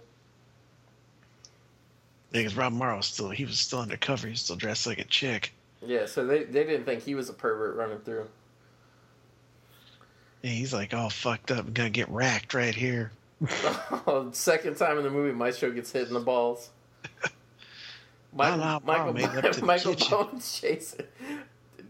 [2.32, 4.28] Because Rob Morrow still he was still undercover.
[4.28, 5.54] He was still dressed like a chick.
[5.86, 8.28] Yeah, so they they didn't think he was a pervert running through.
[10.44, 13.12] And he's like all fucked up, gonna get racked right here.
[14.06, 16.70] Oh, second time in the movie, Maestro gets hit in the balls.
[18.34, 20.40] Michael, Michael, the Michael kitchen.
[20.42, 21.06] Chasing.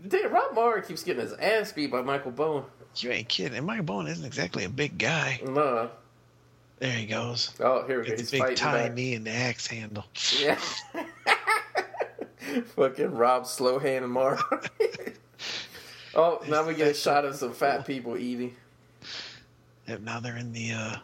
[0.07, 2.65] Damn, Rob Morrow keeps getting his ass beat by Michael Bowen.
[2.97, 3.57] You ain't kidding.
[3.57, 5.39] And Michael Bowen isn't exactly a big guy.
[5.45, 5.89] No.
[6.79, 7.53] There he goes.
[7.59, 8.11] Oh, here we go.
[8.11, 8.93] It's He's a big fighting tie back.
[8.93, 10.05] knee and the axe handle.
[10.39, 10.59] Yeah.
[12.75, 14.39] Fucking Rob Slowhand and Morrow.
[16.15, 18.55] oh, now we get a shot of some fat people eating.
[19.87, 20.95] And now they're in the uh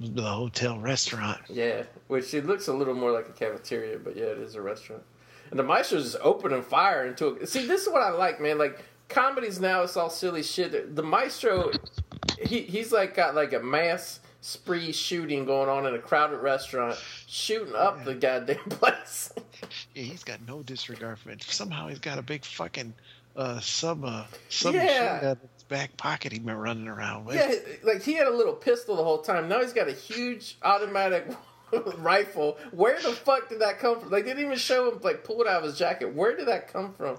[0.00, 1.40] the hotel restaurant.
[1.48, 4.62] Yeah, which it looks a little more like a cafeteria, but yeah, it is a
[4.62, 5.02] restaurant.
[5.52, 7.46] And the maestro's just opening fire into it.
[7.46, 8.56] See, this is what I like, man.
[8.56, 10.96] Like comedies now, it's all silly shit.
[10.96, 11.70] The maestro,
[12.42, 16.96] he he's like got like a mass spree shooting going on in a crowded restaurant,
[17.28, 19.30] shooting up the goddamn place.
[19.94, 21.42] Yeah, he's got no disregard for it.
[21.42, 22.94] Somehow he's got a big fucking
[23.36, 25.34] uh sub uh sub Yeah.
[25.68, 27.36] back pocket he's been running around with.
[27.36, 29.48] yeah, like he had a little pistol the whole time.
[29.50, 31.26] Now he's got a huge automatic
[31.98, 32.58] rifle.
[32.70, 34.10] Where the fuck did that come from?
[34.10, 36.14] Like, they didn't even show him like pull it out of his jacket.
[36.14, 37.18] Where did that come from?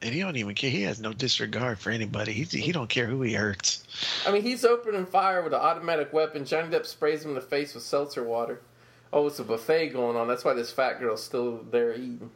[0.00, 0.70] And he don't even care.
[0.70, 2.32] He has no disregard for anybody.
[2.32, 3.82] He he don't care who he hurts.
[4.26, 6.44] I mean, he's opening fire with an automatic weapon.
[6.44, 8.60] Johnny Depp sprays him in the face with seltzer water.
[9.12, 10.28] Oh, it's a buffet going on.
[10.28, 12.30] That's why this fat girl's still there eating.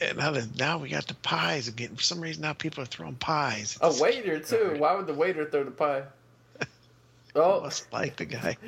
[0.00, 1.96] And now that now we got the pies again.
[1.96, 3.76] For some reason now people are throwing pies.
[3.82, 4.76] A waiter too.
[4.78, 6.04] Why would the waiter throw the pie?
[7.34, 8.56] Oh, Must like the guy.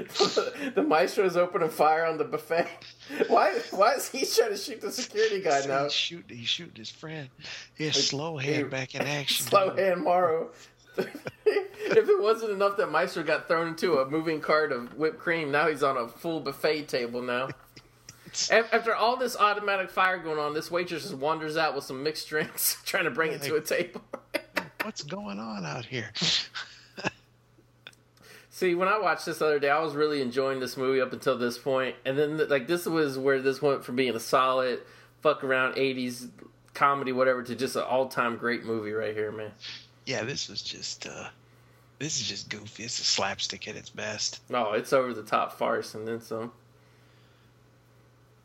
[0.74, 2.68] the maestro's opening fire on the buffet.
[3.28, 3.58] Why?
[3.70, 5.84] Why is he trying to shoot the security guy now?
[5.84, 6.36] He's shooting.
[6.36, 7.28] He's shooting his friend.
[7.74, 9.46] Here's slow hand back in action.
[9.46, 10.50] Slow hand Morrow.
[10.96, 15.50] if it wasn't enough that Maestro got thrown into a moving cart of whipped cream,
[15.50, 17.48] now he's on a full buffet table now.
[18.50, 22.28] After all this automatic fire going on, this waitress just wanders out with some mixed
[22.28, 24.02] drinks, trying to bring it to a table.
[24.84, 26.10] What's going on out here?
[28.60, 31.14] See, when I watched this the other day, I was really enjoying this movie up
[31.14, 34.80] until this point, and then like this was where this went from being a solid
[35.22, 36.28] fuck around '80s
[36.74, 39.52] comedy, whatever, to just an all-time great movie right here, man.
[40.04, 41.06] Yeah, this was just.
[41.06, 41.30] uh
[41.98, 42.84] This is just goofy.
[42.84, 44.42] It's a slapstick at its best.
[44.50, 46.52] No, it's over the top farce, and then some.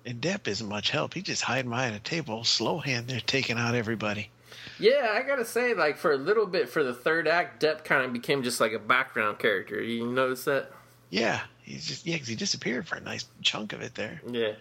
[0.05, 1.13] And Depp isn't much help.
[1.13, 4.29] He just hiding behind a table, slow hand there, taking out everybody.
[4.79, 8.03] Yeah, I gotta say, like for a little bit, for the third act, Depp kind
[8.03, 9.81] of became just like a background character.
[9.81, 10.71] You notice that?
[11.09, 14.21] Yeah, he's just yeah, cause he disappeared for a nice chunk of it there.
[14.29, 14.53] Yeah,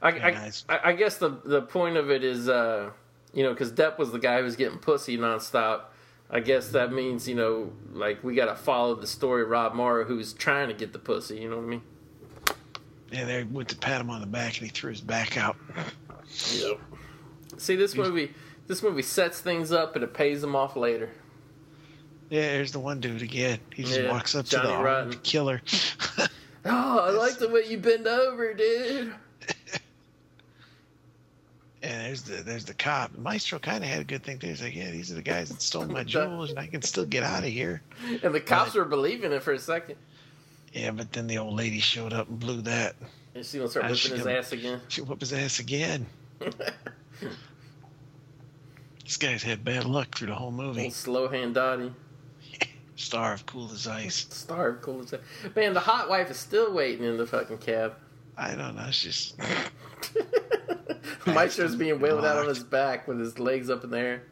[0.00, 0.64] I, I, nice.
[0.68, 2.90] I, I guess the the point of it is, uh,
[3.32, 5.82] you know, because Depp was the guy who was getting pussy nonstop.
[6.30, 10.04] I guess that means you know, like we gotta follow the story of Rob Morrow,
[10.04, 11.38] who's trying to get the pussy.
[11.38, 11.82] You know what I mean?
[13.12, 15.56] Yeah, they went to pat him on the back, and he threw his back out.
[16.54, 16.80] Yep.
[17.56, 18.34] See, this movie,
[18.66, 21.10] this movie sets things up and it pays them off later.
[22.30, 23.60] Yeah, there's the one dude again.
[23.74, 25.12] He just Yeah, walks up Johnny to the Rotten.
[25.22, 25.62] killer.
[26.68, 29.14] Oh, I like the way you bend over, dude.
[31.82, 33.16] And there's the there's the cop.
[33.16, 34.48] Maestro kind of had a good thing too.
[34.48, 37.04] He's like, yeah, these are the guys that stole my jewels, and I can still
[37.06, 37.82] get out of here.
[38.24, 39.94] And the cops were believing it for a second.
[40.72, 42.96] Yeah, but then the old lady showed up and blew that.
[43.36, 44.80] And she gonna start whipping his ass again.
[44.88, 46.06] She whooped his ass again.
[49.06, 50.84] This guy's had bad luck through the whole movie.
[50.84, 51.92] Old slow hand Dody.
[52.96, 54.26] Star of Cool as Ice.
[54.30, 55.20] Starved, cool as ice.
[55.54, 57.94] Man, the hot wife is still waiting in the fucking cab.
[58.36, 58.84] I don't know.
[58.88, 59.38] It's just
[61.26, 64.22] Maestro's being wheeled out on his back with his legs up in the air.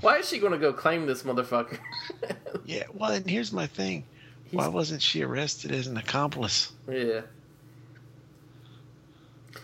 [0.00, 1.78] Why is she gonna go claim this motherfucker?
[2.64, 2.84] yeah.
[2.92, 4.04] Well, and here's my thing.
[4.50, 6.72] Why wasn't she arrested as an accomplice?
[6.90, 7.20] yeah.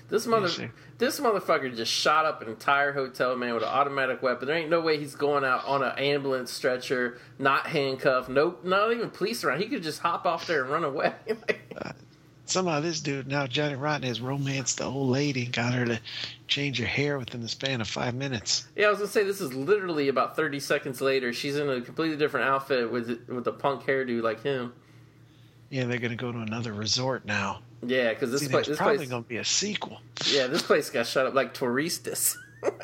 [0.09, 0.49] This mother.
[1.01, 4.47] This motherfucker just shot up an entire hotel, man, with an automatic weapon.
[4.47, 8.93] There ain't no way he's going out on an ambulance stretcher, not handcuffed, nope, not
[8.93, 9.61] even police around.
[9.61, 11.13] He could just hop off there and run away.
[11.77, 11.93] Uh,
[12.45, 16.01] Somehow this dude now Johnny Rotten has romanced the old lady, and got her to
[16.49, 18.67] change her hair within the span of five minutes.
[18.75, 21.33] Yeah, I was gonna say this is literally about thirty seconds later.
[21.33, 24.73] She's in a completely different outfit with with a punk hairdo like him.
[25.71, 27.61] Yeah, they're gonna go to another resort now.
[27.87, 30.01] Yeah, because this See, place, this probably place, gonna be a sequel.
[30.31, 32.37] yeah, this place got shut up like touristas.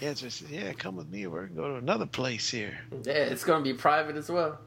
[0.00, 1.26] Yeah, just yeah, come with me.
[1.26, 2.78] We're gonna go to another place here.
[3.04, 4.58] yeah, it's gonna be private as well.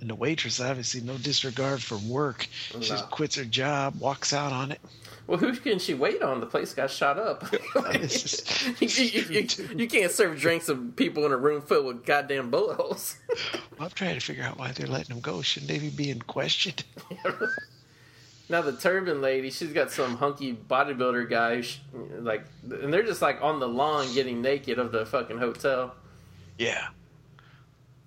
[0.00, 2.46] And the waitress, obviously, no disregard for work.
[2.82, 3.00] She No.
[3.10, 4.80] quits her job, walks out on it.
[5.26, 6.40] Well, who can she wait on?
[6.40, 7.44] The place got shot up.
[8.80, 12.50] You, you- you- you can't serve drinks of people in a room filled with goddamn
[12.50, 13.16] bullet holes.
[13.80, 15.40] I'm trying to figure out why they're letting them go.
[15.42, 16.84] Shouldn't they be being questioned?
[18.48, 21.80] now the turban lady, she's got some hunky bodybuilder guy, sh-
[22.18, 25.94] like, and they're just like on the lawn getting naked of the fucking hotel.
[26.58, 26.88] Yeah.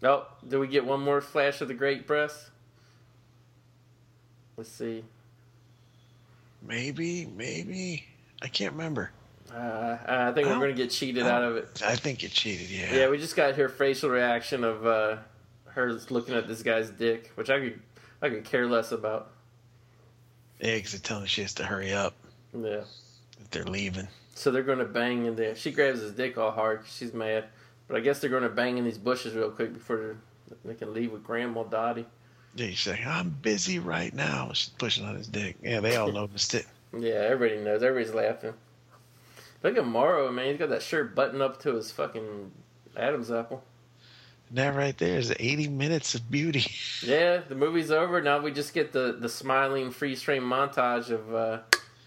[0.03, 2.51] Oh, do we get one more flash of the great breast?
[4.55, 5.03] Let's see.
[6.67, 8.03] Maybe, maybe.
[8.41, 9.11] I can't remember.
[9.51, 11.81] Uh, I think we're going to get cheated out of it.
[11.83, 12.93] I think it cheated, yeah.
[12.93, 15.17] Yeah, we just got her facial reaction of uh,
[15.67, 17.79] her looking at this guy's dick, which I could
[18.21, 19.31] I could care less about.
[20.59, 22.13] Yeah, because they're telling her she has to hurry up.
[22.53, 22.81] Yeah.
[23.51, 24.07] They're leaving.
[24.35, 25.55] So they're going to bang in there.
[25.55, 27.45] She grabs his dick all hard 'cause she's mad.
[27.87, 30.17] But I guess they're going to bang in these bushes real quick before
[30.65, 32.05] they can leave with Grandma Dody.
[32.55, 34.51] Yeah, she's like, I'm busy right now.
[34.53, 35.57] She's pushing on his dick.
[35.63, 36.65] Yeah, they all noticed it.
[36.97, 37.83] Yeah, everybody knows.
[37.83, 38.53] Everybody's laughing.
[39.63, 40.49] Look at Morrow, man.
[40.51, 42.51] He's got that shirt buttoned up to his fucking
[42.95, 43.63] Adam's apple.
[44.49, 46.65] And that right there is 80 minutes of beauty.
[47.03, 48.21] Yeah, the movie's over.
[48.21, 51.59] Now we just get the, the smiling freeze frame montage of uh,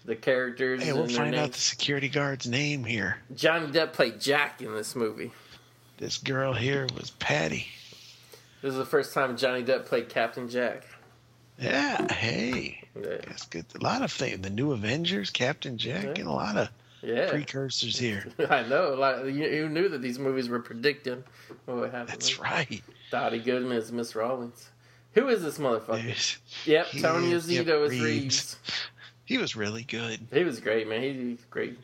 [0.03, 0.83] the characters.
[0.83, 3.17] Hey, we'll find out the security guard's name here.
[3.33, 5.31] Johnny Depp played Jack in this movie.
[5.97, 7.67] This girl here was Patty.
[8.61, 10.83] This is the first time Johnny Depp played Captain Jack.
[11.59, 12.83] Yeah, hey.
[12.95, 13.17] Yeah.
[13.27, 13.65] That's good.
[13.79, 14.41] A lot of things.
[14.41, 16.69] The new Avengers, Captain Jack, and a lot of
[17.03, 17.29] Yeah.
[17.29, 18.25] precursors here.
[18.49, 18.93] I know.
[18.93, 21.23] a Like, you, you knew that these movies were predicting
[21.65, 22.07] what would happen.
[22.07, 22.81] That's right.
[23.11, 24.69] Dody Goodman is Miss Rawlings.
[25.13, 26.03] Who is this motherfucker?
[26.03, 28.03] There's- Yep, Tony is- yep, Azito is Reeves.
[28.03, 28.55] Reeves.
[29.25, 30.19] He was really good.
[30.33, 31.01] He was great, man.
[31.03, 31.79] He, he's great.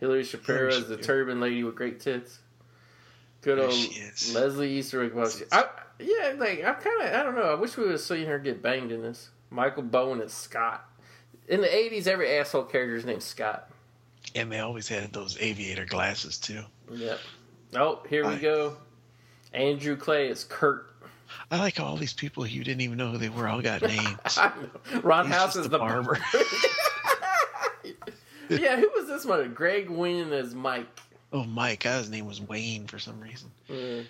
[0.00, 1.02] Hilary Shapley Hillary is the Shapiro.
[1.06, 2.40] turban lady with great tits.
[3.46, 4.34] Good There old.
[4.34, 5.32] Leslie Easterbrook.
[5.52, 5.66] I,
[6.00, 7.14] yeah, like I'm kind of.
[7.14, 7.44] I don't know.
[7.44, 9.30] I wish we would have seen her get banged in this.
[9.50, 10.84] Michael Bowen as Scott.
[11.46, 13.70] In the '80s, every asshole character is named Scott.
[14.34, 16.64] And they always had those aviator glasses too.
[16.90, 17.20] Yep.
[17.76, 18.78] Oh, here we go.
[19.54, 20.90] Andrew Clay is Kurt.
[21.48, 24.18] I like all these people you didn't even know who they were all got names.
[24.36, 24.50] I
[24.92, 25.00] know.
[25.02, 26.18] Ron He's House is the the barber.
[28.48, 29.54] yeah, who was this one?
[29.54, 30.88] Greg Wynne as Mike.
[31.32, 31.84] Oh, Mike.
[31.84, 33.50] His name was Wayne for some reason.
[33.68, 34.06] Mm.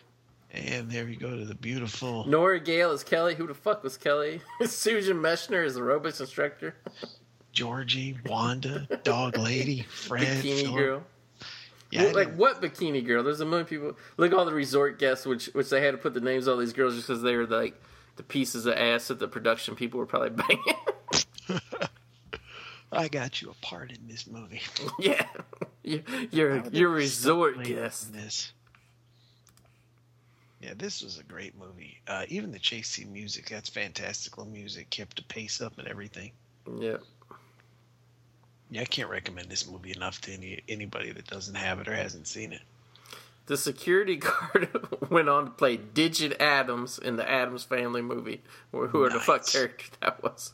[0.52, 2.26] And there we go to the beautiful.
[2.26, 3.34] Nora Gale is Kelly.
[3.34, 4.40] Who the fuck was Kelly?
[4.66, 6.76] Susan Meshner is the robots instructor.
[7.52, 10.76] Georgie, Wanda, Dog Lady, Fred, Bikini Philip.
[10.76, 11.02] girl.
[11.90, 13.22] Yeah, like what bikini girl?
[13.22, 13.96] There's a million people.
[14.16, 16.54] Look at all the resort guests, which which they had to put the names of
[16.54, 17.80] all these girls just because they were like
[18.16, 20.30] the pieces of ass that the production people were probably
[21.48, 21.60] banging.
[22.92, 24.62] I got you a part in this movie.
[24.98, 25.26] yeah,
[25.82, 28.12] you, you're you're a resort guest.
[28.12, 28.52] This.
[30.60, 31.98] Yeah, this was a great movie.
[32.08, 36.32] Uh, even the chase scene music, that's fantastical music, kept the pace up and everything.
[36.80, 36.96] Yeah,
[38.70, 41.94] Yeah, I can't recommend this movie enough to any anybody that doesn't have it or
[41.94, 42.62] hasn't seen it.
[43.46, 44.68] the security guard
[45.10, 48.42] went on to play Digit Addams in the Addams Family movie.
[48.72, 50.52] Or who the fuck character that was?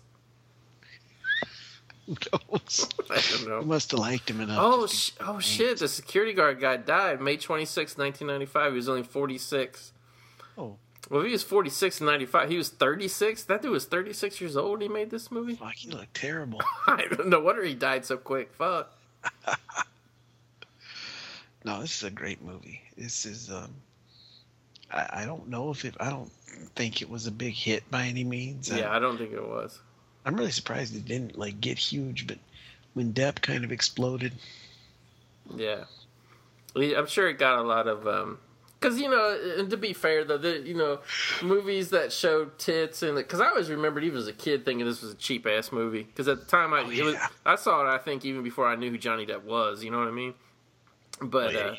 [2.06, 2.14] Who
[2.50, 2.88] knows?
[3.10, 3.58] I don't know.
[3.60, 4.58] I must have liked him enough.
[4.60, 5.78] Oh, sh- oh shit!
[5.78, 8.72] The security guard guy died May 26, 1995.
[8.72, 9.92] He was only 46.
[10.58, 10.76] Oh,
[11.08, 13.44] Well, if he was 46 in 95, he was 36.
[13.44, 15.54] That dude was 36 years old when he made this movie.
[15.54, 16.60] fuck, he looked terrible.
[16.86, 17.40] I don't know.
[17.40, 18.52] wonder he died so quick.
[18.54, 18.92] Fuck.
[21.64, 22.82] No, this is a great movie.
[22.96, 23.72] This is um
[24.90, 26.30] I, I don't know if it I don't
[26.74, 28.70] think it was a big hit by any means.
[28.72, 29.78] I- Yeah, I don't think it was.
[30.24, 32.38] I'm really surprised it didn't like get huge, but
[32.94, 34.32] when Depp kind of exploded,
[35.54, 35.84] Yeah.
[36.76, 38.06] I'm sure it got a lot of.
[38.06, 38.38] um
[38.80, 40.98] because you know, and to be fair though, the you know,
[41.40, 45.02] movies that show tits and because I always remembered even as a kid thinking this
[45.02, 46.02] was a cheap ass movie.
[46.02, 47.16] Because at the time I Oh, it was.
[47.46, 49.84] I saw it, I think even before I knew who Johnny Depp was.
[49.84, 50.34] You know what I mean?
[51.20, 51.64] But Oh, yeah.
[51.66, 51.74] uh,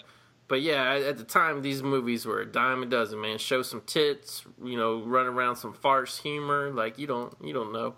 [0.47, 3.19] but yeah, at the time these movies were a dime a dozen.
[3.19, 6.69] Man, show some tits, you know, run around some farce humor.
[6.71, 7.95] Like you don't you don't know.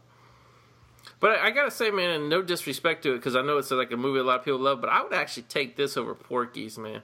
[1.20, 3.72] But I, I gotta say, man, and no disrespect to it, because I know it's
[3.72, 6.14] like a movie a lot of people love, but I would actually take this over
[6.14, 7.02] Porky's, man.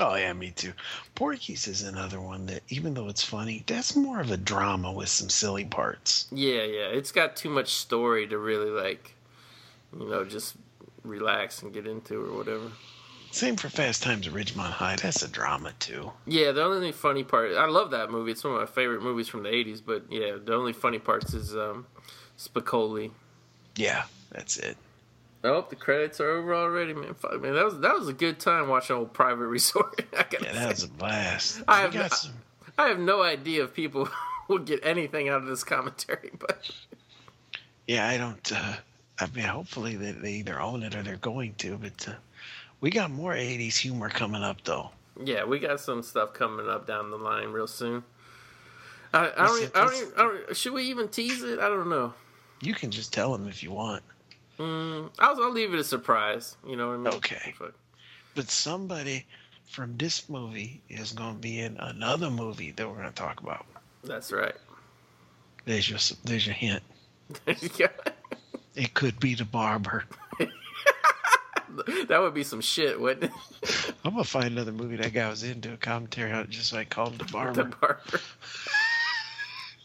[0.00, 0.72] oh yeah, me too.
[1.14, 5.08] Porky's is another one that even though it's funny, that's more of a drama with
[5.08, 6.26] some silly parts.
[6.32, 9.14] Yeah, yeah, it's got too much story to really like,
[9.98, 10.56] you know, just
[11.04, 12.70] relax and get into or whatever.
[13.30, 14.96] Same for Fast Times at Ridgemont High.
[14.96, 16.12] That's a drama too.
[16.26, 18.32] Yeah, the only funny part, I love that movie.
[18.32, 19.82] It's one of my favorite movies from the '80s.
[19.84, 21.86] But yeah, the only funny parts is um,
[22.38, 23.10] Spicoli.
[23.78, 24.76] Yeah, that's it.
[25.44, 27.14] Oh, the credits are over already, man.
[27.14, 30.04] Fuck, man, that was that was a good time watching old Private Resort.
[30.18, 30.52] I Yeah, say.
[30.52, 31.62] that was a blast.
[31.68, 32.32] I have got not- some.
[32.76, 34.08] I have no idea if people
[34.48, 36.68] will get anything out of this commentary, but
[37.86, 38.52] Yeah, I don't.
[38.52, 38.74] Uh,
[39.20, 41.76] I mean, hopefully they, they either own it or they're going to.
[41.78, 42.12] But uh,
[42.80, 44.90] we got more '80s humor coming up, though.
[45.24, 48.02] yeah, we got some stuff coming up down the line real soon.
[49.12, 50.56] I, I, don't, I, don't, even- I don't.
[50.56, 51.58] Should we even tease it?
[51.60, 52.12] I don't know.
[52.60, 54.02] You can just tell him if you want.
[54.58, 56.56] Mm, I'll, I'll leave it a surprise.
[56.66, 57.14] You know what I mean?
[57.14, 57.54] Okay.
[57.56, 57.74] Fuck.
[58.34, 59.26] But somebody
[59.68, 63.40] from this movie is going to be in another movie that we're going to talk
[63.40, 63.66] about.
[64.04, 64.54] That's right.
[65.64, 66.82] There's your there's your hint.
[67.76, 67.88] Yeah.
[68.74, 70.04] It could be the barber.
[72.08, 73.92] that would be some shit, wouldn't it?
[74.04, 76.70] I'm gonna find another movie that guy was in into a commentary on it just
[76.70, 78.20] so I call him the the barber.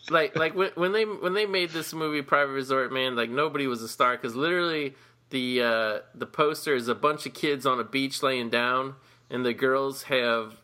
[0.10, 3.68] Like like when when they when they made this movie Private Resort, man, like nobody
[3.68, 4.96] was a star because literally
[5.30, 8.96] the uh, the poster is a bunch of kids on a beach laying down,
[9.30, 10.58] and the girls have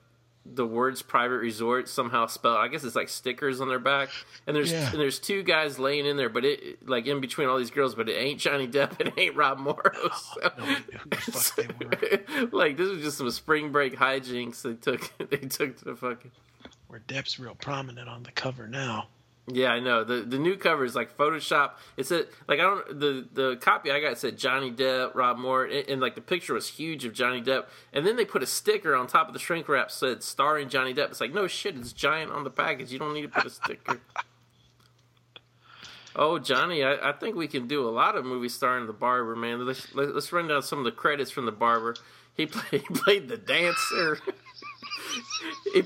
[0.51, 4.09] the words private resort somehow spelled I guess it's like stickers on their back
[4.47, 4.89] and there's Yeah.
[4.89, 7.93] and there's two guys laying in there but it like in between all these girls
[7.93, 11.55] but it ain't Johnny Depp and it ain't Rob Morrow so- No idea the fuck
[11.55, 12.47] they were.
[12.51, 16.31] like this was just some spring break hijinks they took they took to the fucking
[16.87, 19.09] Where Depp's real prominent on the cover now.
[19.51, 20.03] Yeah, I know.
[20.03, 21.71] The the new cover is like Photoshop.
[21.97, 25.69] It said like I don't the the copy I got said Johnny Depp, Rob Morrow,
[25.69, 28.45] and, and like the picture was huge of Johnny Depp, and then they put a
[28.45, 31.09] sticker on top of the shrink wrap said starring Johnny Depp.
[31.09, 32.91] It's like no shit, it's giant on the package.
[32.91, 33.99] You don't need to put a sticker.
[36.15, 39.35] Oh, Johnny, I, I think we can do a lot of movies starring the barber,
[39.35, 39.65] man.
[39.65, 41.95] Let's, let, us run down some of the credits from the barber.
[42.33, 44.19] He, play, he played the dancer.
[45.73, 45.83] he,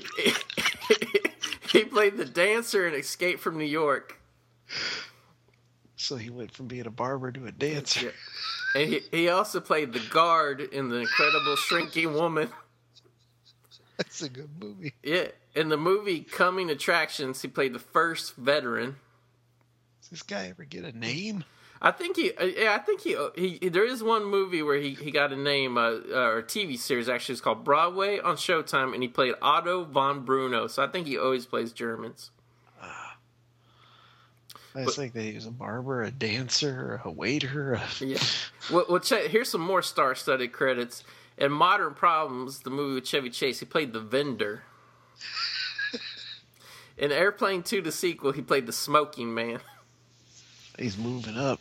[1.74, 4.18] he played the dancer in Escape from New York.
[5.96, 8.06] So he went from being a barber to a dancer.
[8.06, 8.80] Yeah.
[8.80, 12.48] And he, he also played the guard in The Incredible Shrinking Woman.
[13.96, 14.92] That's a good movie.
[15.02, 15.28] Yeah.
[15.54, 18.96] In the movie Coming Attractions, he played the first veteran.
[20.00, 21.44] Does this guy ever get a name?
[21.82, 23.58] I think he, uh, yeah, I think he, uh, he.
[23.68, 27.08] There is one movie where he, he got a name, uh, uh, or TV series
[27.08, 27.34] actually.
[27.34, 30.66] It's called Broadway on Showtime, and he played Otto von Bruno.
[30.66, 32.30] So I think he always plays Germans.
[34.76, 37.74] I think that he was a barber, a dancer, a waiter.
[37.74, 37.82] A...
[38.04, 38.18] Yeah.
[38.72, 41.04] well, well check, here's some more star-studded credits.
[41.38, 44.62] In Modern Problems, the movie with Chevy Chase, he played the vendor.
[46.98, 49.60] In Airplane 2, the sequel, he played the smoking man.
[50.78, 51.60] He's moving up.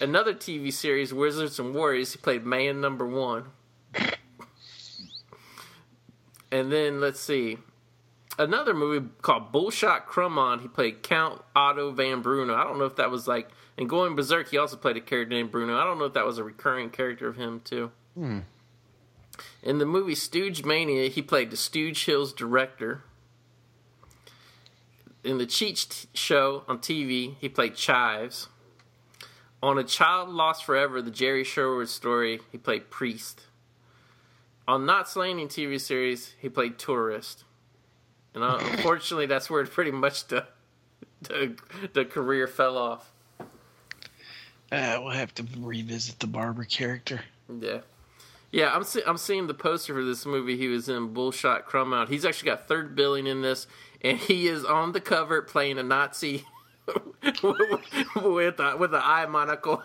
[0.00, 3.44] Another TV series, Wizards and Warriors, he played man number one.
[6.50, 7.58] and then, let's see
[8.38, 10.62] another movie called Bullshot Crummond.
[10.62, 12.54] He played Count Otto Van Bruno.
[12.54, 15.34] I don't know if that was like, and going Berserk, he also played a character
[15.34, 15.76] named Bruno.
[15.76, 17.90] I don't know if that was a recurring character of him too.
[18.14, 18.40] Hmm.
[19.62, 23.02] In the movie Stoogemania, he played the Stooge Hills director.
[25.24, 28.48] In the Cheech show on TV, he played Chives.
[29.62, 33.42] On A Child Lost Forever, the Jerry Sherwood story, he played Priest.
[34.68, 37.44] On Knots Landing TV series, he played Tourist.
[38.34, 40.46] And uh, unfortunately, that's where pretty much the,
[41.22, 41.56] the
[41.92, 43.10] the career fell off.
[44.70, 47.22] Uh, we'll have to revisit the barber character.
[47.48, 47.80] Yeah,
[48.52, 48.70] yeah.
[48.74, 50.56] I'm see- I'm seeing the poster for this movie.
[50.58, 52.10] He was in Bullshot Crummond.
[52.10, 53.66] He's actually got third billing in this,
[54.02, 56.44] and he is on the cover playing a Nazi
[56.86, 59.82] with a, with an eye monocle.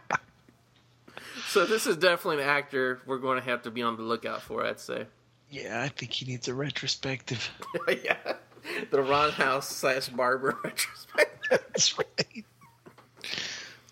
[1.48, 4.42] so this is definitely an actor we're going to have to be on the lookout
[4.42, 4.64] for.
[4.64, 5.06] I'd say.
[5.50, 7.50] Yeah, I think he needs a retrospective.
[8.04, 8.34] yeah,
[8.90, 11.30] the Ron House slash Barber retrospective.
[11.50, 12.44] That's right.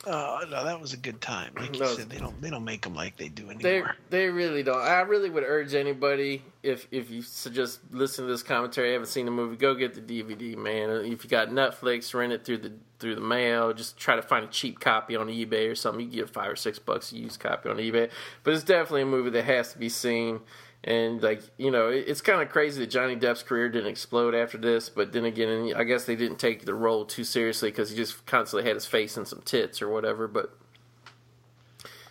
[0.04, 1.52] Oh no, that was a good time.
[1.56, 3.94] Like you said, they don't they don't make them like they do anymore.
[4.10, 4.80] They they really don't.
[4.80, 9.26] I really would urge anybody if if you just listen to this commentary, haven't seen
[9.26, 10.90] the movie, go get the DVD, man.
[10.90, 13.72] If you got Netflix, rent it through the through the mail.
[13.72, 16.00] Just try to find a cheap copy on eBay or something.
[16.00, 18.10] You can get five or six bucks a used copy on eBay.
[18.42, 20.40] But it's definitely a movie that has to be seen.
[20.84, 24.58] And like you know, it's kind of crazy that Johnny Depp's career didn't explode after
[24.58, 24.88] this.
[24.88, 28.26] But then again, I guess they didn't take the role too seriously because he just
[28.26, 30.26] constantly had his face in some tits or whatever.
[30.26, 30.56] But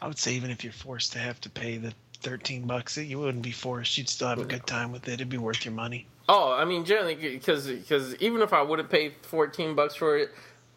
[0.02, 3.19] I would say even if you're forced to have to pay the thirteen bucks, you
[3.19, 3.98] wouldn't be forced.
[3.98, 5.15] You'd still have a good time with it.
[5.15, 6.07] It'd be worth your money.
[6.30, 10.18] Oh, I mean, generally, because because even if I would have paid fourteen bucks for
[10.18, 10.30] it,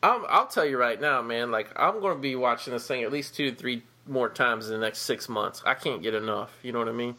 [0.02, 1.52] i will tell you right now, man.
[1.52, 4.66] Like I'm going to be watching this thing at least two to three more times
[4.66, 5.62] in the next six months.
[5.64, 6.50] I can't get enough.
[6.62, 7.14] You know what I mean?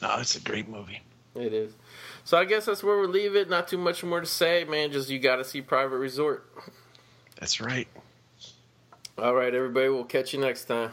[0.00, 1.00] No, it's a great movie.
[1.34, 1.72] It is.
[2.24, 3.48] So I guess that's where we'll leave it.
[3.48, 4.92] Not too much more to say, man.
[4.92, 6.50] Just you got to see Private Resort.
[7.38, 7.88] That's right.
[9.16, 9.88] All right, everybody.
[9.88, 10.92] We'll catch you next time.